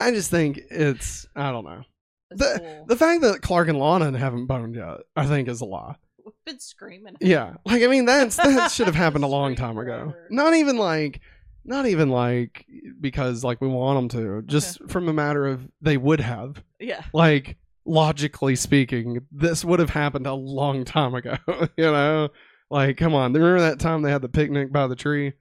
I 0.00 0.10
just 0.10 0.30
think 0.30 0.60
it's 0.70 1.26
I 1.36 1.50
don't 1.52 1.64
know. 1.64 1.82
The 2.30 2.58
fool. 2.58 2.84
the 2.88 2.96
fact 2.96 3.20
that 3.22 3.42
Clark 3.42 3.68
and 3.68 3.78
Lana 3.78 4.16
haven't 4.18 4.46
boned 4.46 4.74
yet, 4.74 4.98
I 5.16 5.26
think 5.26 5.48
is 5.48 5.60
a 5.60 5.66
lie. 5.66 5.96
We've 6.24 6.34
been 6.44 6.58
screaming. 6.60 7.16
Yeah. 7.20 7.54
Like 7.64 7.82
I 7.82 7.86
mean 7.86 8.04
that's 8.04 8.36
that 8.36 8.70
should 8.70 8.86
have 8.86 8.94
happened 9.06 9.24
a 9.24 9.28
long 9.28 9.54
time 9.54 9.78
ago. 9.78 10.14
Not 10.30 10.54
even 10.54 10.76
like 10.76 11.20
not 11.64 11.86
even 11.86 12.08
like 12.08 12.66
because 13.00 13.44
like 13.44 13.60
we 13.60 13.68
want 13.68 14.10
them 14.10 14.20
to. 14.20 14.42
Just 14.46 14.78
from 14.88 15.08
a 15.08 15.12
matter 15.12 15.46
of 15.46 15.68
they 15.80 15.96
would 15.96 16.20
have. 16.20 16.62
Yeah. 16.80 17.02
Like 17.12 17.56
logically 17.84 18.56
speaking, 18.56 19.20
this 19.30 19.64
would 19.64 19.80
have 19.80 19.90
happened 19.90 20.26
a 20.26 20.34
long 20.34 20.84
time 20.84 21.14
ago, 21.14 21.36
you 21.76 21.84
know? 21.84 22.28
Like 22.70 22.96
come 22.96 23.14
on, 23.14 23.32
remember 23.32 23.60
that 23.60 23.80
time 23.80 24.02
they 24.02 24.10
had 24.10 24.22
the 24.22 24.28
picnic 24.28 24.72
by 24.72 24.86
the 24.86 24.96
tree? 24.96 25.32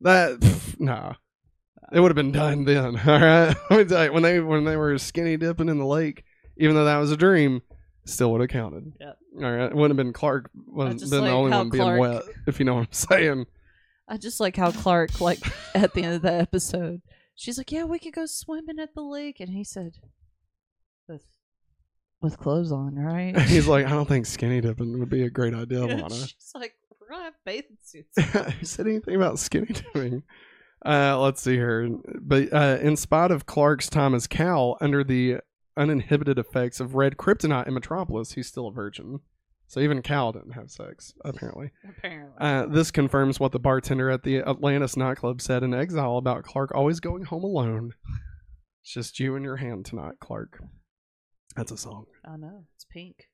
That 0.00 0.40
pff, 0.40 0.80
nah. 0.80 1.14
It 1.90 2.00
would 2.00 2.10
have 2.10 2.16
been 2.16 2.32
done 2.32 2.64
then. 2.64 2.98
All 2.98 3.18
right. 3.18 3.56
Let 3.70 3.78
me 3.78 3.84
tell 3.84 4.04
you, 4.04 4.12
when 4.12 4.22
they 4.22 4.40
when 4.40 4.64
they 4.64 4.76
were 4.76 4.98
skinny 4.98 5.38
dipping 5.38 5.70
in 5.70 5.78
the 5.78 5.86
lake, 5.86 6.22
even 6.58 6.74
though 6.74 6.84
that 6.84 6.98
was 6.98 7.10
a 7.10 7.16
dream, 7.16 7.62
still 8.04 8.30
would 8.32 8.42
have 8.42 8.50
counted. 8.50 8.92
Yep. 9.00 9.18
All 9.42 9.50
right. 9.50 9.66
It 9.70 9.74
wouldn't 9.74 9.98
have 9.98 10.04
been 10.04 10.12
Clark 10.12 10.50
was 10.66 10.96
just 10.96 11.10
been 11.10 11.20
like 11.20 11.30
the 11.30 11.34
only 11.36 11.50
how 11.52 11.58
one 11.58 11.70
being 11.70 11.82
Clark- 11.82 12.00
wet, 12.00 12.22
if 12.46 12.58
you 12.58 12.64
know 12.64 12.74
what 12.74 12.80
I'm 12.86 12.92
saying. 12.92 13.46
I 14.08 14.16
just 14.16 14.40
like 14.40 14.56
how 14.56 14.70
Clark, 14.72 15.20
like 15.20 15.38
at 15.74 15.92
the 15.94 16.02
end 16.02 16.14
of 16.14 16.22
the 16.22 16.32
episode, 16.40 17.02
she's 17.34 17.58
like, 17.58 17.70
"Yeah, 17.70 17.84
we 17.84 17.98
could 17.98 18.14
go 18.14 18.26
swimming 18.26 18.78
at 18.78 18.94
the 18.94 19.02
lake," 19.02 19.38
and 19.40 19.50
he 19.50 19.64
said, 19.64 19.96
"With 21.08 21.24
with 22.20 22.38
clothes 22.38 22.72
on, 22.72 22.94
right?" 22.96 23.38
He's 23.46 23.66
like, 23.68 23.86
I 23.86 23.90
don't 23.90 24.08
think 24.08 24.26
skinny 24.26 24.60
dipping 24.60 24.98
would 24.98 25.10
be 25.10 25.22
a 25.22 25.30
great 25.30 25.54
idea, 25.54 25.80
Lana. 25.86 26.08
she's 26.10 26.52
like, 26.54 26.72
"We're 27.00 27.10
gonna 27.10 27.24
have 27.24 27.34
bathing 27.44 27.76
suits." 27.82 28.16
He 28.58 28.64
said 28.64 28.86
anything 28.86 29.14
about 29.14 29.38
skinny 29.38 29.66
dipping? 29.66 30.22
Uh, 30.84 31.18
let's 31.20 31.42
see 31.42 31.54
here. 31.54 31.90
But 32.20 32.52
uh, 32.52 32.78
in 32.80 32.96
spite 32.96 33.30
of 33.30 33.46
Clark's 33.46 33.90
time 33.90 34.14
as 34.14 34.26
Cal, 34.26 34.78
under 34.80 35.02
the 35.04 35.38
uninhibited 35.78 36.38
effects 36.38 36.80
of 36.80 36.94
red 36.94 37.16
kryptonite 37.16 37.66
in 37.68 37.74
Metropolis, 37.74 38.32
he's 38.32 38.46
still 38.48 38.66
a 38.66 38.72
virgin. 38.72 39.20
So 39.66 39.80
even 39.80 40.00
Cal 40.02 40.32
didn't 40.32 40.52
have 40.52 40.70
sex, 40.70 41.12
apparently. 41.24 41.70
Apparently, 41.88 42.34
Uh, 42.40 42.64
this 42.66 42.90
confirms 42.90 43.38
what 43.38 43.52
the 43.52 43.58
bartender 43.58 44.08
at 44.10 44.22
the 44.22 44.38
Atlantis 44.38 44.96
nightclub 44.96 45.42
said 45.42 45.62
in 45.62 45.74
Exile 45.74 46.16
about 46.16 46.42
Clark 46.44 46.74
always 46.74 47.00
going 47.00 47.24
home 47.24 47.44
alone. 47.44 47.92
It's 48.82 48.92
just 48.94 49.20
you 49.20 49.36
and 49.36 49.44
your 49.44 49.56
hand 49.56 49.84
tonight, 49.84 50.14
Clark. 50.20 50.62
That's 51.54 51.70
a 51.72 51.76
song. 51.76 52.06
I 52.24 52.36
know 52.38 52.64
it's 52.74 52.86
pink. 52.86 53.24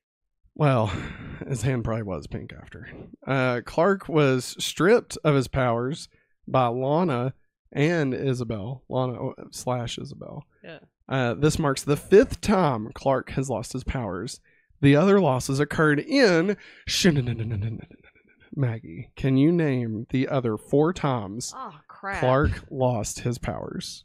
Well, 0.55 0.87
his 1.47 1.61
hand 1.61 1.85
probably 1.85 2.03
was 2.03 2.27
pink 2.27 2.51
after. 2.51 2.89
Uh, 3.25 3.61
Clark 3.65 4.09
was 4.09 4.55
stripped 4.59 5.17
of 5.23 5.35
his 5.35 5.47
powers 5.47 6.09
by 6.47 6.67
Lana 6.67 7.33
and 7.71 8.13
Isabel. 8.13 8.83
Lana 8.89 9.31
slash 9.51 9.97
Isabel. 9.97 10.43
Yeah. 10.63 10.79
Uh, 11.07 11.33
this 11.35 11.59
marks 11.59 11.83
the 11.83 11.97
fifth 11.97 12.41
time 12.41 12.89
Clark 12.93 13.31
has 13.31 13.49
lost 13.49 13.73
his 13.73 13.83
powers. 13.83 14.39
The 14.81 14.95
other 14.95 15.19
losses 15.19 15.59
occurred 15.59 15.99
in 15.99 16.57
Maggie. 18.55 19.11
Can 19.15 19.37
you 19.37 19.51
name 19.51 20.07
the 20.09 20.27
other 20.27 20.57
four 20.57 20.93
times 20.93 21.53
Oh 21.55 21.75
crap. 21.87 22.19
Clark 22.19 22.65
lost 22.71 23.19
his 23.21 23.37
powers? 23.37 24.03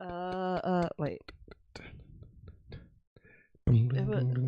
Uh, 0.00 0.04
uh, 0.04 0.88
wait. 0.98 1.22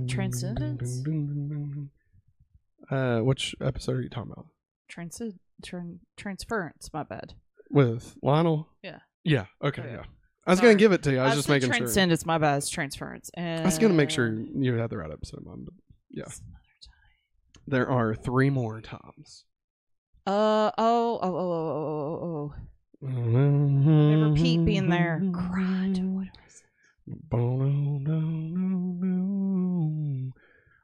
Transcendence? 0.09 1.03
Uh, 2.91 3.21
which 3.21 3.55
episode 3.61 3.97
are 3.97 4.03
you 4.03 4.09
talking 4.09 4.33
about? 4.33 4.47
Transcend, 4.89 5.39
tran, 5.65 5.99
transference. 6.17 6.91
My 6.93 7.03
bad. 7.03 7.35
With 7.71 8.17
Lionel? 8.23 8.69
Yeah. 8.83 8.99
Yeah. 9.25 9.47
Okay. 9.63 9.83
Okay. 9.83 9.93
Yeah. 9.93 10.03
I 10.47 10.51
was 10.51 10.61
gonna 10.61 10.77
give 10.77 10.93
it 10.93 11.03
to 11.05 11.13
you. 11.13 11.19
I 11.19 11.27
was 11.27 11.35
just 11.35 11.47
said 11.47 11.55
making 11.55 11.71
sure. 11.71 11.79
transcendence. 11.79 12.25
My 12.25 12.39
bad. 12.39 12.59
It's 12.59 12.69
transference. 12.69 13.31
And 13.35 13.63
I 13.63 13.65
was 13.65 13.79
gonna 13.79 13.95
make 13.95 14.11
sure 14.11 14.29
you 14.29 14.75
had 14.75 14.91
the 14.91 14.99
right 14.99 15.11
episode 15.11 15.41
in 15.41 15.47
mind. 15.49 15.65
But 15.65 15.75
yeah, 16.11 16.29
there 17.67 17.91
are 17.91 18.15
three 18.15 18.51
more 18.51 18.81
times. 18.81 19.45
Uh 20.27 20.71
oh 20.79 21.19
oh 21.23 21.23
oh 21.23 21.23
oh 21.23 21.23
oh 21.23 22.21
oh. 22.23 22.53
oh. 22.55 22.61
Remember 23.03 24.35
Pete 24.37 24.65
being 24.65 24.89
there? 24.89 25.21
Cried. 25.33 25.99
What 25.99 26.29
was 26.45 26.63
it? 26.63 26.69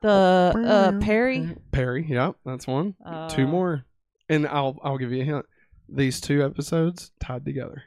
The 0.03 0.09
uh 0.09 0.99
Perry. 1.01 1.57
Perry. 1.71 2.07
Yep, 2.09 2.37
that's 2.45 2.67
one. 2.67 2.95
Uh, 3.05 3.29
two 3.29 3.47
more, 3.47 3.85
and 4.29 4.47
I'll 4.47 4.79
I'll 4.83 4.99
give 4.99 5.13
you 5.13 5.23
a 5.23 5.25
hint. 5.25 5.47
These 5.89 6.21
two 6.21 6.45
episodes 6.45 7.13
tied 7.21 7.45
together, 7.45 7.85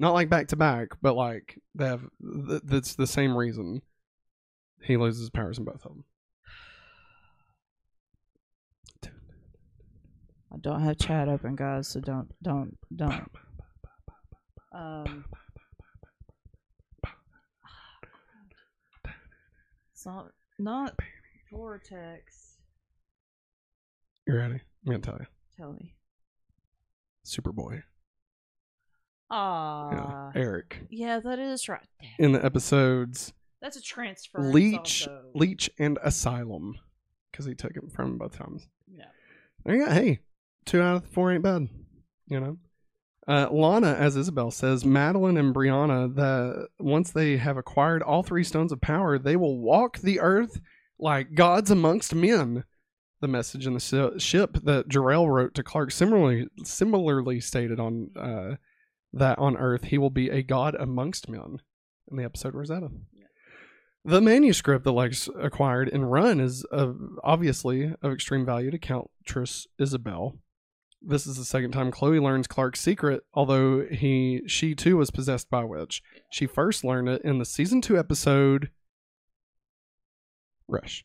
not 0.00 0.14
like 0.14 0.30
back 0.30 0.48
to 0.48 0.56
back, 0.56 0.88
but 1.02 1.14
like 1.14 1.58
they 1.74 1.86
have. 1.86 2.02
Th- 2.48 2.62
that's 2.64 2.94
the 2.94 3.06
same 3.06 3.36
reason 3.36 3.82
he 4.82 4.96
loses 4.96 5.28
powers 5.30 5.58
in 5.58 5.64
both 5.64 5.84
of 5.84 5.92
them. 5.92 6.04
I 10.52 10.56
don't 10.60 10.80
have 10.80 10.98
chat 10.98 11.28
open, 11.28 11.54
guys. 11.54 11.88
So 11.88 12.00
don't 12.00 12.28
don't 12.42 12.76
don't. 12.96 13.30
Um. 14.72 15.26
It's 19.92 20.06
not 20.06 20.30
not 20.58 20.98
vortex. 21.50 22.56
You 24.26 24.34
ready? 24.34 24.54
I'm 24.54 24.60
gonna 24.86 24.98
tell 25.00 25.18
you. 25.20 25.26
Tell 25.58 25.72
me. 25.74 25.94
Superboy. 27.26 27.82
Ah. 29.30 30.30
Yeah, 30.34 30.40
Eric. 30.40 30.80
Yeah, 30.90 31.20
that 31.20 31.38
is 31.38 31.68
right. 31.68 31.86
In 32.18 32.32
the 32.32 32.44
episodes 32.44 33.32
That's 33.62 33.76
a 33.76 33.82
transfer. 33.82 34.40
Leech, 34.40 35.06
Also. 35.06 35.22
Leech, 35.34 35.70
and 35.78 35.98
Asylum, 36.02 36.76
because 37.30 37.46
he 37.46 37.54
took 37.54 37.76
it 37.76 37.82
from 37.92 38.18
both 38.18 38.36
times. 38.36 38.66
Yeah. 38.92 39.04
There 39.64 39.76
you 39.76 39.86
go. 39.86 39.92
Hey, 39.92 40.20
two 40.64 40.80
out 40.80 40.96
of 40.96 41.06
four 41.06 41.32
ain't 41.32 41.42
bad. 41.42 41.68
You 42.26 42.40
know. 42.40 42.58
Uh, 43.28 43.48
Lana, 43.52 43.92
as 43.92 44.16
Isabel 44.16 44.50
says, 44.50 44.84
Madeline 44.84 45.36
and 45.36 45.54
Brianna, 45.54 46.12
the 46.12 46.66
once 46.80 47.12
they 47.12 47.36
have 47.36 47.56
acquired 47.56 48.02
all 48.02 48.22
three 48.22 48.42
stones 48.42 48.72
of 48.72 48.80
power, 48.80 49.18
they 49.18 49.36
will 49.36 49.58
walk 49.58 49.98
the 49.98 50.18
earth 50.18 50.60
like 50.98 51.34
gods 51.34 51.70
amongst 51.70 52.14
men. 52.14 52.64
The 53.20 53.28
message 53.28 53.66
in 53.66 53.74
the 53.74 54.14
ship 54.18 54.56
that 54.64 54.88
Jor-El 54.88 55.28
wrote 55.28 55.54
to 55.54 55.62
Clark 55.62 55.92
similarly 55.92 56.48
similarly 56.64 57.38
stated 57.38 57.78
on 57.78 58.10
uh, 58.16 58.56
that 59.12 59.38
on 59.38 59.56
Earth 59.56 59.84
he 59.84 59.98
will 59.98 60.10
be 60.10 60.28
a 60.28 60.42
god 60.42 60.74
amongst 60.74 61.28
men 61.28 61.58
in 62.10 62.16
the 62.16 62.24
episode 62.24 62.54
Rosetta. 62.54 62.88
The 64.04 64.20
manuscript 64.22 64.84
that 64.84 64.92
Lex 64.92 65.28
acquired 65.38 65.90
and 65.90 66.10
run 66.10 66.40
is 66.40 66.64
uh, 66.72 66.92
obviously 67.22 67.92
of 68.00 68.12
extreme 68.12 68.46
value 68.46 68.70
to 68.70 68.78
Countess 68.78 69.66
Isabel. 69.78 70.38
This 71.02 71.26
is 71.26 71.36
the 71.36 71.44
second 71.44 71.72
time 71.72 71.90
Chloe 71.90 72.18
learns 72.18 72.46
Clark's 72.46 72.80
secret, 72.80 73.22
although 73.34 73.84
he 73.90 74.42
she 74.46 74.74
too 74.74 74.96
was 74.96 75.10
possessed 75.10 75.50
by 75.50 75.62
a 75.62 75.66
witch. 75.66 76.02
She 76.30 76.46
first 76.46 76.84
learned 76.84 77.08
it 77.08 77.22
in 77.22 77.38
the 77.38 77.44
season 77.44 77.80
two 77.80 77.98
episode 77.98 78.70
Rush. 80.68 81.04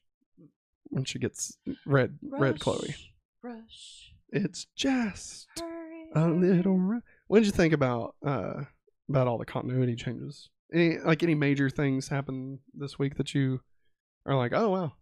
When 0.86 1.04
she 1.04 1.20
gets 1.20 1.58
red 1.86 2.18
red 2.22 2.60
Chloe. 2.60 2.96
Rush. 3.42 4.12
It's 4.32 4.68
just 4.76 5.48
Hurry. 5.60 6.10
a 6.16 6.28
little 6.30 6.78
ru- 6.78 7.02
What 7.28 7.40
did 7.40 7.46
you 7.48 7.52
think 7.52 7.74
about 7.74 8.16
uh 8.26 8.64
about 9.10 9.28
all 9.28 9.38
the 9.38 9.46
continuity 9.46 9.96
changes? 9.96 10.50
Any 10.74 10.98
like 11.00 11.24
any 11.24 11.36
major 11.36 11.70
things 11.70 12.08
happen 12.10 12.60
this 12.74 12.98
week 13.00 13.16
that 13.18 13.34
you 13.34 13.62
are 14.26 14.36
like, 14.36 14.52
oh 14.54 14.70
wow. 14.70 14.94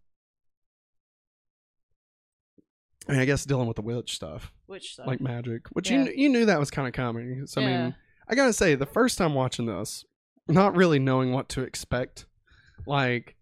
I 3.08 3.12
mean, 3.12 3.20
I 3.20 3.24
guess 3.26 3.44
dealing 3.44 3.66
with 3.66 3.76
the 3.76 3.82
witch 3.82 4.14
stuff, 4.14 4.50
Which 4.66 4.92
stuff? 4.94 5.06
like 5.06 5.20
magic, 5.20 5.62
which 5.72 5.90
Yeah. 5.90 6.04
you 6.04 6.12
you 6.16 6.28
knew 6.30 6.46
that 6.46 6.58
was 6.58 6.70
kind 6.70 6.88
of 6.88 6.94
coming. 6.94 7.46
So 7.46 7.60
I 7.60 7.66
mean, 7.66 7.94
I 8.28 8.34
gotta 8.34 8.52
say, 8.54 8.74
the 8.74 8.86
first 8.86 9.18
time 9.18 9.34
watching 9.34 9.66
this, 9.66 10.04
not 10.48 10.74
really 10.74 10.98
knowing 10.98 11.32
what 11.32 11.48
to 11.50 11.62
expect, 11.62 12.24
like 12.86 13.36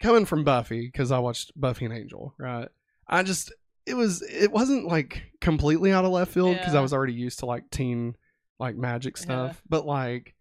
coming 0.00 0.24
from 0.26 0.44
Buffy 0.44 0.86
because 0.86 1.10
I 1.10 1.18
watched 1.18 1.52
Buffy 1.60 1.84
and 1.86 1.94
Angel, 1.94 2.34
right? 2.38 2.68
I 3.08 3.22
just 3.24 3.52
it 3.86 3.94
was 3.94 4.22
it 4.22 4.50
wasn't 4.50 4.86
like 4.86 5.22
completely 5.40 5.92
out 5.92 6.04
of 6.04 6.10
left 6.12 6.32
field 6.32 6.56
because 6.56 6.74
I 6.74 6.80
was 6.80 6.92
already 6.92 7.12
used 7.12 7.40
to 7.40 7.46
like 7.46 7.68
teen 7.70 8.16
like 8.58 8.76
magic 8.76 9.16
stuff, 9.16 9.62
but 9.68 9.84
like 9.86 10.34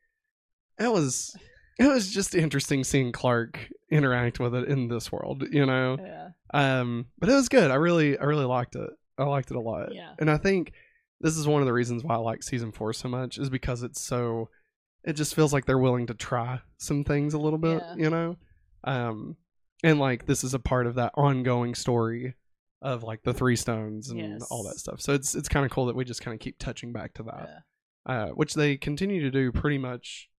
it 0.79 0.91
was 0.91 1.35
it 1.79 1.87
was 1.87 2.11
just 2.11 2.35
interesting 2.35 2.83
seeing 2.83 3.11
Clark 3.11 3.59
interact 3.91 4.39
with 4.39 4.53
it 4.55 4.67
in 4.69 4.87
this 4.87 5.11
world, 5.11 5.43
you 5.51 5.65
know. 5.65 5.97
Yeah. 5.99 6.29
Um, 6.53 7.07
but 7.19 7.29
it 7.29 7.33
was 7.33 7.49
good. 7.49 7.71
I 7.71 7.75
really, 7.75 8.17
I 8.17 8.23
really 8.25 8.45
liked 8.45 8.75
it. 8.75 8.89
I 9.17 9.23
liked 9.23 9.49
it 9.49 9.57
a 9.57 9.59
lot. 9.59 9.93
Yeah. 9.93 10.13
And 10.19 10.29
I 10.29 10.37
think 10.37 10.71
this 11.19 11.35
is 11.35 11.47
one 11.47 11.61
of 11.61 11.65
the 11.65 11.73
reasons 11.73 12.03
why 12.03 12.13
I 12.13 12.17
like 12.19 12.43
season 12.43 12.71
four 12.71 12.93
so 12.93 13.09
much 13.09 13.37
is 13.39 13.49
because 13.49 13.81
it's 13.83 13.99
so. 14.01 14.49
It 15.03 15.13
just 15.13 15.35
feels 15.35 15.51
like 15.51 15.65
they're 15.65 15.77
willing 15.79 16.07
to 16.07 16.13
try 16.13 16.61
some 16.77 17.03
things 17.03 17.33
a 17.33 17.39
little 17.39 17.59
bit, 17.59 17.81
Yeah. 17.81 17.95
you 17.97 18.09
know. 18.09 18.37
Um, 18.83 19.35
and 19.83 19.99
like 19.99 20.27
this 20.27 20.43
is 20.43 20.53
a 20.53 20.59
part 20.59 20.85
of 20.87 20.95
that 20.95 21.11
ongoing 21.15 21.73
story 21.75 22.35
of 22.83 23.01
like 23.01 23.23
the 23.23 23.33
three 23.33 23.55
stones 23.55 24.09
and 24.09 24.19
all 24.51 24.61
that 24.63 24.77
stuff. 24.77 25.01
So 25.01 25.13
it's 25.13 25.33
it's 25.33 25.49
kind 25.49 25.65
of 25.65 25.71
cool 25.71 25.87
that 25.87 25.95
we 25.95 26.05
just 26.05 26.21
kind 26.21 26.35
of 26.35 26.39
keep 26.39 26.59
touching 26.59 26.93
back 26.93 27.13
to 27.15 27.23
that. 27.23 27.63
Yeah. 28.07 28.13
uh, 28.13 28.27
which 28.31 28.53
they 28.53 28.77
continue 28.77 29.21
to 29.21 29.31
do 29.31 29.51
pretty 29.51 29.77
much 29.79 30.29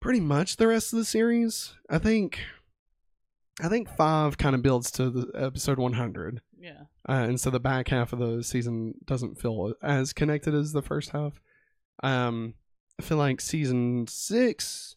pretty 0.00 0.20
much 0.20 0.56
the 0.56 0.66
rest 0.66 0.92
of 0.92 0.98
the 0.98 1.04
series. 1.04 1.74
I 1.88 1.98
think 1.98 2.40
i 3.60 3.68
think 3.68 3.86
five 3.96 4.38
kind 4.38 4.54
of 4.54 4.62
builds 4.62 4.90
to 4.90 5.10
the 5.10 5.30
episode 5.38 5.78
100 5.78 6.40
Yeah. 6.58 6.84
uh, 7.06 7.12
and 7.28 7.38
so 7.38 7.50
the 7.50 7.60
back 7.60 7.88
half 7.88 8.14
of 8.14 8.18
the 8.18 8.42
season 8.42 8.94
doesn't 9.04 9.38
feel 9.38 9.74
as 9.82 10.14
connected 10.14 10.54
as 10.54 10.72
the 10.72 10.80
first 10.80 11.10
half. 11.10 11.38
Um 12.02 12.54
i 12.98 13.02
feel 13.02 13.18
like 13.18 13.40
season 13.42 14.06
six 14.08 14.96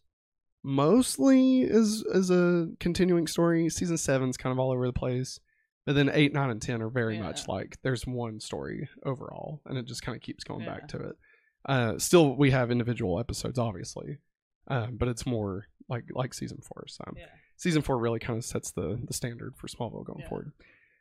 mostly 0.64 1.62
is 1.64 2.04
is 2.14 2.32
a 2.32 2.70
continuing 2.80 3.28
story. 3.28 3.70
Season 3.70 3.98
seven's 3.98 4.38
kind 4.38 4.52
of 4.54 4.60
all 4.60 4.72
over 4.72 4.88
the 4.88 4.94
place 4.94 5.40
but 5.86 5.96
then 5.96 6.10
eight 6.14 6.34
nine 6.34 6.50
and 6.50 6.62
ten 6.62 6.82
are 6.82 6.90
very 6.90 7.18
much 7.20 7.48
like 7.48 7.78
there's 7.84 8.06
one 8.08 8.40
story 8.40 8.88
overall 9.06 9.62
and 9.66 9.78
it 9.78 9.86
just 9.86 10.02
kind 10.02 10.16
of 10.16 10.22
keeps 10.22 10.44
going 10.44 10.62
Yeah. 10.62 10.74
back 10.74 10.88
to 10.90 10.98
it 10.98 11.16
uh 11.68 11.98
still 11.98 12.36
we 12.36 12.52
have 12.52 12.72
individual 12.72 13.20
episodes 13.20 13.58
obviously 13.60 14.18
um 14.68 14.98
but 14.98 15.08
it's 15.08 15.26
more 15.26 15.66
like 15.90 16.06
like 16.14 16.34
season 16.34 16.60
four 16.62 16.86
so 16.88 17.04
Yeah. 17.18 17.26
season 17.58 17.82
four 17.82 17.98
really 17.98 18.20
kind 18.20 18.38
of 18.38 18.46
sets 18.46 18.72
the 18.72 19.00
the 19.06 19.14
standard 19.14 19.56
for 19.58 19.68
smallville 19.68 20.06
going 20.06 20.20
Yeah. 20.22 20.30
forward 20.30 20.52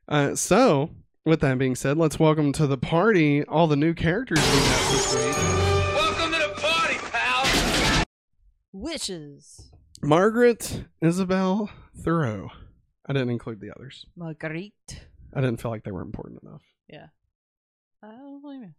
uh 0.09 0.35
so 0.35 0.91
with 1.25 1.41
that 1.41 1.57
being 1.59 1.75
said 1.75 1.97
let's 1.97 2.19
welcome 2.19 2.53
to 2.53 2.67
the 2.67 2.79
party 2.79 3.43
all 3.45 3.67
the 3.67 3.77
new 3.77 3.95
characters 3.95 4.39
we 4.39 4.45
have 4.59 4.93
this 4.93 5.15
week 5.15 5.37
Welcome 5.95 6.33
to 6.33 6.39
the 6.39 6.55
party, 6.61 6.97
pal. 7.11 8.05
Witches. 8.73 9.71
margaret 10.03 10.85
isabel 11.01 11.71
thoreau 11.97 12.51
i 13.07 13.13
didn't 13.13 13.31
include 13.31 13.61
the 13.61 13.71
others 13.75 14.07
Marguerite. 14.17 15.07
i 15.35 15.41
didn't 15.41 15.61
feel 15.61 15.71
like 15.71 15.85
they 15.85 15.91
were 15.93 16.03
important 16.03 16.43
enough 16.43 16.63
Yeah. 16.89 17.07
I 18.03 18.09
don't 18.09 18.43
blame 18.43 18.63
you. 18.63 18.75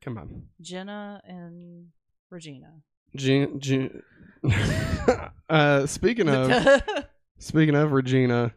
come 0.00 0.16
on 0.18 0.44
Jenna 0.60 1.20
and 1.24 1.88
Regina. 2.30 2.72
Jean, 3.16 3.58
Jean, 3.58 4.02
uh, 5.48 5.86
speaking 5.86 6.28
of 6.28 6.82
speaking 7.38 7.74
of 7.74 7.92
Regina, 7.92 8.52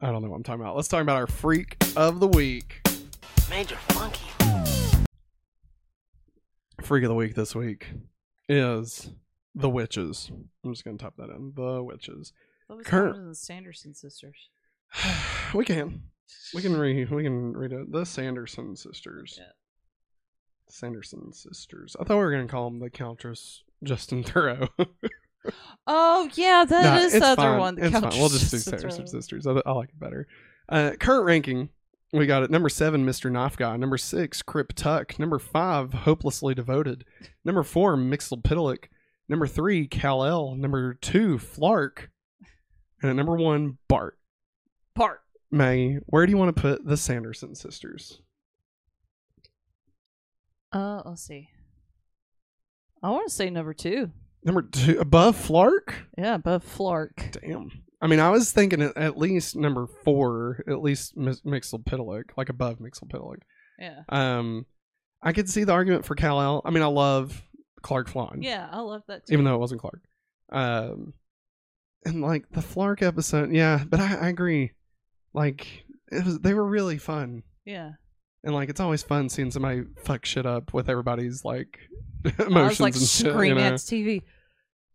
I 0.00 0.06
don't 0.12 0.22
know 0.22 0.28
what 0.30 0.36
I'm 0.36 0.42
talking 0.44 0.60
about. 0.60 0.76
Let's 0.76 0.86
talk 0.88 1.02
about 1.02 1.16
our 1.16 1.26
freak 1.26 1.76
of 1.96 2.20
the 2.20 2.28
week. 2.28 2.80
Major 3.50 3.74
Funky. 3.88 4.24
Freak 6.80 7.04
of 7.04 7.08
the 7.08 7.14
week 7.14 7.34
this 7.34 7.54
week 7.54 7.88
is 8.48 9.10
The 9.54 9.68
Witches. 9.68 10.30
I'm 10.64 10.72
just 10.72 10.84
gonna 10.84 10.96
type 10.98 11.14
that 11.18 11.30
in. 11.30 11.52
The 11.56 11.82
Witches. 11.82 12.32
Current- 12.84 13.14
one 13.16 13.28
the 13.28 13.34
Sanderson 13.34 13.94
sisters. 13.94 14.48
we 15.54 15.64
can. 15.64 16.02
We 16.54 16.62
can 16.62 16.76
read, 16.76 17.10
we 17.10 17.22
can 17.24 17.52
read 17.56 17.72
it. 17.72 17.90
The 17.92 18.04
Sanderson 18.06 18.76
sisters. 18.76 19.36
Yeah. 19.40 19.46
Sanderson 20.68 21.32
sisters. 21.32 21.96
I 21.98 22.04
thought 22.04 22.16
we 22.16 22.22
were 22.24 22.30
gonna 22.30 22.46
call 22.46 22.70
them 22.70 22.78
the 22.80 22.90
Countess 22.90 23.62
Justin 23.82 24.22
Thoreau. 24.22 24.68
Oh 25.86 26.28
yeah, 26.34 26.66
that 26.68 26.82
Nah, 26.82 26.96
is 26.98 27.14
the 27.14 27.24
other 27.24 27.36
fine. 27.36 27.58
one. 27.58 27.74
the 27.76 27.84
It's 27.86 27.92
fine. 27.92 28.02
Countess 28.02 28.20
We'll 28.20 28.28
just 28.28 28.50
do 28.50 28.58
Sanderson 28.58 29.06
sisters. 29.06 29.46
I, 29.46 29.52
I 29.64 29.72
like 29.72 29.88
it 29.88 29.98
better. 29.98 30.28
Uh, 30.68 30.90
current 31.00 31.24
ranking. 31.24 31.70
We 32.12 32.26
got 32.26 32.42
it. 32.42 32.50
Number 32.50 32.68
seven, 32.68 33.06
Mr. 33.06 33.32
Knife 33.32 33.56
Guy. 33.56 33.74
Number 33.78 33.96
six, 33.96 34.42
Crip 34.42 34.74
Tuck. 34.74 35.18
Number 35.18 35.38
five, 35.38 35.94
Hopelessly 35.94 36.54
Devoted. 36.54 37.06
Number 37.42 37.62
four, 37.62 37.96
Mixel 37.96 38.42
Pitalik. 38.42 38.88
Number 39.30 39.46
three, 39.46 39.86
Kal 39.88 40.24
El. 40.26 40.56
Number 40.56 40.92
two, 40.92 41.38
Flark. 41.38 42.08
And 43.02 43.10
at 43.10 43.16
number 43.16 43.36
one, 43.36 43.78
Bart. 43.88 44.18
Bart. 44.94 45.20
Maggie, 45.50 45.98
where 46.06 46.26
do 46.26 46.30
you 46.30 46.36
want 46.36 46.54
to 46.54 46.60
put 46.60 46.84
the 46.84 46.96
Sanderson 46.96 47.54
sisters? 47.54 48.20
Uh, 50.72 51.02
let's 51.04 51.22
see. 51.22 51.48
I 53.02 53.10
want 53.10 53.28
to 53.28 53.34
say 53.34 53.50
number 53.50 53.74
two. 53.74 54.10
Number 54.44 54.62
two, 54.62 54.98
above 55.00 55.36
Flark? 55.36 55.94
Yeah, 56.16 56.34
above 56.34 56.64
Flark. 56.64 57.40
Damn. 57.40 57.70
I 58.00 58.06
mean, 58.06 58.20
I 58.20 58.30
was 58.30 58.52
thinking 58.52 58.80
at, 58.80 58.96
at 58.96 59.18
least 59.18 59.56
number 59.56 59.86
four, 59.86 60.62
at 60.66 60.80
least 60.80 61.16
Mis- 61.16 61.42
Mixel 61.42 61.84
Pitalik, 61.84 62.30
like 62.36 62.48
above 62.48 62.78
Mixel 62.78 63.10
Pitalik. 63.10 63.40
Yeah. 63.78 64.02
Um, 64.08 64.66
I 65.22 65.32
could 65.32 65.50
see 65.50 65.64
the 65.64 65.72
argument 65.72 66.06
for 66.06 66.14
Kal 66.14 66.40
El. 66.40 66.62
I 66.64 66.70
mean, 66.70 66.82
I 66.82 66.86
love 66.86 67.42
Clark 67.82 68.08
Flan. 68.08 68.42
Yeah, 68.42 68.68
I 68.70 68.80
love 68.80 69.02
that 69.08 69.26
too. 69.26 69.32
Even 69.34 69.44
though 69.44 69.54
it 69.54 69.60
wasn't 69.60 69.80
Clark. 69.80 70.02
Um, 70.50 71.12
and 72.04 72.20
like 72.22 72.44
the 72.50 72.60
Flark 72.60 73.02
episode, 73.02 73.52
yeah, 73.52 73.84
but 73.88 74.00
I, 74.00 74.16
I 74.16 74.28
agree. 74.28 74.72
Like 75.34 75.84
it 76.10 76.24
was, 76.24 76.38
they 76.40 76.54
were 76.54 76.66
really 76.66 76.98
fun, 76.98 77.42
yeah. 77.64 77.92
and 78.44 78.54
like 78.54 78.68
it's 78.68 78.80
always 78.80 79.02
fun 79.02 79.28
seeing 79.28 79.50
somebody 79.50 79.82
fuck 80.04 80.24
shit 80.24 80.46
up 80.46 80.72
with 80.74 80.88
everybody's 80.88 81.44
like 81.44 81.78
I 82.38 82.44
emotions 82.44 82.68
was 82.68 82.80
like 82.80 82.94
and 82.94 83.02
shit. 83.02 83.26
you 83.26 83.32
screaming 83.32 83.64
know? 83.64 83.74
at 83.74 83.74
TV. 83.74 84.22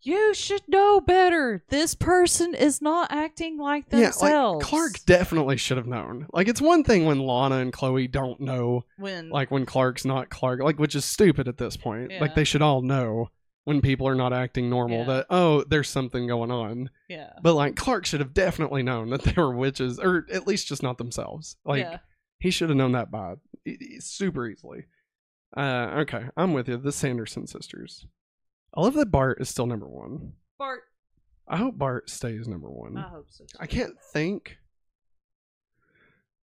You 0.01 0.35
should 0.35 0.61
know 0.67 1.01
better. 1.01 1.63
This 1.69 1.95
person 1.95 2.53
is 2.53 2.79
not 2.79 3.11
acting 3.11 3.57
like 3.57 3.85
Yeah, 3.89 4.01
themselves. 4.01 4.61
like 4.61 4.69
Clark 4.69 4.91
definitely 5.07 5.57
should 5.57 5.77
have 5.77 5.87
known. 5.87 6.27
Like 6.31 6.47
it's 6.47 6.61
one 6.61 6.83
thing 6.83 7.05
when 7.05 7.17
Lana 7.17 7.55
and 7.55 7.73
Chloe 7.73 8.07
don't 8.07 8.39
know 8.39 8.83
when 8.97 9.29
like 9.29 9.49
when 9.49 9.65
Clark's 9.65 10.05
not 10.05 10.29
Clark, 10.29 10.59
like 10.61 10.77
which 10.77 10.93
is 10.93 11.05
stupid 11.05 11.47
at 11.47 11.57
this 11.57 11.75
point. 11.75 12.11
Yeah. 12.11 12.19
Like 12.21 12.35
they 12.35 12.43
should 12.43 12.61
all 12.61 12.83
know 12.83 13.29
when 13.65 13.81
people 13.81 14.07
are 14.07 14.15
not 14.15 14.31
acting 14.33 14.69
normal 14.69 14.99
Yeah. 14.99 15.03
that 15.05 15.25
oh, 15.29 15.63
there's 15.63 15.89
something 15.89 16.25
going 16.27 16.51
on. 16.51 16.89
yeah, 17.09 17.33
But 17.41 17.53
like 17.55 17.75
Clark 17.75 18.05
should 18.05 18.19
have 18.21 18.33
definitely 18.33 18.81
known 18.83 19.09
that 19.09 19.21
they 19.23 19.33
were 19.39 19.53
witches, 19.55 19.99
or 19.99 20.25
at 20.31 20.47
least 20.47 20.67
just 20.67 20.81
not 20.83 20.97
themselves. 20.97 21.57
Like 21.65 21.81
yeah, 21.83 21.97
he 22.39 22.49
should 22.51 22.69
have 22.69 22.77
known 22.77 22.93
that 22.93 23.11
by 23.11 23.35
super 23.99 24.47
easily. 24.47 24.85
Uh, 25.57 25.97
okay, 26.01 26.25
I'm 26.37 26.53
with 26.53 26.67
you. 26.69 26.77
The 26.77 26.91
Sanderson 26.91 27.47
sisters. 27.47 28.05
I 28.75 28.81
love 28.81 28.93
that 28.95 29.11
Bart 29.11 29.39
is 29.41 29.49
still 29.49 29.65
number 29.67 29.87
one. 29.87 30.33
Bart. 30.59 30.81
I 31.47 31.57
hope 31.57 31.77
Bart 31.77 32.09
stays 32.09 32.47
number 32.47 32.69
one. 32.69 32.97
I 32.97 33.07
hope 33.09 33.27
so. 33.29 33.45
Too. 33.45 33.57
I 33.59 33.67
can't 33.67 33.95
think. 34.13 34.57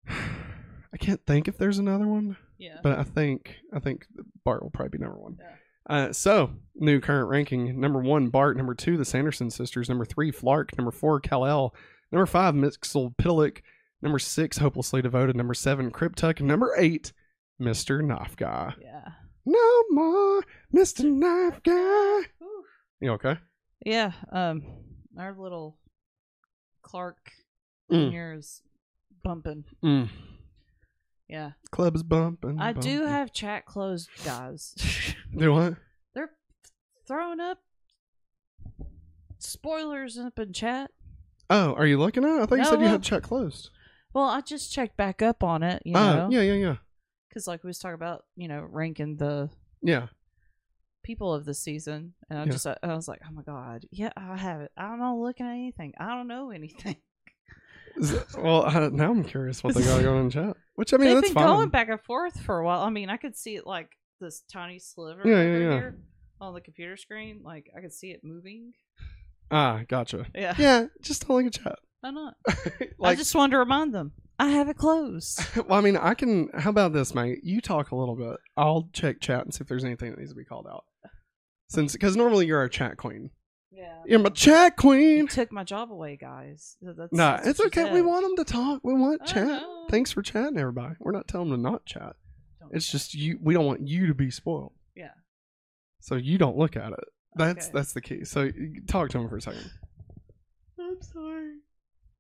I 0.09 0.97
can't 0.99 1.25
think 1.27 1.49
if 1.49 1.59
there's 1.59 1.79
another 1.79 2.07
one. 2.07 2.37
Yeah. 2.59 2.79
but 2.83 2.99
I 2.99 3.05
think 3.05 3.57
I 3.73 3.79
think 3.79 4.07
Bart 4.45 4.63
will 4.63 4.71
probably 4.71 4.99
be 4.99 5.03
number 5.03 5.19
one. 5.19 5.37
Yeah. 5.39 5.47
Uh, 5.89 6.13
so 6.13 6.51
new 6.75 7.01
current 7.01 7.29
ranking: 7.29 7.81
number 7.81 8.01
one, 8.01 8.29
Bart; 8.29 8.57
number 8.57 8.75
two, 8.75 8.97
the 8.97 9.05
Sanderson 9.05 9.51
sisters; 9.51 9.89
number 9.89 10.05
three, 10.05 10.31
Flark; 10.31 10.77
number 10.77 10.91
four, 10.91 11.19
Kal 11.21 11.47
El; 11.47 11.75
number 12.13 12.27
five, 12.27 12.55
Mixel 12.55 13.15
Pitalik; 13.17 13.63
number 14.03 14.19
six, 14.19 14.59
Hopelessly 14.59 15.01
Devoted; 15.03 15.35
number 15.37 15.55
seven, 15.55 15.91
Cryptuck; 15.91 16.41
number 16.41 16.75
eight, 16.77 17.13
Mister 17.59 18.03
Knife 18.03 18.37
Guy. 18.37 18.75
yeah. 18.83 19.13
No 19.47 19.83
more, 19.91 20.43
Mister 20.73 21.05
Knife 21.05 21.63
Guy. 21.63 22.21
You 23.01 23.13
okay? 23.13 23.37
Yeah. 23.87 24.13
Um, 24.31 24.63
our 25.19 25.35
little 25.39 25.79
Clark 26.83 27.31
Mm. 27.91 28.11
Jr. 28.11 28.39
is 28.39 28.61
bumping. 29.25 29.65
Mm. 29.83 30.11
Yeah. 31.29 31.53
Clubs 31.71 32.03
bumping. 32.03 32.59
I 32.59 32.73
do 32.73 32.99
bumping. 33.01 33.09
have 33.09 33.33
chat 33.33 33.67
closed, 33.67 34.09
guys. 34.25 34.75
Do 35.37 35.53
what? 35.53 35.75
They're 36.15 36.31
throwing 37.07 37.39
up 37.41 37.59
spoilers 39.39 40.19
up 40.19 40.39
in 40.39 40.53
chat. 40.53 40.91
Oh, 41.51 41.75
are 41.75 41.87
you 41.87 41.99
looking 41.99 42.25
at? 42.25 42.31
it? 42.39 42.43
I 42.43 42.47
thought 42.47 42.55
you 42.59 42.65
No, 42.65 42.71
said 42.71 42.81
you 42.81 42.89
had 42.89 43.03
chat 43.03 43.23
closed. 43.23 43.71
Well, 44.13 44.25
I 44.29 44.41
just 44.41 44.73
checked 44.73 44.97
back 44.97 45.23
up 45.23 45.43
on 45.45 45.63
it, 45.63 45.83
you 45.85 45.95
Oh, 45.97 46.17
know, 46.17 46.29
yeah, 46.31 46.41
yeah, 46.41 46.55
yeah, 46.55 46.77
because 47.29 47.47
like 47.47 47.63
we 47.63 47.69
was 47.69 47.79
talking 47.79 47.95
about, 47.95 48.25
you 48.37 48.49
know, 48.49 48.61
ranking 48.69 49.17
the 49.17 49.51
yeah. 49.83 50.07
people 51.05 51.33
of 51.35 51.45
the 51.45 51.55
season, 51.55 52.15
and 52.29 52.39
I 52.39 52.45
Yeah. 52.45 52.53
just 52.53 52.67
I, 52.67 52.77
I 52.83 52.95
was 52.95 53.07
like, 53.07 53.21
oh 53.27 53.33
my 53.33 53.43
god, 53.43 53.85
yeah, 53.91 54.11
I 54.17 54.37
have 54.37 54.63
it. 54.63 54.73
I'm 54.77 54.99
not 54.99 55.15
looking 55.19 55.47
at 55.47 55.53
anything. 55.53 55.93
I 55.99 56.09
don't 56.09 56.27
know 56.29 56.51
anything. 56.51 56.97
Is 57.97 58.13
it- 58.13 58.27
well, 58.39 58.65
uh, 58.67 58.89
now 58.91 59.11
I'm 59.11 59.25
curious 59.25 59.63
what 59.65 59.75
they 59.75 59.83
got 59.83 60.03
going 60.03 60.25
in 60.25 60.31
chat. 60.31 60.57
Which 60.75 60.93
I 60.95 60.97
mean, 60.97 61.07
They've 61.09 61.15
that's 61.17 61.29
been 61.29 61.35
fine. 61.35 61.47
going 61.47 61.69
back 61.71 61.89
and 61.89 62.01
forth 62.01 62.41
for 62.41 62.59
a 62.59 62.65
while. 62.65 62.83
I 62.83 62.91
mean, 62.91 63.11
I 63.11 63.17
could 63.17 63.37
see 63.37 63.57
it 63.57 63.67
like 63.67 63.91
this 64.21 64.43
tiny 64.53 64.79
sliver 64.79 65.23
Yeah, 65.25 65.35
over 65.37 65.45
yeah, 65.59 65.59
yeah. 65.59 65.71
here 65.79 65.99
on 66.41 66.55
the 66.55 66.61
computer 66.61 66.97
screen. 66.97 67.41
Like 67.45 67.71
I 67.77 67.81
could 67.81 67.93
see 67.93 68.11
it 68.11 68.21
moving. 68.23 68.73
Ah, 69.51 69.81
gotcha. 69.89 70.27
Yeah, 70.35 70.55
Yeah, 70.59 70.87
just 71.03 71.27
don't 71.27 71.37
look 71.45 71.47
at 71.47 71.63
chat. 71.65 71.79
why 72.01 72.11
not? 72.11 72.35
I 72.49 72.89
like, 72.99 73.19
just 73.19 73.35
wanted 73.35 73.53
to 73.53 73.59
remind 73.59 73.93
them 73.95 74.13
I 74.39 74.49
have 74.51 74.69
it 74.69 74.77
closed. 74.77 75.41
well, 75.57 75.79
I 75.79 75.81
mean, 75.81 75.97
I 75.97 76.15
can. 76.15 76.49
How 76.55 76.71
about 76.71 76.93
this, 76.93 77.13
mate? 77.15 77.41
You 77.43 77.61
talk 77.61 77.91
a 77.91 77.97
little 77.97 78.15
bit. 78.15 78.37
I'll 78.57 78.89
check 78.93 79.21
chat 79.21 79.45
and 79.45 79.53
see 79.53 79.63
if 79.63 79.69
there's 79.69 79.85
anything 79.85 80.11
that 80.11 80.19
needs 80.19 80.31
to 80.31 80.37
be 80.37 80.45
called 80.45 80.67
out. 80.71 80.85
Since, 81.71 81.93
because 81.93 82.17
normally 82.17 82.47
you're 82.47 82.61
our 82.61 82.69
chat 82.69 82.97
queen. 82.99 83.31
Yeah, 83.71 84.03
You're 84.07 84.19
my 84.21 84.31
chat 84.31 84.73
you 84.79 84.81
queen. 84.81 85.27
took 85.29 85.53
my 85.53 85.63
job 85.63 85.93
away, 85.93 86.17
guys. 86.17 86.77
That's, 86.81 87.13
Nah, 87.13 87.37
that's 87.37 87.49
it's 87.49 87.59
you 87.59 87.67
okay. 87.67 87.93
We 87.93 88.01
want 88.01 88.23
them 88.25 88.45
to 88.45 88.51
talk. 88.51 88.81
We 88.83 88.95
want 88.95 89.27
chat. 89.27 89.63
Thanks 89.91 90.11
for 90.11 90.23
chatting, 90.23 90.59
everybody. 90.59 90.95
We're 91.01 91.13
not 91.13 91.29
telling 91.29 91.51
them 91.51 91.63
to 91.63 91.71
not 91.71 91.85
chat. 91.85 92.17
Don't 92.61 92.75
It's 92.75 92.87
chat. 92.87 92.93
just 92.93 93.15
you. 93.15 93.39
We 93.43 93.53
don't 93.55 93.67
want 93.67 93.87
you 93.87 94.07
to 94.07 94.15
be 94.15 94.31
spoiled. 94.31 94.73
yeah. 94.97 95.11
So 96.01 96.15
you 96.15 96.39
don't 96.39 96.57
look 96.57 96.77
at 96.77 96.93
it. 96.93 97.05
That's 97.35 97.67
Okay. 97.67 97.73
that's 97.75 97.93
the 97.93 98.01
key. 98.01 98.25
So 98.25 98.51
talk 98.87 99.11
to 99.11 99.19
him 99.19 99.29
for 99.29 99.37
a 99.37 99.43
second. 99.43 99.71
I'm 100.81 101.03
sorry. 101.03 101.57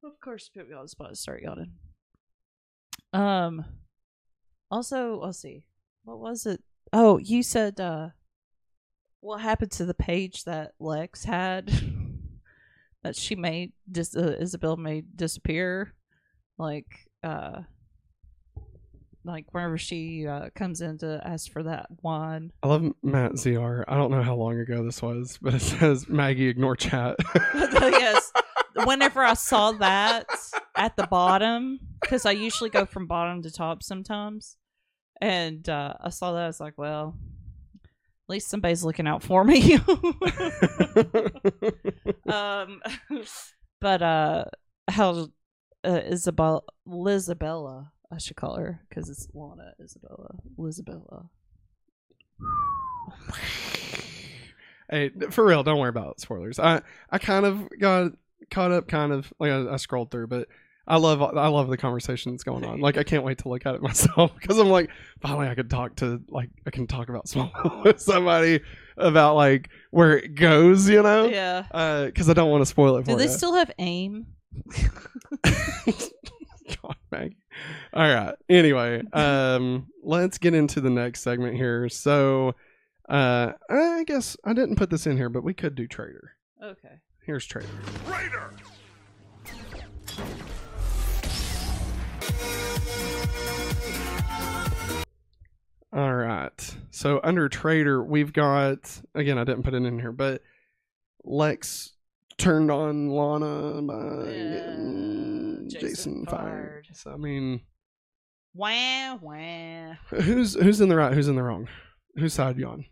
Of 0.05 0.20
course, 0.20 0.51
put 0.55 0.68
me 0.68 0.74
on 0.74 0.82
the 0.82 0.88
spot. 0.88 1.09
to 1.11 1.16
Start 1.16 1.40
yawning. 1.42 1.72
Um. 3.14 3.64
Also, 4.70 5.18
let's 5.18 5.38
see. 5.38 5.64
What 6.05 6.18
was 6.18 6.44
it? 6.44 6.62
Oh, 6.92 7.16
you 7.18 7.42
said 7.42 7.80
uh, 7.80 8.11
what 9.28 9.42
happened 9.42 9.70
to 9.70 9.84
the 9.84 9.92
page 9.92 10.44
that 10.44 10.72
Lex 10.80 11.22
had 11.22 11.70
that 13.02 13.14
she 13.14 13.34
made 13.34 13.72
dis- 13.92 14.16
uh, 14.16 14.36
Isabel 14.40 14.78
made 14.78 15.18
disappear, 15.18 15.92
like 16.56 16.86
uh, 17.22 17.60
like 19.26 19.44
whenever 19.52 19.76
she 19.76 20.26
uh, 20.26 20.48
comes 20.54 20.80
in 20.80 20.96
to 20.98 21.20
ask 21.22 21.52
for 21.52 21.62
that 21.64 21.88
wine. 22.00 22.52
I 22.62 22.68
love 22.68 22.90
Matt 23.02 23.32
ZR. 23.32 23.84
I 23.86 23.96
don't 23.96 24.10
know 24.10 24.22
how 24.22 24.34
long 24.34 24.58
ago 24.58 24.82
this 24.82 25.02
was, 25.02 25.38
but 25.42 25.52
it 25.52 25.60
says 25.60 26.08
Maggie 26.08 26.48
ignore 26.48 26.74
chat. 26.74 27.16
yes. 27.54 28.32
Whenever 28.84 29.24
I 29.24 29.34
saw 29.34 29.72
that 29.72 30.26
at 30.76 30.96
the 30.96 31.06
bottom, 31.08 31.80
because 32.00 32.24
I 32.24 32.30
usually 32.30 32.70
go 32.70 32.86
from 32.86 33.08
bottom 33.08 33.42
to 33.42 33.50
top 33.50 33.82
sometimes, 33.82 34.56
and 35.20 35.68
uh, 35.68 35.94
I 36.00 36.10
saw 36.10 36.32
that, 36.32 36.44
I 36.44 36.46
was 36.46 36.60
like, 36.60 36.78
well, 36.78 37.16
at 38.28 38.32
least 38.32 38.50
somebody's 38.50 38.84
looking 38.84 39.06
out 39.06 39.22
for 39.22 39.42
me. 39.42 39.74
um, 42.28 42.82
but 43.80 44.02
uh, 44.02 44.44
how 44.86 45.28
uh, 45.82 46.00
Isabel, 46.04 46.64
Lizabella, 46.86 47.88
I 48.12 48.18
should 48.18 48.36
call 48.36 48.56
her 48.56 48.82
because 48.88 49.08
it's 49.08 49.28
Lana 49.32 49.72
Isabella, 49.82 50.34
Lizabella. 50.58 51.28
hey, 54.90 55.10
for 55.30 55.46
real, 55.46 55.62
don't 55.62 55.78
worry 55.78 55.88
about 55.88 56.20
spoilers. 56.20 56.58
I 56.58 56.82
I 57.10 57.16
kind 57.16 57.46
of 57.46 57.66
got 57.80 58.12
caught 58.50 58.72
up, 58.72 58.88
kind 58.88 59.10
of 59.10 59.32
like 59.40 59.52
I, 59.52 59.72
I 59.72 59.76
scrolled 59.76 60.10
through, 60.10 60.26
but 60.26 60.48
I 60.89 60.97
love 60.97 61.20
I 61.22 61.49
love 61.49 61.68
the 61.68 61.76
conversation 61.76 62.32
that's 62.32 62.43
going 62.45 62.64
on. 62.64 62.80
Like 62.80 62.97
I 62.97 63.03
can't 63.03 63.22
wait 63.22 63.39
to 63.39 63.49
look 63.49 63.66
at 63.66 63.74
it 63.74 63.82
myself 63.91 64.32
because 64.41 64.59
I'm 64.59 64.68
like, 64.70 64.89
finally 65.20 65.47
I 65.47 65.55
could 65.55 65.68
talk 65.70 65.95
to 65.97 66.20
like 66.28 66.49
I 66.66 66.70
can 66.70 66.86
talk 66.86 67.09
about 67.11 67.28
small 67.28 67.53
with 67.84 68.01
somebody 68.01 68.61
about 68.97 69.36
like 69.36 69.68
where 69.91 70.16
it 70.18 70.34
goes, 70.34 70.89
you 70.89 71.03
know? 71.03 71.26
Yeah. 71.28 71.64
Uh, 71.70 72.07
because 72.07 72.28
I 72.30 72.32
don't 72.32 72.51
want 72.51 72.62
to 72.62 72.66
spoil 72.66 72.97
it 72.97 73.05
for 73.05 73.11
Do 73.12 73.16
they 73.16 73.24
you. 73.24 73.30
still 73.30 73.55
have 73.55 73.70
aim? 73.78 74.26
God, 75.45 76.97
Maggie. 77.11 77.36
All 77.93 78.03
right. 78.14 78.34
Anyway, 78.49 79.03
um, 79.12 79.86
let's 80.03 80.39
get 80.39 80.55
into 80.55 80.80
the 80.80 80.91
next 80.91 81.20
segment 81.22 81.57
here. 81.57 81.89
So, 81.89 82.55
Uh, 83.09 83.53
I 83.70 84.05
guess 84.07 84.36
I 84.45 84.53
didn't 84.53 84.76
put 84.76 84.91
this 84.91 85.07
in 85.07 85.16
here, 85.16 85.28
but 85.30 85.43
we 85.45 85.55
could 85.55 85.74
do 85.74 85.86
Traitor. 85.86 86.32
Okay. 86.62 87.01
Here's 87.24 87.47
Traitor. 87.47 87.68
Raider! 88.07 88.51
All 95.93 96.14
right. 96.14 96.76
So 96.91 97.20
under 97.22 97.49
Traitor, 97.49 98.03
we've 98.05 98.32
got 98.32 99.01
again. 99.14 99.39
I 99.39 99.45
didn't 99.45 99.62
put 99.62 99.74
it 99.74 99.84
in 99.84 99.99
here, 99.99 100.12
but 100.12 100.43
Lex 101.24 101.93
turned 102.36 102.70
on 102.70 103.09
Lana 103.11 103.82
by 103.82 104.30
Yeah, 104.30 104.51
getting 104.53 105.68
Jason 105.70 105.80
Jason, 105.91 106.26
fired. 106.26 106.86
So 106.93 107.12
I 107.12 107.16
mean, 107.16 107.62
Wah 108.55 109.16
wah. 109.16 109.95
who's 110.11 110.55
who's 110.55 110.80
in 110.80 110.89
the 110.89 110.97
right? 110.97 111.12
Who's 111.14 111.28
in 111.28 111.36
the 111.36 111.43
wrong? 111.43 111.68
Whose 112.16 112.34
side 112.34 112.59
you 112.59 112.66
on? 112.68 112.84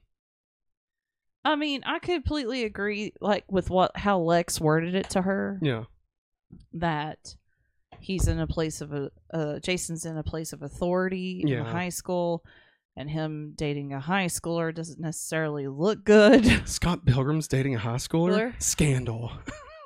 I 1.45 1.55
mean, 1.55 1.83
I 1.85 1.99
completely 1.99 2.65
agree. 2.65 3.13
Like 3.21 3.45
with 3.51 3.69
what 3.71 3.97
how 3.97 4.19
Lex 4.21 4.61
worded 4.61 4.95
it 4.95 5.11
to 5.11 5.23
her. 5.23 5.59
Yeah. 5.63 5.85
that 6.75 7.37
he's 8.01 8.27
in 8.29 8.39
a 8.41 8.47
place 8.47 8.81
of 8.81 8.93
a 8.93 9.11
uh, 9.35 9.59
Jason's 9.61 10.07
in 10.07 10.17
a 10.17 10.23
place 10.23 10.53
of 10.53 10.63
authority 10.63 11.43
in 11.47 11.65
high 11.65 11.89
school, 11.91 12.45
and 12.97 13.11
him 13.11 13.53
dating 13.57 13.93
a 13.93 14.01
high 14.01 14.27
schooler 14.27 14.75
doesn't 14.75 15.01
necessarily 15.01 15.69
look 15.69 16.05
good. 16.05 16.63
Scott 16.69 17.05
Pilgrim's 17.05 17.49
dating 17.49 17.75
a 17.75 17.79
high 17.79 17.97
schooler. 17.97 18.53
Schooler? 18.53 18.63
Scandal. 18.63 19.33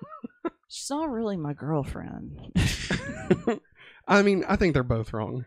She's 0.69 0.89
not 0.91 1.11
really 1.11 1.37
my 1.37 1.53
girlfriend. 1.53 2.39
I 4.07 4.23
mean, 4.23 4.45
I 4.47 4.57
think 4.57 4.75
they're 4.75 4.85
both 4.85 5.13
wrong. 5.13 5.45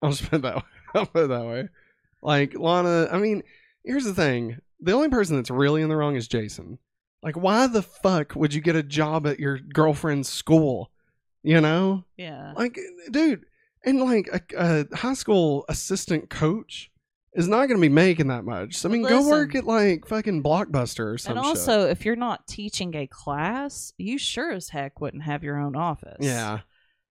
I'll 0.00 0.10
just 0.10 0.28
put 0.30 0.36
it 0.36 0.42
that 0.42 0.56
way. 0.56 0.62
I'll 0.94 1.06
put 1.06 1.24
it 1.24 1.28
that 1.28 1.44
way. 1.44 1.68
Like 2.22 2.54
Lana, 2.58 3.08
I 3.12 3.18
mean, 3.18 3.42
here's 3.84 4.04
the 4.04 4.14
thing. 4.14 4.58
The 4.80 4.92
only 4.92 5.08
person 5.10 5.36
that's 5.36 5.50
really 5.50 5.82
in 5.82 5.88
the 5.88 5.96
wrong 5.96 6.16
is 6.16 6.26
Jason. 6.28 6.78
Like, 7.22 7.36
why 7.36 7.66
the 7.66 7.82
fuck 7.82 8.34
would 8.36 8.54
you 8.54 8.60
get 8.60 8.76
a 8.76 8.82
job 8.82 9.26
at 9.26 9.40
your 9.40 9.58
girlfriend's 9.58 10.28
school? 10.28 10.90
You 11.42 11.60
know? 11.60 12.04
yeah, 12.16 12.52
Like, 12.56 12.78
dude, 13.10 13.44
and 13.86 14.00
like 14.00 14.28
a, 14.32 14.86
a 14.90 14.96
high 14.96 15.14
school 15.14 15.64
assistant 15.68 16.28
coach 16.28 16.90
is 17.34 17.48
not 17.48 17.66
going 17.66 17.80
to 17.80 17.80
be 17.80 17.88
making 17.88 18.28
that 18.28 18.44
much. 18.44 18.74
So, 18.74 18.88
I 18.88 18.92
mean, 18.92 19.02
go 19.02 19.28
work 19.28 19.54
at 19.54 19.64
like 19.64 20.06
fucking 20.06 20.42
Blockbuster 20.42 21.14
or 21.14 21.18
some 21.18 21.36
and 21.36 21.46
shit. 21.46 21.48
also 21.48 21.86
if 21.86 22.04
you're 22.04 22.16
not 22.16 22.46
teaching 22.46 22.94
a 22.96 23.06
class, 23.06 23.92
you 23.96 24.18
sure 24.18 24.52
as 24.52 24.70
heck 24.70 25.00
wouldn't 25.00 25.22
have 25.22 25.44
your 25.44 25.58
own 25.58 25.76
office. 25.76 26.18
Yeah. 26.20 26.60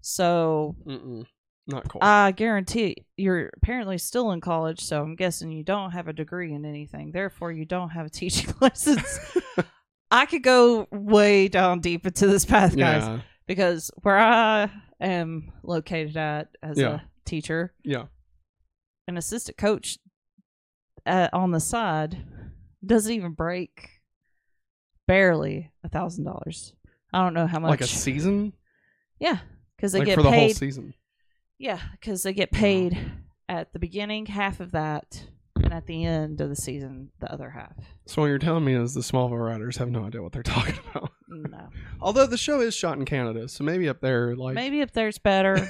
So 0.01 0.75
Mm-mm. 0.85 1.25
Not 1.65 1.87
cool. 1.87 1.99
I 2.03 2.31
guarantee 2.31 3.05
you're 3.15 3.49
apparently 3.55 3.97
still 3.97 4.31
in 4.31 4.41
college, 4.41 4.81
so 4.81 5.01
I'm 5.01 5.15
guessing 5.15 5.51
you 5.51 5.63
don't 5.63 5.91
have 5.91 6.09
a 6.09 6.13
degree 6.13 6.53
in 6.53 6.65
anything. 6.65 7.11
Therefore, 7.11 7.53
you 7.53 7.63
don't 7.63 7.89
have 7.89 8.07
a 8.07 8.09
teaching 8.09 8.53
license. 8.61 9.19
I 10.11 10.25
could 10.25 10.43
go 10.43 10.87
way 10.91 11.47
down 11.47 11.79
deep 11.79 12.05
into 12.05 12.27
this 12.27 12.43
path, 12.43 12.75
guys, 12.75 13.03
yeah. 13.03 13.19
because 13.47 13.91
where 14.01 14.19
I 14.19 14.69
am 15.07 15.51
located 15.63 16.17
at 16.17 16.49
as 16.61 16.77
Yeah. 16.79 16.95
a 16.95 17.01
teacher, 17.25 17.73
Yeah. 17.83 18.05
an 19.07 19.17
assistant 19.17 19.57
coach 19.57 19.97
uh, 21.05 21.29
on 21.33 21.51
the 21.51 21.59
side 21.59 22.25
doesn't 22.85 23.11
even 23.13 23.31
break 23.33 23.89
barely 25.07 25.71
a 25.83 25.89
thousand 25.89 26.23
dollars. 26.25 26.73
I 27.11 27.23
don't 27.23 27.33
know 27.33 27.47
how 27.47 27.59
much. 27.59 27.69
Like 27.69 27.81
a 27.81 27.87
season? 27.87 28.53
yeah, 29.19 29.39
because 29.75 29.91
they 29.91 29.99
like 29.99 30.07
get 30.07 30.15
for 30.15 30.23
the 30.23 30.31
whole 30.31 30.39
paid. 30.47 30.55
season. 30.57 30.93
Yeah, 31.59 31.79
because 31.91 32.23
they 32.23 32.33
get 32.33 32.51
paid 32.51 32.97
at 33.47 33.71
the 33.73 33.79
beginning 33.79 34.25
half 34.25 34.59
of 34.59 34.71
that, 34.71 35.27
and 35.55 35.71
at 35.73 35.85
the 35.85 36.03
end 36.05 36.41
of 36.41 36.49
the 36.49 36.55
season 36.55 37.11
the 37.19 37.31
other 37.31 37.49
half. 37.51 37.73
So 38.07 38.21
what 38.21 38.27
you're 38.29 38.39
telling 38.39 38.65
me 38.65 38.73
is 38.73 38.93
the 38.93 39.01
Smallville 39.01 39.43
Writers 39.45 39.77
have 39.77 39.89
no 39.91 40.05
idea 40.05 40.21
what 40.23 40.31
they're 40.31 40.43
talking 40.43 40.79
about. 40.91 41.11
No, 41.33 41.69
Although 42.01 42.27
the 42.27 42.37
show 42.37 42.61
is 42.61 42.73
shot 42.75 42.97
in 42.97 43.05
Canada, 43.05 43.47
so 43.47 43.63
maybe 43.63 43.89
up 43.89 43.99
there, 44.01 44.35
like 44.35 44.55
maybe 44.55 44.81
if 44.81 44.91
there's 44.93 45.17
better, 45.17 45.67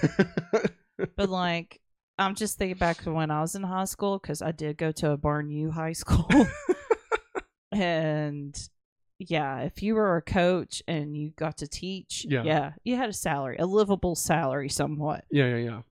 but 1.15 1.29
like 1.29 1.79
I'm 2.19 2.35
just 2.35 2.57
thinking 2.57 2.77
back 2.77 3.03
to 3.03 3.11
when 3.11 3.31
I 3.31 3.41
was 3.41 3.55
in 3.55 3.63
high 3.63 3.85
school 3.85 4.19
because 4.19 4.41
I 4.41 4.51
did 4.51 4.77
go 4.77 4.91
to 4.93 5.11
a 5.11 5.17
Barn 5.17 5.49
U 5.49 5.71
high 5.71 5.93
school, 5.93 6.27
and 7.71 8.57
yeah, 9.19 9.61
if 9.61 9.81
you 9.81 9.95
were 9.95 10.17
a 10.17 10.21
coach 10.21 10.83
and 10.87 11.15
you 11.15 11.31
got 11.37 11.57
to 11.57 11.67
teach, 11.67 12.25
Yeah. 12.27 12.43
yeah, 12.43 12.71
you 12.83 12.95
had 12.97 13.09
a 13.09 13.13
salary, 13.13 13.57
a 13.57 13.65
livable 13.65 14.15
salary, 14.15 14.69
somewhat. 14.69 15.23
yeah, 15.31 15.47
yeah, 15.47 15.57
yeah. 15.57 15.81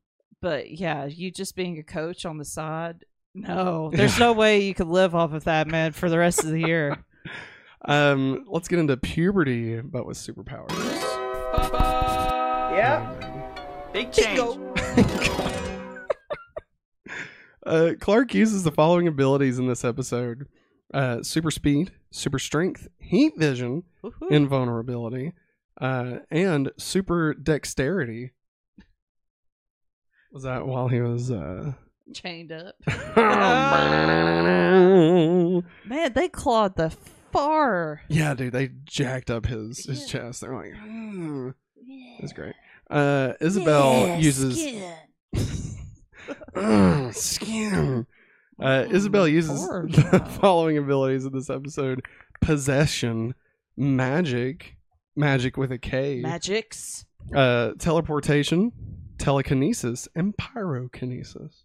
But 0.40 0.70
yeah, 0.72 1.06
you 1.06 1.30
just 1.30 1.54
being 1.54 1.78
a 1.78 1.82
coach 1.84 2.26
on 2.26 2.36
the 2.36 2.44
side, 2.44 3.04
no, 3.34 3.90
there's 3.94 4.18
no 4.18 4.32
way 4.32 4.60
you 4.64 4.74
could 4.74 4.88
live 4.88 5.14
off 5.14 5.32
of 5.32 5.44
that, 5.44 5.68
man, 5.68 5.92
for 5.92 6.10
the 6.10 6.18
rest 6.18 6.40
of 6.44 6.50
the 6.50 6.60
year. 6.60 7.04
Um, 7.84 8.44
let's 8.48 8.68
get 8.68 8.78
into 8.78 8.96
puberty, 8.96 9.80
but 9.80 10.06
with 10.06 10.16
superpowers. 10.16 10.70
Yeah, 12.72 13.90
big 13.92 14.12
change. 14.12 14.58
Uh, 17.64 17.92
Clark 18.00 18.34
uses 18.34 18.64
the 18.64 18.72
following 18.72 19.06
abilities 19.06 19.58
in 19.58 19.68
this 19.68 19.84
episode: 19.84 20.48
uh, 20.92 21.22
super 21.22 21.50
speed, 21.50 21.92
super 22.10 22.40
strength, 22.40 22.88
heat 22.98 23.34
vision, 23.36 23.84
Woohoo. 24.02 24.30
invulnerability, 24.30 25.32
uh, 25.80 26.16
and 26.30 26.72
super 26.76 27.34
dexterity. 27.34 28.32
Was 30.32 30.42
that 30.42 30.66
while 30.66 30.88
he 30.88 31.00
was? 31.00 31.30
Uh... 31.30 31.74
chained 32.12 32.50
up. 32.50 32.74
yeah, 32.88 34.00
Man, 35.84 36.12
they 36.14 36.28
clawed 36.28 36.74
the 36.76 36.90
far. 37.32 38.02
dude, 38.08 38.52
they 38.52 38.70
jacked 38.84 39.30
up 39.30 39.46
his 39.46 39.84
his 39.86 40.00
Yeah. 40.02 40.06
chest. 40.06 40.40
They're 40.42 40.54
like, 40.54 40.72
"Mm." 40.74 41.54
that's 42.20 42.32
great. 42.32 42.54
Uh, 42.90 43.32
Isabel 43.40 44.18
uses 44.20 44.58
Ugh, 46.54 47.12
skin. 47.14 48.06
Uh, 48.60 48.86
Isabel 48.90 49.26
uses 49.26 49.66
the 49.68 50.36
following 50.40 50.78
abilities 50.78 51.24
in 51.24 51.32
this 51.32 51.50
episode: 51.50 52.04
possession, 52.40 53.34
magic, 53.76 54.76
magic 55.16 55.56
with 55.56 55.72
a 55.72 55.78
K, 55.78 56.20
Magics. 56.20 57.04
uh, 57.34 57.72
teleportation, 57.78 58.72
telekinesis, 59.18 60.06
and 60.14 60.36
pyrokinesis. 60.36 61.62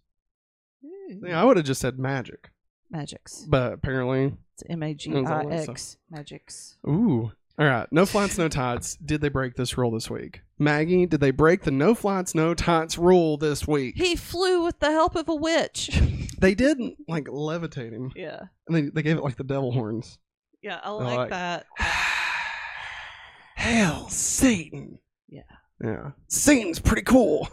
Yeah, 1.22 1.40
I 1.40 1.44
would 1.44 1.56
have 1.56 1.66
just 1.66 1.80
said 1.80 1.98
magic, 1.98 2.50
Magics. 2.90 3.44
but 3.48 3.72
apparently, 3.72 4.34
It's 4.54 4.64
M 4.68 4.82
A 4.82 4.94
G 4.94 5.12
That 5.12 5.22
was 5.22 5.30
all 5.30 5.52
I 5.52 5.56
X. 5.56 5.96
Magics. 6.10 6.76
ooh. 6.86 7.32
All 7.60 7.66
right, 7.66 7.88
no 7.90 8.06
flats, 8.06 8.38
no 8.38 8.48
tots. 8.48 8.94
Did 9.04 9.20
they 9.20 9.28
break 9.28 9.56
this 9.56 9.76
rule 9.76 9.90
this 9.90 10.08
week? 10.08 10.42
Maggie, 10.60 11.06
did 11.06 11.18
they 11.20 11.32
break 11.32 11.62
the 11.64 11.72
no 11.72 11.92
flats, 11.92 12.32
no 12.32 12.54
tots 12.54 12.96
rule 12.96 13.36
this 13.36 13.66
week? 13.66 13.96
He 13.96 14.14
flew 14.14 14.62
with 14.62 14.78
the 14.78 14.92
help 14.92 15.16
of 15.16 15.28
a 15.28 15.34
witch. 15.34 15.90
They 16.40 16.54
didn't 16.54 16.94
like 17.08 17.24
levitate 17.24 17.90
him, 17.90 18.12
yeah. 18.14 18.42
and 18.68 18.76
they, 18.76 18.82
they 18.82 19.02
gave 19.02 19.16
it 19.16 19.24
like 19.24 19.34
the 19.36 19.42
devil 19.42 19.72
horns. 19.72 20.18
Yeah, 20.62 20.78
I 20.84 20.90
like- 20.92 21.16
like 21.16 21.30
that. 21.30 21.66
Hell, 23.56 24.08
Satan. 24.08 24.98
Yeah. 25.28 25.42
Yeah. 25.82 26.10
Satan's 26.28 26.78
pretty 26.78 27.02
cool. 27.02 27.48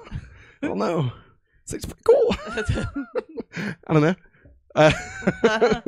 I 0.61 0.67
don't 0.67 0.77
know. 0.77 1.11
Satan's 1.65 1.85
pretty 1.85 2.03
cool. 2.05 2.35
I 3.87 3.93
don't 3.93 4.03
know. 4.03 4.15
Uh, 5.43 5.81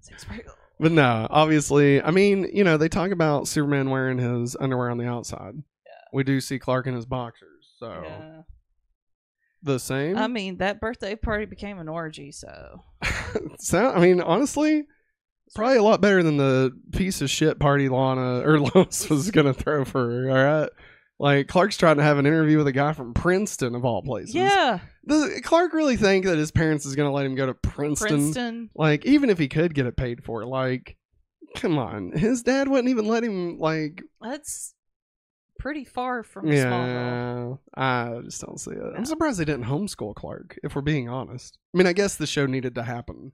Six 0.00 0.24
pretty 0.24 0.42
cool. 0.44 0.54
but 0.80 0.92
no, 0.92 1.26
obviously, 1.30 2.00
I 2.02 2.10
mean, 2.10 2.48
you 2.52 2.64
know, 2.64 2.76
they 2.76 2.88
talk 2.88 3.10
about 3.10 3.48
Superman 3.48 3.90
wearing 3.90 4.18
his 4.18 4.56
underwear 4.58 4.90
on 4.90 4.98
the 4.98 5.06
outside. 5.06 5.54
Yeah. 5.56 5.92
We 6.12 6.22
do 6.24 6.40
see 6.40 6.58
Clark 6.58 6.86
in 6.86 6.94
his 6.94 7.04
boxers. 7.06 7.48
So 7.78 8.00
Yeah. 8.04 8.42
the 9.62 9.78
same. 9.78 10.16
I 10.16 10.26
mean, 10.28 10.58
that 10.58 10.80
birthday 10.80 11.16
party 11.16 11.44
became 11.46 11.78
an 11.78 11.88
orgy, 11.88 12.32
so. 12.32 12.82
Sound, 13.58 13.96
I 13.96 14.00
mean, 14.00 14.20
honestly, 14.20 14.84
probably 15.54 15.76
a 15.78 15.82
lot 15.82 16.00
better 16.00 16.22
than 16.22 16.36
the 16.36 16.70
piece 16.92 17.20
of 17.22 17.28
shit 17.30 17.58
party 17.58 17.88
Lana 17.88 18.40
or 18.40 18.58
Lois 18.74 19.08
was 19.10 19.30
gonna 19.30 19.52
throw 19.54 19.84
for 19.84 20.08
her. 20.08 20.30
All 20.30 20.44
right, 20.60 20.70
like 21.18 21.48
Clark's 21.48 21.76
trying 21.76 21.96
to 21.98 22.02
have 22.02 22.18
an 22.18 22.26
interview 22.26 22.58
with 22.58 22.66
a 22.66 22.72
guy 22.72 22.92
from 22.92 23.14
Princeton 23.14 23.74
of 23.74 23.84
all 23.84 24.02
places. 24.02 24.34
Yeah. 24.34 24.80
Does 25.06 25.40
Clark 25.42 25.72
really 25.72 25.96
think 25.96 26.24
that 26.24 26.38
his 26.38 26.50
parents 26.52 26.84
is 26.86 26.94
gonna 26.96 27.12
let 27.12 27.26
him 27.26 27.34
go 27.34 27.46
to 27.46 27.54
Princeton? 27.54 28.08
Princeton. 28.08 28.70
Like, 28.74 29.04
even 29.04 29.30
if 29.30 29.38
he 29.38 29.48
could 29.48 29.74
get 29.74 29.86
it 29.86 29.96
paid 29.96 30.24
for, 30.24 30.44
like, 30.46 30.96
come 31.56 31.78
on, 31.78 32.12
his 32.12 32.42
dad 32.42 32.68
wouldn't 32.68 32.88
even 32.88 33.06
let 33.06 33.22
him. 33.24 33.58
Like, 33.58 34.02
That's 34.20 34.74
pretty 35.58 35.84
far 35.84 36.22
from 36.24 36.46
Smallville. 36.46 37.58
yeah, 37.76 38.14
I 38.16 38.20
just 38.24 38.40
don't 38.40 38.58
see 38.58 38.72
it. 38.72 38.78
No. 38.78 38.94
I'm 38.96 39.04
surprised 39.04 39.38
they 39.38 39.44
didn't 39.44 39.66
homeschool 39.66 40.14
Clark. 40.14 40.58
If 40.64 40.74
we're 40.74 40.82
being 40.82 41.08
honest, 41.08 41.58
I 41.74 41.78
mean, 41.78 41.86
I 41.86 41.92
guess 41.92 42.16
the 42.16 42.26
show 42.26 42.46
needed 42.46 42.74
to 42.76 42.82
happen, 42.82 43.32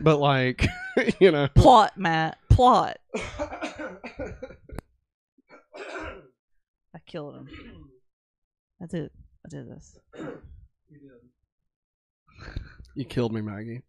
but 0.00 0.18
like, 0.18 0.66
you 1.20 1.30
know. 1.30 1.48
Plot, 1.54 1.96
Matt. 1.96 2.38
Plot. 2.48 2.96
I 6.94 6.98
killed 7.06 7.36
him. 7.36 7.48
I 8.82 8.86
did. 8.86 9.10
I 9.44 9.48
did 9.48 9.70
this. 9.70 9.98
You 12.94 13.06
killed 13.06 13.32
me, 13.32 13.40
Maggie. 13.40 13.80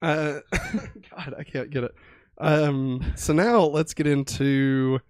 Uh, 0.00 0.40
God, 0.52 1.34
I 1.38 1.44
can't 1.44 1.68
get 1.68 1.84
it. 1.84 1.94
Um, 2.38 3.12
so 3.14 3.34
now 3.34 3.60
let's 3.60 3.92
get 3.92 4.06
into 4.06 5.00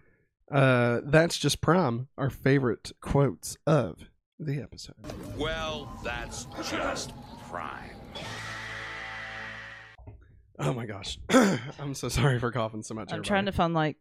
uh, 0.51 1.01
that's 1.05 1.39
just 1.39 1.61
prime, 1.61 2.09
our 2.17 2.31
favorite 2.31 2.93
quotes 3.01 3.57
of 3.67 3.99
the 4.39 4.61
episode. 4.61 4.97
Well, 5.37 5.91
that's 6.03 6.47
just 6.69 7.13
prime. 7.49 7.91
Oh 10.59 10.73
my 10.73 10.87
gosh, 10.87 11.19
I'm 11.79 11.95
so 11.95 12.09
sorry 12.09 12.41
for 12.41 12.51
coughing 12.51 12.83
so 12.83 12.95
much. 12.95 13.13
I'm 13.13 13.23
trying 13.23 13.47
to 13.47 13.53
find 13.53 13.75
like 13.75 13.97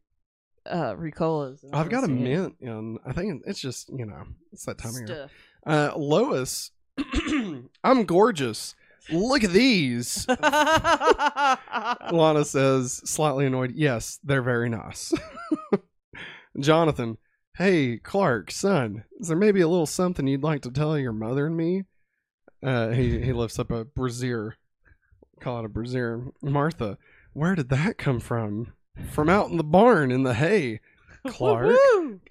uh 0.69 0.95
Ricolas. 0.95 1.63
I've 1.73 1.89
got 1.89 2.03
a 2.03 2.07
mint, 2.07 2.55
and 2.61 2.99
I 3.05 3.13
think 3.13 3.43
it's 3.45 3.59
just 3.59 3.89
you 3.89 4.05
know 4.05 4.23
it's 4.51 4.65
that 4.65 4.77
time 4.77 4.91
of 4.91 4.97
year. 4.97 5.07
Stuff. 5.07 5.31
Uh, 5.65 5.91
Lois, 5.97 6.71
I'm 7.83 8.05
gorgeous. 8.05 8.75
Look 9.09 9.43
at 9.43 9.51
these. 9.51 10.27
Lana 12.11 12.43
says, 12.43 13.01
slightly 13.09 13.45
annoyed, 13.45 13.71
Yes, 13.73 14.19
they're 14.23 14.41
very 14.41 14.67
nice. 14.69 15.13
Jonathan, 16.59 17.17
Hey, 17.57 17.97
Clark, 17.97 18.51
son, 18.51 19.03
is 19.19 19.29
there 19.29 19.37
maybe 19.37 19.61
a 19.61 19.67
little 19.67 19.85
something 19.87 20.27
you'd 20.27 20.43
like 20.43 20.61
to 20.61 20.71
tell 20.71 20.97
your 20.97 21.13
mother 21.13 21.47
and 21.47 21.57
me? 21.57 21.85
Uh, 22.61 22.89
he, 22.89 23.19
he 23.19 23.33
lifts 23.33 23.57
up 23.59 23.71
a 23.71 23.83
brassiere. 23.83 24.57
Call 25.39 25.59
it 25.59 25.65
a 25.65 25.69
brassiere. 25.69 26.31
Martha, 26.41 26.97
where 27.33 27.55
did 27.55 27.69
that 27.69 27.97
come 27.97 28.19
from? 28.19 28.73
From 29.11 29.29
out 29.29 29.49
in 29.49 29.57
the 29.57 29.63
barn 29.63 30.11
in 30.11 30.23
the 30.23 30.33
hay. 30.33 30.79
Clark, 31.27 31.75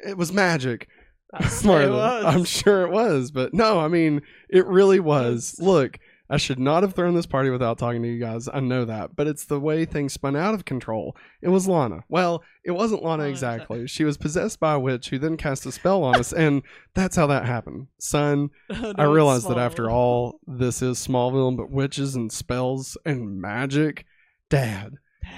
it 0.06 0.16
was 0.16 0.32
magic. 0.32 0.88
it 1.40 1.64
was. 1.64 2.24
I'm 2.24 2.44
sure 2.44 2.82
it 2.82 2.90
was, 2.90 3.30
but 3.30 3.52
no, 3.52 3.78
I 3.78 3.88
mean, 3.88 4.22
it 4.48 4.66
really 4.66 5.00
was. 5.00 5.56
Look, 5.58 5.98
I 6.28 6.38
should 6.38 6.58
not 6.58 6.82
have 6.82 6.94
thrown 6.94 7.14
this 7.14 7.26
party 7.26 7.50
without 7.50 7.78
talking 7.78 8.02
to 8.02 8.08
you 8.08 8.18
guys. 8.18 8.48
I 8.52 8.60
know 8.60 8.84
that, 8.84 9.14
but 9.14 9.26
it's 9.26 9.44
the 9.44 9.60
way 9.60 9.84
things 9.84 10.12
spun 10.12 10.34
out 10.34 10.54
of 10.54 10.64
control. 10.64 11.16
It 11.40 11.48
was 11.48 11.68
Lana. 11.68 12.04
Well, 12.08 12.42
it 12.64 12.72
wasn't 12.72 13.04
Lana 13.04 13.24
exactly. 13.24 13.86
She 13.86 14.04
was 14.04 14.16
possessed 14.16 14.58
by 14.58 14.74
a 14.74 14.80
witch 14.80 15.10
who 15.10 15.18
then 15.18 15.36
cast 15.36 15.66
a 15.66 15.72
spell 15.72 16.02
on 16.02 16.16
us, 16.16 16.32
and 16.32 16.62
that's 16.94 17.16
how 17.16 17.26
that 17.28 17.46
happened. 17.46 17.86
Son, 17.98 18.50
oh, 18.70 18.74
No, 18.74 18.94
I 18.96 19.04
it's 19.04 19.14
realized 19.14 19.48
that 19.48 19.58
after 19.58 19.90
all, 19.90 20.40
this 20.46 20.82
is 20.82 21.04
Smallville, 21.04 21.56
but 21.56 21.70
witches 21.70 22.16
and 22.16 22.32
spells 22.32 22.96
and 23.04 23.40
magic. 23.40 24.04
Dad, 24.48 24.94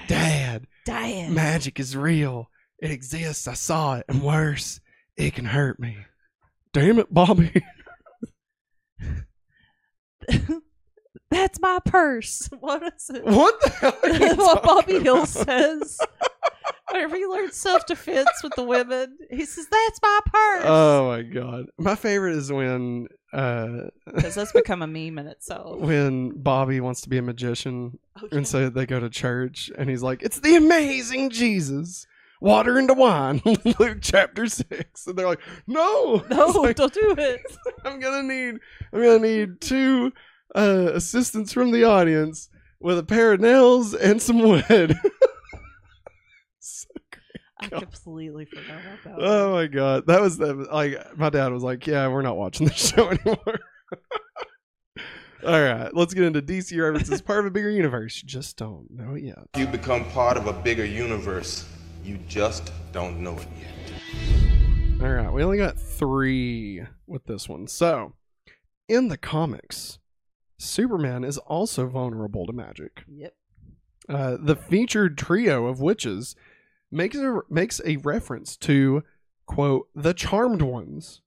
Dad, 0.07 0.67
Damn. 0.85 1.33
magic 1.33 1.79
is 1.79 1.95
real. 1.95 2.49
It 2.79 2.91
exists. 2.91 3.47
I 3.47 3.53
saw 3.53 3.95
it, 3.97 4.05
and 4.07 4.21
worse, 4.23 4.79
it 5.17 5.35
can 5.35 5.45
hurt 5.45 5.79
me. 5.79 5.97
Damn 6.73 6.99
it, 6.99 7.13
Bobby. 7.13 7.51
That's 11.31 11.59
my 11.61 11.79
purse. 11.85 12.49
What 12.59 12.83
is 12.83 13.09
it? 13.09 13.23
What 13.23 13.59
the 13.61 13.69
hell? 13.69 13.97
Are 14.03 14.09
you 14.09 14.35
what 14.35 14.63
Bobby 14.63 14.93
talking 14.93 15.03
Hill 15.03 15.25
says. 15.25 15.99
Whenever 16.91 17.15
he 17.15 17.25
learns 17.25 17.55
self 17.55 17.85
defense 17.85 18.29
with 18.43 18.53
the 18.55 18.63
women, 18.63 19.17
he 19.29 19.45
says, 19.45 19.67
"That's 19.71 19.99
my 20.01 20.19
purse." 20.25 20.63
Oh 20.65 21.07
my 21.07 21.21
god. 21.21 21.65
My 21.77 21.95
favorite 21.95 22.35
is 22.35 22.51
when 22.51 23.07
uh 23.33 23.89
Because 24.05 24.35
that's 24.35 24.51
become 24.51 24.81
a 24.81 24.87
meme 24.95 25.19
in 25.19 25.27
itself. 25.27 25.79
when 25.79 26.31
Bobby 26.41 26.79
wants 26.79 27.01
to 27.01 27.09
be 27.09 27.17
a 27.17 27.21
magician 27.21 27.99
Oh, 28.21 28.27
yeah. 28.31 28.37
and 28.39 28.47
so 28.47 28.69
they 28.69 28.85
go 28.85 28.99
to 28.99 29.09
church 29.09 29.71
and 29.77 29.89
he's 29.89 30.01
like, 30.03 30.21
It's 30.23 30.39
the 30.39 30.55
amazing 30.55 31.29
Jesus. 31.29 32.05
Water 32.41 32.79
into 32.79 32.93
wine, 32.93 33.41
Luke 33.79 33.97
chapter 34.01 34.47
six. 34.47 35.05
And 35.07 35.17
they're 35.17 35.27
like, 35.27 35.41
No, 35.67 36.23
no, 36.29 36.45
like, 36.47 36.77
don't 36.77 36.93
do 36.93 37.15
it. 37.17 37.41
I'm 37.85 37.99
gonna 37.99 38.23
need 38.23 38.55
I'm 38.93 39.01
gonna 39.03 39.19
need 39.19 39.61
two 39.61 40.11
uh 40.55 40.91
assistants 40.93 41.53
from 41.53 41.71
the 41.71 41.83
audience 41.83 42.49
with 42.79 42.97
a 42.97 43.03
pair 43.03 43.33
of 43.33 43.41
nails 43.41 43.93
and 43.93 44.21
some 44.21 44.39
wood. 44.41 44.97
So 47.61 47.75
I 47.75 47.79
completely 47.79 48.45
forgot 48.45 48.79
about 48.81 49.03
that. 49.03 49.15
Oh 49.17 49.51
my 49.53 49.67
god, 49.67 50.07
that 50.07 50.21
was 50.21 50.37
the 50.37 50.53
like 50.53 51.17
my 51.17 51.29
dad 51.29 51.51
was 51.51 51.63
like, 51.63 51.85
"Yeah, 51.85 52.07
we're 52.07 52.21
not 52.21 52.37
watching 52.37 52.67
this 52.67 52.77
show 52.95 53.09
anymore." 53.09 53.59
All 55.45 55.61
right, 55.61 55.93
let's 55.93 56.13
get 56.13 56.25
into 56.25 56.41
DC 56.41 56.81
references. 56.81 57.21
Part 57.25 57.39
of 57.39 57.45
a 57.45 57.51
bigger 57.51 57.69
universe. 57.69 58.21
You 58.21 58.27
just 58.27 58.57
don't 58.57 58.89
know 58.91 59.15
it 59.15 59.23
yet. 59.23 59.47
You 59.55 59.67
become 59.67 60.03
part 60.11 60.35
of 60.35 60.47
a 60.47 60.53
bigger 60.53 60.83
universe. 60.85 61.65
You 62.03 62.17
just 62.27 62.73
don't 62.91 63.21
know 63.21 63.37
it 63.37 63.47
yet. 63.57 65.01
All 65.01 65.09
right, 65.09 65.31
we 65.31 65.41
only 65.43 65.57
got 65.57 65.79
three 65.79 66.83
with 67.07 67.25
this 67.25 67.47
one. 67.47 67.67
So, 67.67 68.15
in 68.89 69.07
the 69.07 69.17
comics, 69.17 69.99
Superman 70.57 71.23
is 71.23 71.37
also 71.37 71.87
vulnerable 71.87 72.45
to 72.45 72.51
magic. 72.51 73.03
Yep. 73.07 73.33
Uh, 74.09 74.37
the 74.41 74.55
featured 74.57 75.17
trio 75.17 75.67
of 75.67 75.79
witches 75.79 76.35
makes 76.91 77.15
a 77.17 77.39
makes 77.49 77.81
a 77.85 77.97
reference 77.97 78.55
to 78.57 79.03
quote 79.45 79.87
the 79.95 80.13
charmed 80.13 80.61
ones 80.61 81.21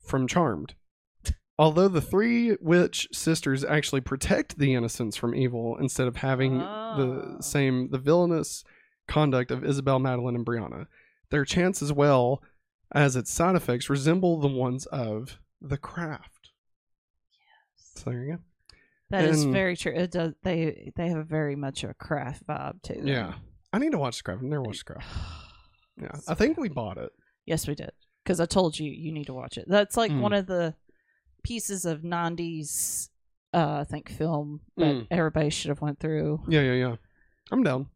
from 0.00 0.26
Charmed. 0.26 0.74
Although 1.58 1.88
the 1.88 2.02
three 2.02 2.56
witch 2.60 3.08
sisters 3.12 3.64
actually 3.64 4.02
protect 4.02 4.58
the 4.58 4.74
innocents 4.74 5.16
from 5.16 5.34
evil 5.34 5.76
instead 5.78 6.06
of 6.06 6.16
having 6.16 6.60
Ah. 6.60 6.96
the 6.96 7.42
same 7.42 7.88
the 7.90 7.98
villainous 7.98 8.62
conduct 9.08 9.50
of 9.50 9.64
Isabel, 9.64 9.98
Madeline, 9.98 10.34
and 10.36 10.44
Brianna, 10.46 10.86
their 11.30 11.44
chants 11.44 11.80
as 11.82 11.92
well 11.92 12.42
as 12.92 13.16
its 13.16 13.32
side 13.32 13.56
effects 13.56 13.88
resemble 13.90 14.38
the 14.38 14.48
ones 14.48 14.86
of 14.86 15.38
the 15.60 15.78
craft. 15.78 16.50
So 17.76 18.10
there 18.10 18.22
you 18.24 18.32
go. 18.36 18.38
That 19.10 19.24
is 19.24 19.44
And- 19.44 19.52
very 19.52 19.76
true. 19.76 19.92
It 19.92 20.10
does. 20.10 20.34
They 20.42 20.92
they 20.96 21.08
have 21.08 21.26
very 21.26 21.56
much 21.56 21.82
a 21.84 21.94
craft 21.94 22.46
vibe 22.46 22.82
to 22.82 22.94
them. 22.94 23.06
Yeah. 23.06 23.34
I 23.72 23.78
need 23.78 23.92
to 23.92 23.98
watch 23.98 24.14
Scrap. 24.16 24.38
I've 24.38 24.42
never 24.42 24.62
watched 24.62 24.80
Scrap. 24.80 25.02
Yeah. 25.98 26.08
I 26.28 26.34
think 26.34 26.58
we 26.58 26.68
bought 26.68 26.98
it. 26.98 27.10
Yes, 27.46 27.66
we 27.66 27.74
did. 27.74 27.90
Because 28.22 28.38
I 28.38 28.44
told 28.44 28.78
you 28.78 28.90
you 28.90 29.10
need 29.12 29.28
to 29.28 29.32
watch 29.32 29.56
it. 29.56 29.64
That's 29.66 29.96
like 29.96 30.10
Mm. 30.10 30.20
one 30.20 30.34
of 30.34 30.46
the 30.46 30.74
pieces 31.42 31.86
of 31.86 32.02
'90s, 32.02 33.08
uh, 33.54 33.78
I 33.80 33.84
think, 33.84 34.10
film 34.10 34.60
that 34.76 34.84
Mm. 34.94 35.06
everybody 35.10 35.48
should 35.48 35.70
have 35.70 35.80
went 35.80 35.98
through. 35.98 36.42
Yeah, 36.48 36.60
yeah, 36.60 36.72
yeah. 36.74 36.96
I'm 37.50 37.62
down. 37.62 37.88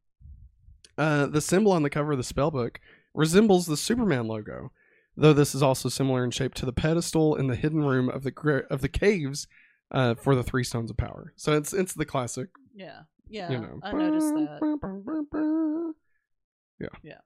Uh, 0.97 1.27
the 1.27 1.43
symbol 1.43 1.73
on 1.73 1.83
the 1.83 1.91
cover 1.91 2.13
of 2.13 2.19
the 2.19 2.25
spellbook 2.25 2.77
resembles 3.13 3.67
the 3.67 3.77
Superman 3.77 4.27
logo, 4.27 4.73
though 5.15 5.35
this 5.35 5.55
is 5.55 5.63
also 5.63 5.91
similar 5.91 6.25
in 6.25 6.31
shape 6.31 6.55
to 6.55 6.65
the 6.65 6.73
pedestal 6.73 7.37
in 7.37 7.49
the 7.49 7.57
hidden 7.57 7.85
room 7.85 8.09
of 8.09 8.23
the 8.23 8.31
gra- 8.31 8.67
of 8.71 8.81
the 8.81 8.89
caves 8.89 9.47
uh, 9.91 10.15
for 10.15 10.35
the 10.35 10.43
three 10.43 10.65
stones 10.65 10.91
of 10.91 10.97
power. 10.97 11.35
So 11.37 11.53
it's 11.55 11.75
it's 11.75 11.93
the 11.93 12.07
classic, 12.07 12.49
Yeah, 12.75 13.03
yeah. 13.31 13.51
you 13.51 13.59
know. 13.59 13.81
I 13.83 13.93
noticed 13.93 14.35
that. 14.35 15.95
Yeah. 16.81 16.89
Yeah. 17.03 17.19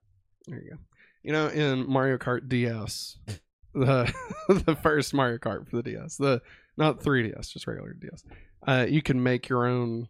There 0.46 0.62
you 0.62 0.70
go. 0.70 0.76
You 1.22 1.32
know, 1.32 1.48
in 1.48 1.88
Mario 1.88 2.18
Kart 2.18 2.48
DS, 2.48 3.18
the 3.74 4.12
the 4.48 4.76
first 4.76 5.14
Mario 5.14 5.38
Kart 5.38 5.68
for 5.68 5.76
the 5.76 5.82
DS, 5.82 6.16
the 6.16 6.42
not 6.76 7.00
3DS, 7.00 7.50
just 7.50 7.66
regular 7.66 7.94
DS, 7.94 8.24
uh, 8.66 8.86
you 8.88 9.00
can 9.00 9.22
make 9.22 9.48
your 9.48 9.66
own 9.66 10.08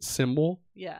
symbol 0.00 0.60
Yeah, 0.74 0.98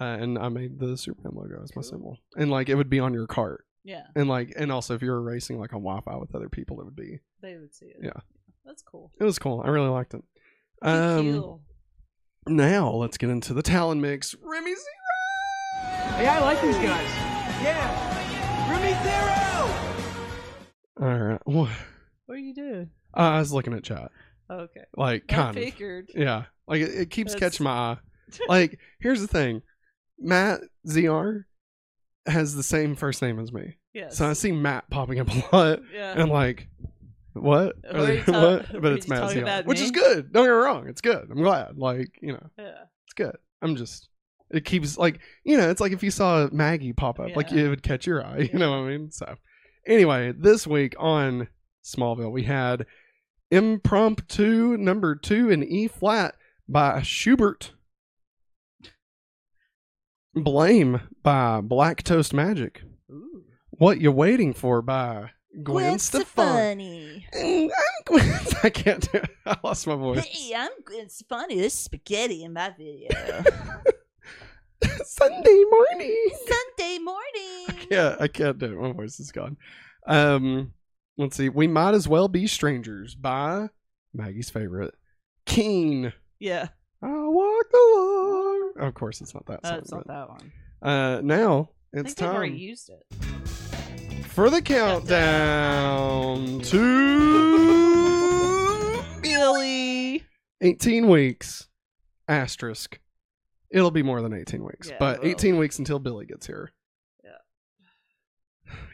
uh, 0.00 0.04
and 0.04 0.38
I 0.38 0.48
made 0.48 0.78
the 0.78 0.96
Superman 0.96 1.32
logo 1.34 1.62
as 1.62 1.74
my 1.74 1.82
Cool. 1.82 1.90
symbol, 1.90 2.18
and 2.36 2.50
like 2.50 2.68
it 2.68 2.74
would 2.74 2.90
be 2.90 3.00
on 3.00 3.14
your 3.14 3.26
cart, 3.26 3.64
yeah. 3.84 4.06
and 4.14 4.28
like, 4.28 4.52
and 4.56 4.70
also 4.70 4.94
if 4.94 5.02
you 5.02 5.10
were 5.10 5.22
racing 5.22 5.58
like 5.58 5.72
on 5.72 5.80
Wi-Fi 5.80 6.16
with 6.16 6.34
other 6.34 6.48
people, 6.48 6.80
it 6.80 6.84
would 6.84 6.96
be. 6.96 7.20
They 7.40 7.56
would 7.56 7.74
see 7.74 7.86
it. 7.86 8.00
Yeah. 8.02 8.20
that's 8.66 8.82
cool. 8.82 9.12
It 9.18 9.24
was 9.24 9.38
cool. 9.38 9.62
I 9.64 9.68
really 9.68 9.88
liked 9.88 10.12
it. 10.14 10.22
Um. 10.82 11.60
Now 12.46 12.90
let's 12.90 13.16
get 13.18 13.30
into 13.30 13.54
the 13.54 13.62
Talon 13.62 14.00
mix. 14.00 14.34
Remy 14.42 14.70
Zero. 14.70 14.76
Yeah, 16.22 16.38
I 16.38 16.40
like 16.42 16.60
these 16.62 16.76
guys. 16.76 17.08
Yeah. 17.62 18.70
Remy 18.70 18.94
Zero! 19.02 19.26
All 21.08 21.18
right. 21.18 21.40
Wha- 21.46 21.68
What 22.26 22.34
are 22.34 22.38
you 22.38 22.54
doing? 22.54 22.90
Uh, 23.16 23.20
I 23.20 23.38
was 23.40 23.52
looking 23.52 23.72
at 23.74 23.82
chat, 23.82 24.10
Okay, 24.50 24.84
like 24.96 25.24
I 25.30 25.34
kind 25.34 25.56
of. 25.56 25.62
figured. 25.64 26.10
Yeah, 26.14 26.44
like 26.68 26.80
it, 26.82 26.90
it 26.94 27.10
keeps 27.10 27.32
That's- 27.32 27.52
catching 27.52 27.64
my 27.64 27.70
eye. 27.70 27.96
Like, 28.48 28.78
here's 29.00 29.20
the 29.20 29.26
thing, 29.26 29.62
Matt 30.16 30.60
Zr 30.86 31.46
has 32.26 32.54
the 32.54 32.62
same 32.62 32.94
first 32.94 33.20
name 33.22 33.40
as 33.40 33.52
me, 33.52 33.74
Yes. 33.92 34.16
so 34.16 34.30
I 34.30 34.34
see 34.34 34.52
Matt 34.52 34.88
popping 34.90 35.18
up 35.18 35.26
a 35.28 35.56
lot. 35.56 35.80
yeah. 35.92 36.12
And 36.12 36.22
I'm 36.22 36.30
like, 36.30 36.68
what? 37.34 37.76
What 37.90 38.26
what? 38.26 38.82
But 38.82 38.92
it's 38.92 39.06
you 39.06 39.10
Matt 39.10 39.20
talking 39.22 39.44
Zion, 39.46 39.64
which 39.66 39.80
is 39.80 39.90
good. 39.90 40.32
Don't 40.32 40.44
get 40.44 40.50
me 40.50 40.56
wrong, 40.56 40.88
it's 40.88 41.00
good. 41.00 41.28
I'm 41.30 41.42
glad. 41.42 41.76
Like 41.76 42.18
you 42.20 42.32
know, 42.32 42.46
yeah. 42.58 42.84
it's 43.04 43.14
good. 43.14 43.36
I'm 43.62 43.76
just. 43.76 44.08
It 44.50 44.64
keeps 44.64 44.98
like 44.98 45.20
you 45.44 45.56
know, 45.56 45.70
it's 45.70 45.80
like 45.80 45.92
if 45.92 46.02
you 46.02 46.10
saw 46.10 46.48
Maggie 46.50 46.92
pop 46.92 47.20
up, 47.20 47.36
like 47.36 47.52
it 47.52 47.68
would 47.68 47.82
catch 47.82 48.06
your 48.06 48.24
eye. 48.24 48.38
You 48.42 48.48
Yeah. 48.52 48.58
know 48.58 48.70
what 48.70 48.76
I 48.78 48.88
mean? 48.88 49.10
So, 49.12 49.36
anyway, 49.86 50.32
this 50.36 50.66
week 50.66 50.94
on 50.98 51.46
Smallville, 51.84 52.32
we 52.32 52.42
had 52.42 52.84
Impromptu 53.52 54.76
Number 54.76 55.14
Two 55.14 55.50
in 55.50 55.62
E 55.62 55.86
flat 55.86 56.34
by 56.68 57.02
Schubert. 57.02 57.72
Blame 60.34 61.00
by 61.22 61.60
Black 61.60 62.02
Toast 62.02 62.32
Magic. 62.32 62.82
Ooh. 63.10 63.42
What 63.70 64.00
You 64.00 64.12
Waiting 64.12 64.52
For 64.52 64.80
by 64.82 65.30
Gwen, 65.62 65.98
Stefani. 65.98 67.26
Mm, 67.34 67.64
I'm 67.64 68.04
Gwen. 68.06 68.40
I 68.62 68.70
can't 68.70 69.12
do 69.12 69.18
it. 69.18 69.30
I 69.46 69.56
lost 69.64 69.86
my 69.86 69.96
voice. 69.96 70.52
I'm 70.56 70.70
Gwen 70.84 71.08
Stefani. 71.08 71.56
There's 71.56 71.74
spaghetti 71.74 72.44
in 72.44 72.52
my 72.52 72.70
video. 72.70 73.08
Sunday 75.04 75.64
morning. 75.70 76.26
Sunday 76.46 76.98
morning. 76.98 77.86
Yeah, 77.90 78.16
I 78.20 78.28
can't 78.28 78.58
do 78.58 78.66
it. 78.66 78.80
My 78.80 78.92
voice 78.92 79.18
is 79.18 79.32
gone. 79.32 79.56
Um, 80.06 80.72
let's 81.18 81.36
see. 81.36 81.48
We 81.48 81.66
might 81.66 81.94
as 81.94 82.06
well 82.08 82.28
be 82.28 82.46
strangers 82.46 83.14
by 83.14 83.68
Maggie's 84.14 84.50
favorite, 84.50 84.94
Keane. 85.46 86.12
Yeah, 86.38 86.68
I 87.02 87.08
walk 87.08 87.66
along. 87.74 88.72
Of 88.78 88.94
course, 88.94 89.20
it's 89.20 89.34
not 89.34 89.46
that 89.46 89.66
song. 89.66 89.76
that's 89.76 89.90
not 89.92 90.06
that 90.06 90.28
one. 90.28 90.52
Uh, 90.80 91.20
now 91.22 91.70
I 91.94 92.00
it's 92.00 92.14
think 92.14 92.16
they've 92.18 92.28
already 92.28 92.50
time 92.52 92.58
used 92.58 92.90
it. 92.90 93.04
For 94.40 94.48
the 94.48 94.62
countdown 94.62 96.60
to 96.60 96.80
Billy. 99.20 100.24
18 100.62 101.08
weeks. 101.08 101.68
Asterisk. 102.26 102.98
It'll 103.68 103.90
be 103.90 104.02
more 104.02 104.22
than 104.22 104.32
18 104.32 104.64
weeks, 104.64 104.88
Yeah, 104.88 104.96
but 104.98 105.22
18 105.22 105.58
weeks 105.58 105.78
until 105.78 105.98
Billy 105.98 106.24
gets 106.24 106.46
here. 106.46 106.72
Yeah. 107.22 107.32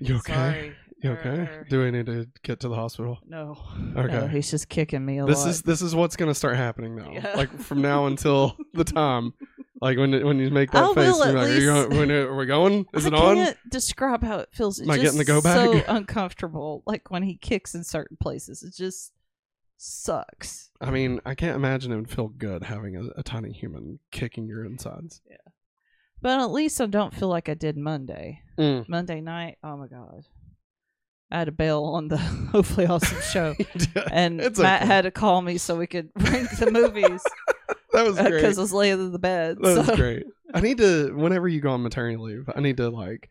You 0.01 0.16
okay? 0.16 0.32
Sorry. 0.32 0.74
You 1.03 1.11
okay? 1.12 1.28
Er, 1.28 1.66
Do 1.68 1.82
we 1.82 1.90
need 1.90 2.07
to 2.07 2.26
get 2.42 2.61
to 2.61 2.68
the 2.68 2.74
hospital? 2.74 3.18
No. 3.26 3.57
Okay. 3.97 4.12
No, 4.12 4.26
he's 4.28 4.51
just 4.51 4.68
kicking 4.68 5.05
me 5.05 5.18
a 5.18 5.26
This 5.26 5.40
lot. 5.40 5.49
is 5.49 5.62
this 5.62 5.82
is 5.82 5.94
what's 5.94 6.16
gonna 6.16 6.34
start 6.34 6.57
happening 6.57 6.97
now. 6.97 7.11
Yeah. 7.12 7.34
Like 7.36 7.51
from 7.61 7.82
now 7.82 8.07
until 8.07 8.57
the 8.72 8.84
time, 9.03 9.34
like 9.82 9.99
when 9.99 10.24
when 10.24 10.38
you 10.38 10.51
make 10.51 10.70
that 10.70 10.84
I 10.84 10.94
face, 10.94 11.07
you're 11.07 11.32
like, 11.32 11.49
are, 11.49 11.55
you 11.55 11.66
going, 11.66 11.90
when, 11.99 12.11
are 12.11 12.34
we 12.36 12.47
going? 12.47 12.86
Is 12.94 13.05
I 13.05 13.09
it 13.09 13.14
on? 13.14 13.38
I 13.38 13.44
can't 13.44 13.59
describe 13.70 14.22
how 14.22 14.38
it 14.38 14.49
feels. 14.53 14.78
It's 14.78 14.88
Am 14.88 14.92
I 14.92 14.99
getting 14.99 15.18
the 15.18 15.24
go 15.24 15.42
back? 15.42 15.57
so 15.57 15.82
uncomfortable. 15.86 16.82
Like 16.86 17.11
when 17.11 17.22
he 17.22 17.36
kicks 17.36 17.74
in 17.74 17.84
certain 17.84 18.16
places, 18.16 18.62
it 18.62 18.74
just 18.74 19.12
sucks. 19.76 20.70
I 20.80 20.90
mean, 20.90 21.20
I 21.26 21.34
can't 21.34 21.57
imagine 21.57 21.92
it 21.92 21.97
would 21.97 22.11
feel 22.11 22.28
good 22.28 22.62
having 22.64 22.97
a, 22.97 23.20
a 23.20 23.22
tiny 23.22 23.53
human 23.53 23.99
kicking 24.11 24.47
your 24.47 24.64
insides. 24.64 25.20
Yeah. 25.28 25.36
But 26.22 26.40
at 26.40 26.51
least 26.51 26.80
I 26.80 26.86
don't 26.86 27.14
feel 27.14 27.28
like 27.28 27.49
I 27.51 27.55
did 27.55 27.76
Monday. 27.76 28.40
Mm. 28.59 28.88
Monday 28.88 29.20
night, 29.20 29.59
oh 29.62 29.76
my 29.76 29.86
god. 29.86 30.24
I 31.31 31.39
had 31.39 31.45
to 31.47 31.53
bail 31.53 31.83
on 31.85 32.09
the 32.09 32.16
hopefully 32.53 32.87
awesome 32.87 33.20
show. 33.33 33.55
And 34.12 34.41
It's 34.41 34.59
Matt 34.59 34.83
okay. 34.83 34.87
had 34.87 35.03
to 35.03 35.11
call 35.11 35.43
me 35.43 35.59
so 35.59 35.77
we 35.77 35.87
could 35.87 36.11
rank 36.16 36.51
the 36.59 36.70
movies 36.70 37.22
that 37.93 38.07
was 38.07 38.16
great. 38.16 38.35
because 38.35 38.59
I 38.59 38.62
was 38.62 38.72
laying 38.72 39.01
in 39.01 39.12
the 39.12 39.18
bed. 39.18 39.59
That 39.61 39.87
was 39.89 39.97
great. 39.97 40.24
I 40.55 40.61
need 40.61 40.79
to 40.79 41.12
whenever 41.14 41.49
you 41.49 41.61
go 41.61 41.70
on 41.70 41.83
maternity 41.83 42.16
leave, 42.16 42.49
I 42.55 42.61
need 42.61 42.77
to 42.77 42.91
like 42.91 43.29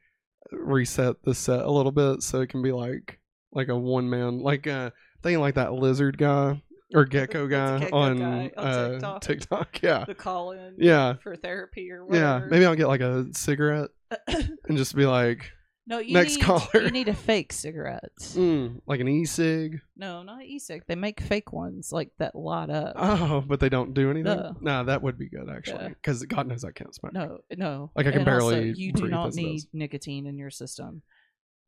reset 0.52 1.24
the 1.24 1.34
set 1.34 1.62
a 1.62 1.72
little 1.72 1.92
bit 1.92 2.22
so 2.22 2.42
it 2.42 2.50
can 2.50 2.62
be 2.62 2.72
like 2.72 3.20
like 3.54 3.70
a 3.70 3.76
one 3.78 4.10
man 4.10 4.40
like 4.40 4.68
uh 4.68 4.90
thinking 5.24 5.40
like 5.40 5.56
that 5.56 5.74
lizard 5.74 6.18
guy 6.18 6.62
or 6.94 7.06
gecko 7.06 7.48
guy 7.48 7.80
gecko 7.80 7.96
on, 7.98 8.18
guy 8.20 8.52
on 8.58 8.66
uh, 8.68 8.92
TikTok. 8.92 9.22
TikTok. 9.22 9.82
Yeah. 9.82 10.04
The 10.06 10.14
call 10.16 10.52
in 10.52 10.76
Yeah. 10.78 11.14
for 11.16 11.36
therapy 11.36 11.90
or 11.92 12.06
whatever. 12.06 12.44
Yeah. 12.44 12.50
Maybe 12.50 12.66
I'll 12.66 12.76
get 12.76 12.88
like 12.88 13.02
a 13.02 13.26
cigarette 13.34 13.90
and 14.28 14.78
just 14.78 14.96
be 14.96 15.06
like 15.06 15.52
no, 15.88 16.00
you 16.00 16.14
next 16.14 16.36
need, 16.38 16.44
caller. 16.44 16.82
You 16.84 16.92
need 16.92 17.08
a 17.08 17.14
fake 17.14 17.54
cigarette. 17.54 18.12
mm, 18.20 18.82
like 18.88 19.00
an 19.00 19.08
e-cig. 19.08 19.82
No, 19.96 20.24
not 20.24 20.44
e-cig. 20.44 20.84
They 20.88 20.96
make 20.96 21.22
fake 21.22 21.54
ones 21.54 21.92
like 21.92 22.10
that 22.20 22.36
light 22.36 22.70
up. 22.70 22.94
Oh, 22.98 23.44
but 23.48 23.60
they 23.60 23.70
don't 23.70 23.94
do 23.94 24.10
anything. 24.10 24.36
No. 24.36 24.56
Nah, 24.62 24.84
that 24.84 25.02
would 25.04 25.18
be 25.18 25.30
good 25.30 25.50
actually, 25.50 25.84
Yeah. 25.84 25.90
because 25.90 26.24
God 26.24 26.48
knows 26.48 26.64
I 26.64 26.72
can't 26.72 26.94
smoke. 26.96 27.14
No, 27.14 27.40
no. 27.56 27.92
Like, 27.96 28.08
I 28.08 28.12
can 28.12 28.22
And 28.22 28.30
also, 28.30 28.52
barely 28.52 28.74
you 28.78 28.92
do 28.94 29.08
not 29.08 29.34
need 29.36 29.56
is. 29.58 29.68
nicotine 29.74 30.26
in 30.26 30.38
your 30.38 30.50
system. 30.50 31.02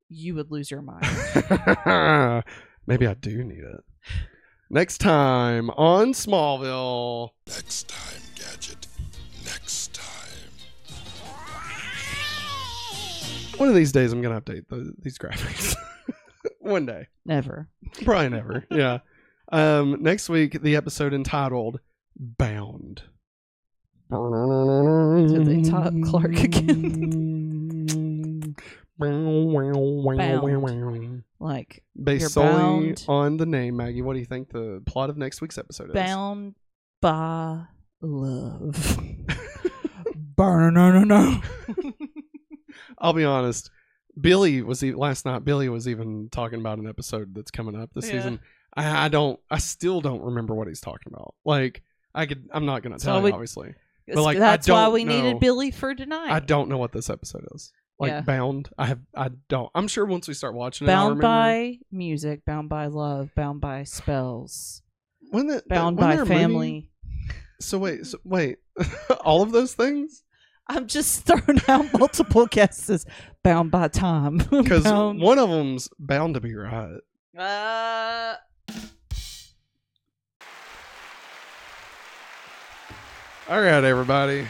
You 0.09 0.35
would 0.35 0.51
lose 0.51 0.71
your 0.71 0.81
mind. 0.81 1.05
Maybe 2.87 3.05
I 3.07 3.13
do 3.13 3.43
need 3.43 3.59
it. 3.59 3.81
Next 4.69 4.97
time 4.99 5.69
on 5.71 6.13
Smallville. 6.13 7.29
Next 7.47 7.87
time, 7.89 8.21
Gadget. 8.35 8.87
Next 9.45 9.86
One 13.57 13.69
of 13.69 13.75
these 13.75 13.91
days, 13.91 14.13
I'm 14.13 14.21
gonna 14.21 14.39
update 14.39 14.67
the, 14.69 14.93
these 14.99 15.17
graphics. 15.17 15.75
One 16.59 16.85
day, 16.85 17.07
Never. 17.25 17.69
probably 18.03 18.29
never. 18.29 18.65
Yeah. 18.69 18.99
Um. 19.51 20.01
Next 20.03 20.29
week, 20.29 20.61
the 20.61 20.75
episode 20.75 21.13
entitled 21.13 21.79
"Bound." 22.17 23.03
Did 24.09 25.45
they 25.45 25.61
top 25.61 25.93
Clark 26.03 26.39
again? 26.43 28.55
Bound. 28.99 31.23
Like 31.39 31.83
Based 32.01 32.31
solely 32.33 32.95
on 33.07 33.37
the 33.37 33.45
name, 33.45 33.77
Maggie. 33.77 34.01
What 34.01 34.13
do 34.13 34.19
you 34.19 34.25
think 34.25 34.49
the 34.49 34.81
plot 34.85 35.09
of 35.09 35.17
next 35.17 35.41
week's 35.41 35.57
episode 35.57 35.89
is? 35.89 35.93
bound 35.93 36.55
by 37.01 37.63
love. 38.01 38.97
Burn 40.35 40.73
no 40.75 40.91
no 40.91 41.03
no. 41.03 41.41
I'll 42.99 43.13
be 43.13 43.23
honest. 43.25 43.69
Billy 44.19 44.61
was 44.61 44.83
e- 44.83 44.93
last 44.93 45.25
night. 45.25 45.45
Billy 45.45 45.69
was 45.69 45.87
even 45.87 46.29
talking 46.31 46.59
about 46.59 46.79
an 46.79 46.87
episode 46.87 47.35
that's 47.35 47.51
coming 47.51 47.75
up 47.75 47.89
this 47.93 48.05
Yeah. 48.07 48.13
season. 48.13 48.39
I, 48.75 49.05
I 49.05 49.07
don't. 49.09 49.39
I 49.49 49.59
still 49.59 50.01
don't 50.01 50.21
remember 50.21 50.55
what 50.55 50.67
he's 50.67 50.81
talking 50.81 51.11
about. 51.13 51.35
Like 51.45 51.83
I 52.15 52.25
could. 52.25 52.49
I'm 52.51 52.65
not 52.65 52.81
gonna 52.83 52.99
So 52.99 53.07
tell 53.07 53.17
you, 53.19 53.23
we- 53.25 53.31
obviously. 53.31 53.73
But, 54.09 54.23
like, 54.23 54.37
That's 54.37 54.69
why 54.69 54.87
we 54.87 55.03
know. 55.03 55.13
needed 55.21 55.41
Billy 55.41 55.69
for 55.69 55.93
tonight. 55.93 56.31
I 56.31 56.39
don't 56.39 56.69
know 56.69 56.77
what 56.77 56.93
this 56.93 57.09
episode 57.09 57.45
is. 57.53 57.73
Like 57.99 58.11
Yeah. 58.11 58.21
bound. 58.21 58.69
I 58.77 58.85
have. 58.85 58.99
I 59.15 59.31
don't. 59.49 59.69
I'm 59.75 59.87
sure 59.89 60.05
once 60.05 60.27
we 60.29 60.33
start 60.33 60.53
watching 60.55 60.85
it, 60.85 60.87
bound 60.87 61.17
remember. 61.17 61.23
by 61.23 61.79
music, 61.91 62.45
bound 62.45 62.69
by 62.69 62.85
love, 62.87 63.31
bound 63.35 63.59
by 63.59 63.83
spells, 63.83 64.81
when 65.31 65.47
the, 65.47 65.61
bound 65.67 65.97
when 65.97 66.17
by 66.19 66.25
family. 66.25 66.89
So 67.59 67.79
wait. 67.79 68.05
So 68.05 68.19
wait. 68.23 68.59
All 69.25 69.41
of 69.41 69.51
those 69.51 69.73
things. 69.73 70.23
I'm 70.69 70.87
just 70.87 71.25
throwing 71.25 71.61
out 71.67 71.91
multiple 71.97 72.45
guesses. 72.47 73.05
Bound 73.43 73.71
by 73.71 73.87
time. 73.87 74.37
Because 74.49 74.83
Bound- 74.83 75.21
one 75.21 75.39
of 75.39 75.49
them's 75.49 75.89
bound 75.99 76.33
to 76.35 76.41
be 76.41 76.53
right. 76.55 76.99
Uh, 77.37 78.35
All 83.49 83.61
right, 83.61 83.83
everybody. 83.83 84.45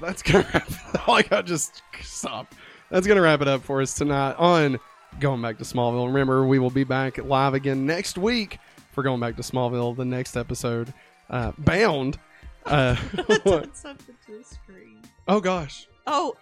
That's 0.00 0.22
gonna 0.22 0.46
wrap. 0.54 0.68
Oh 0.94 1.04
my 1.08 1.22
god, 1.22 1.46
just 1.46 1.82
stop. 2.02 2.54
That's 2.90 3.06
gonna 3.06 3.22
wrap 3.22 3.40
it 3.40 3.48
up 3.48 3.62
for 3.62 3.80
us 3.80 3.94
tonight 3.94 4.34
on 4.34 4.78
going 5.20 5.40
back 5.40 5.56
to 5.58 5.64
Smallville. 5.64 6.06
Remember, 6.08 6.46
we 6.46 6.58
will 6.58 6.68
be 6.70 6.84
back 6.84 7.16
live 7.24 7.54
again 7.54 7.86
next 7.86 8.18
week 8.18 8.58
for 8.92 9.02
going 9.02 9.20
back 9.20 9.36
to 9.36 9.42
Smallville. 9.42 9.96
The 9.96 10.04
next 10.04 10.36
episode, 10.36 10.92
uh, 11.30 11.52
Bound. 11.56 12.18
Uh, 12.66 12.96
what? 13.26 13.44
done 13.44 13.74
something 13.74 14.14
to 14.26 14.38
the 14.38 14.44
screen. 14.44 15.02
Oh 15.28 15.40
gosh. 15.40 15.88
Oh, 16.06 16.34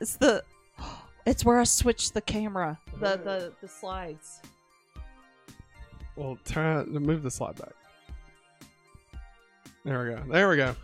it's 0.00 0.16
the. 0.16 0.42
It's 1.26 1.44
where 1.44 1.60
I 1.60 1.64
switched 1.64 2.14
the 2.14 2.22
camera. 2.22 2.78
The 2.94 3.18
the 3.18 3.52
the 3.60 3.68
slides. 3.68 4.40
Well, 6.16 6.38
try 6.46 6.82
to 6.82 6.86
move 6.98 7.22
the 7.22 7.30
slide 7.30 7.56
back. 7.56 7.74
There 9.84 10.02
we 10.02 10.10
go. 10.14 10.22
There 10.32 10.48
we 10.48 10.56
go. 10.56 10.74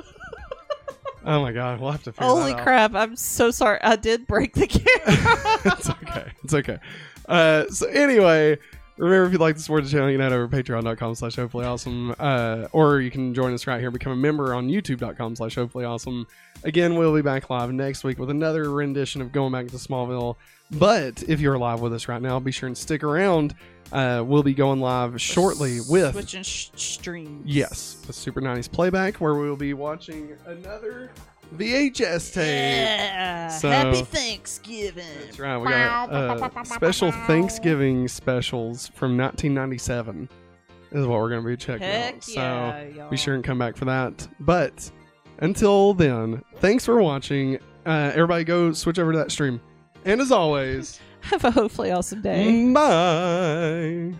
oh 1.24 1.40
my 1.40 1.52
god, 1.52 1.80
we'll 1.80 1.90
have 1.90 2.02
to 2.04 2.12
figure 2.12 2.26
Holy 2.26 2.52
that 2.52 2.58
out. 2.58 2.64
crap! 2.64 2.94
I'm 2.94 3.16
so 3.16 3.50
sorry. 3.50 3.80
I 3.82 3.96
did 3.96 4.26
break 4.26 4.52
the 4.52 4.66
camera. 4.66 5.60
it's 5.64 5.88
okay. 5.88 6.32
It's 6.44 6.54
okay. 6.54 6.78
Uh, 7.26 7.66
so 7.68 7.88
anyway, 7.88 8.58
remember 8.96 9.26
if 9.26 9.32
you'd 9.32 9.40
like 9.40 9.56
to 9.56 9.60
support 9.62 9.84
the 9.84 9.90
channel, 9.90 10.10
you 10.10 10.16
can 10.16 10.22
head 10.22 10.32
over 10.32 10.48
to 10.48 10.62
patreon.com 10.62 11.14
slash 11.14 11.36
hopefully 11.36 11.64
awesome. 11.66 12.14
Uh, 12.18 12.68
or 12.72 13.00
you 13.00 13.10
can 13.10 13.34
join 13.34 13.52
us 13.52 13.66
right 13.66 13.80
here, 13.80 13.90
become 13.90 14.12
a 14.12 14.16
member 14.16 14.54
on 14.54 14.68
youtube.com 14.68 15.36
slash 15.36 15.54
hopefully 15.54 15.84
awesome. 15.84 16.26
Again, 16.64 16.96
we'll 16.96 17.14
be 17.14 17.22
back 17.22 17.50
live 17.50 17.72
next 17.72 18.04
week 18.04 18.18
with 18.18 18.30
another 18.30 18.70
rendition 18.70 19.20
of 19.20 19.32
Going 19.32 19.52
Back 19.52 19.66
to 19.68 19.76
Smallville. 19.76 20.36
But 20.72 21.22
if 21.28 21.40
you're 21.40 21.58
live 21.58 21.80
with 21.80 21.92
us 21.94 22.08
right 22.08 22.20
now, 22.20 22.40
be 22.40 22.50
sure 22.50 22.66
and 22.66 22.76
stick 22.76 23.04
around. 23.04 23.54
Uh, 23.92 24.24
we'll 24.26 24.42
be 24.42 24.54
going 24.54 24.80
live 24.80 25.20
shortly 25.20 25.78
with 25.88 26.12
switching 26.12 26.42
sh- 26.42 26.70
streams. 26.74 27.42
yes, 27.46 27.98
the 28.06 28.12
Super 28.12 28.40
90s 28.40 28.70
playback, 28.70 29.16
where 29.18 29.34
we 29.34 29.48
will 29.48 29.54
be 29.56 29.74
watching 29.74 30.30
another 30.46 31.12
VHS 31.54 32.34
tape. 32.34 32.44
Yeah. 32.46 33.48
So- 33.48 33.70
Happy 33.70 34.02
Thanksgiving. 34.02 35.04
That's 35.24 35.38
right. 35.38 35.56
We 35.58 35.68
got 35.68 36.12
uh, 36.12 36.64
special 36.64 37.12
Thanksgiving 37.12 38.08
specials 38.08 38.88
from 38.88 39.16
1997. 39.16 40.28
Is 40.92 41.04
what 41.06 41.18
we're 41.20 41.28
going 41.30 41.42
to 41.42 41.48
be 41.48 41.56
checking 41.56 41.82
Heck 41.86 42.14
out. 42.14 42.24
So 42.24 42.32
yeah, 42.40 42.82
y'all. 42.84 43.10
be 43.10 43.16
sure 43.16 43.34
and 43.34 43.42
come 43.42 43.58
back 43.58 43.76
for 43.76 43.86
that. 43.86 44.26
But 44.40 44.90
until 45.38 45.94
then, 45.94 46.42
thanks 46.56 46.84
for 46.84 47.00
watching. 47.02 47.58
Uh, 47.84 48.12
everybody, 48.14 48.44
go 48.44 48.72
switch 48.72 48.98
over 48.98 49.12
to 49.12 49.18
that 49.18 49.30
stream. 49.32 49.60
And 50.04 50.20
as 50.20 50.30
always, 50.32 51.00
Have 51.22 51.44
a 51.44 51.50
hopefully 51.50 51.90
awesome 51.90 52.22
day. 52.22 52.72
bye. 52.72 54.16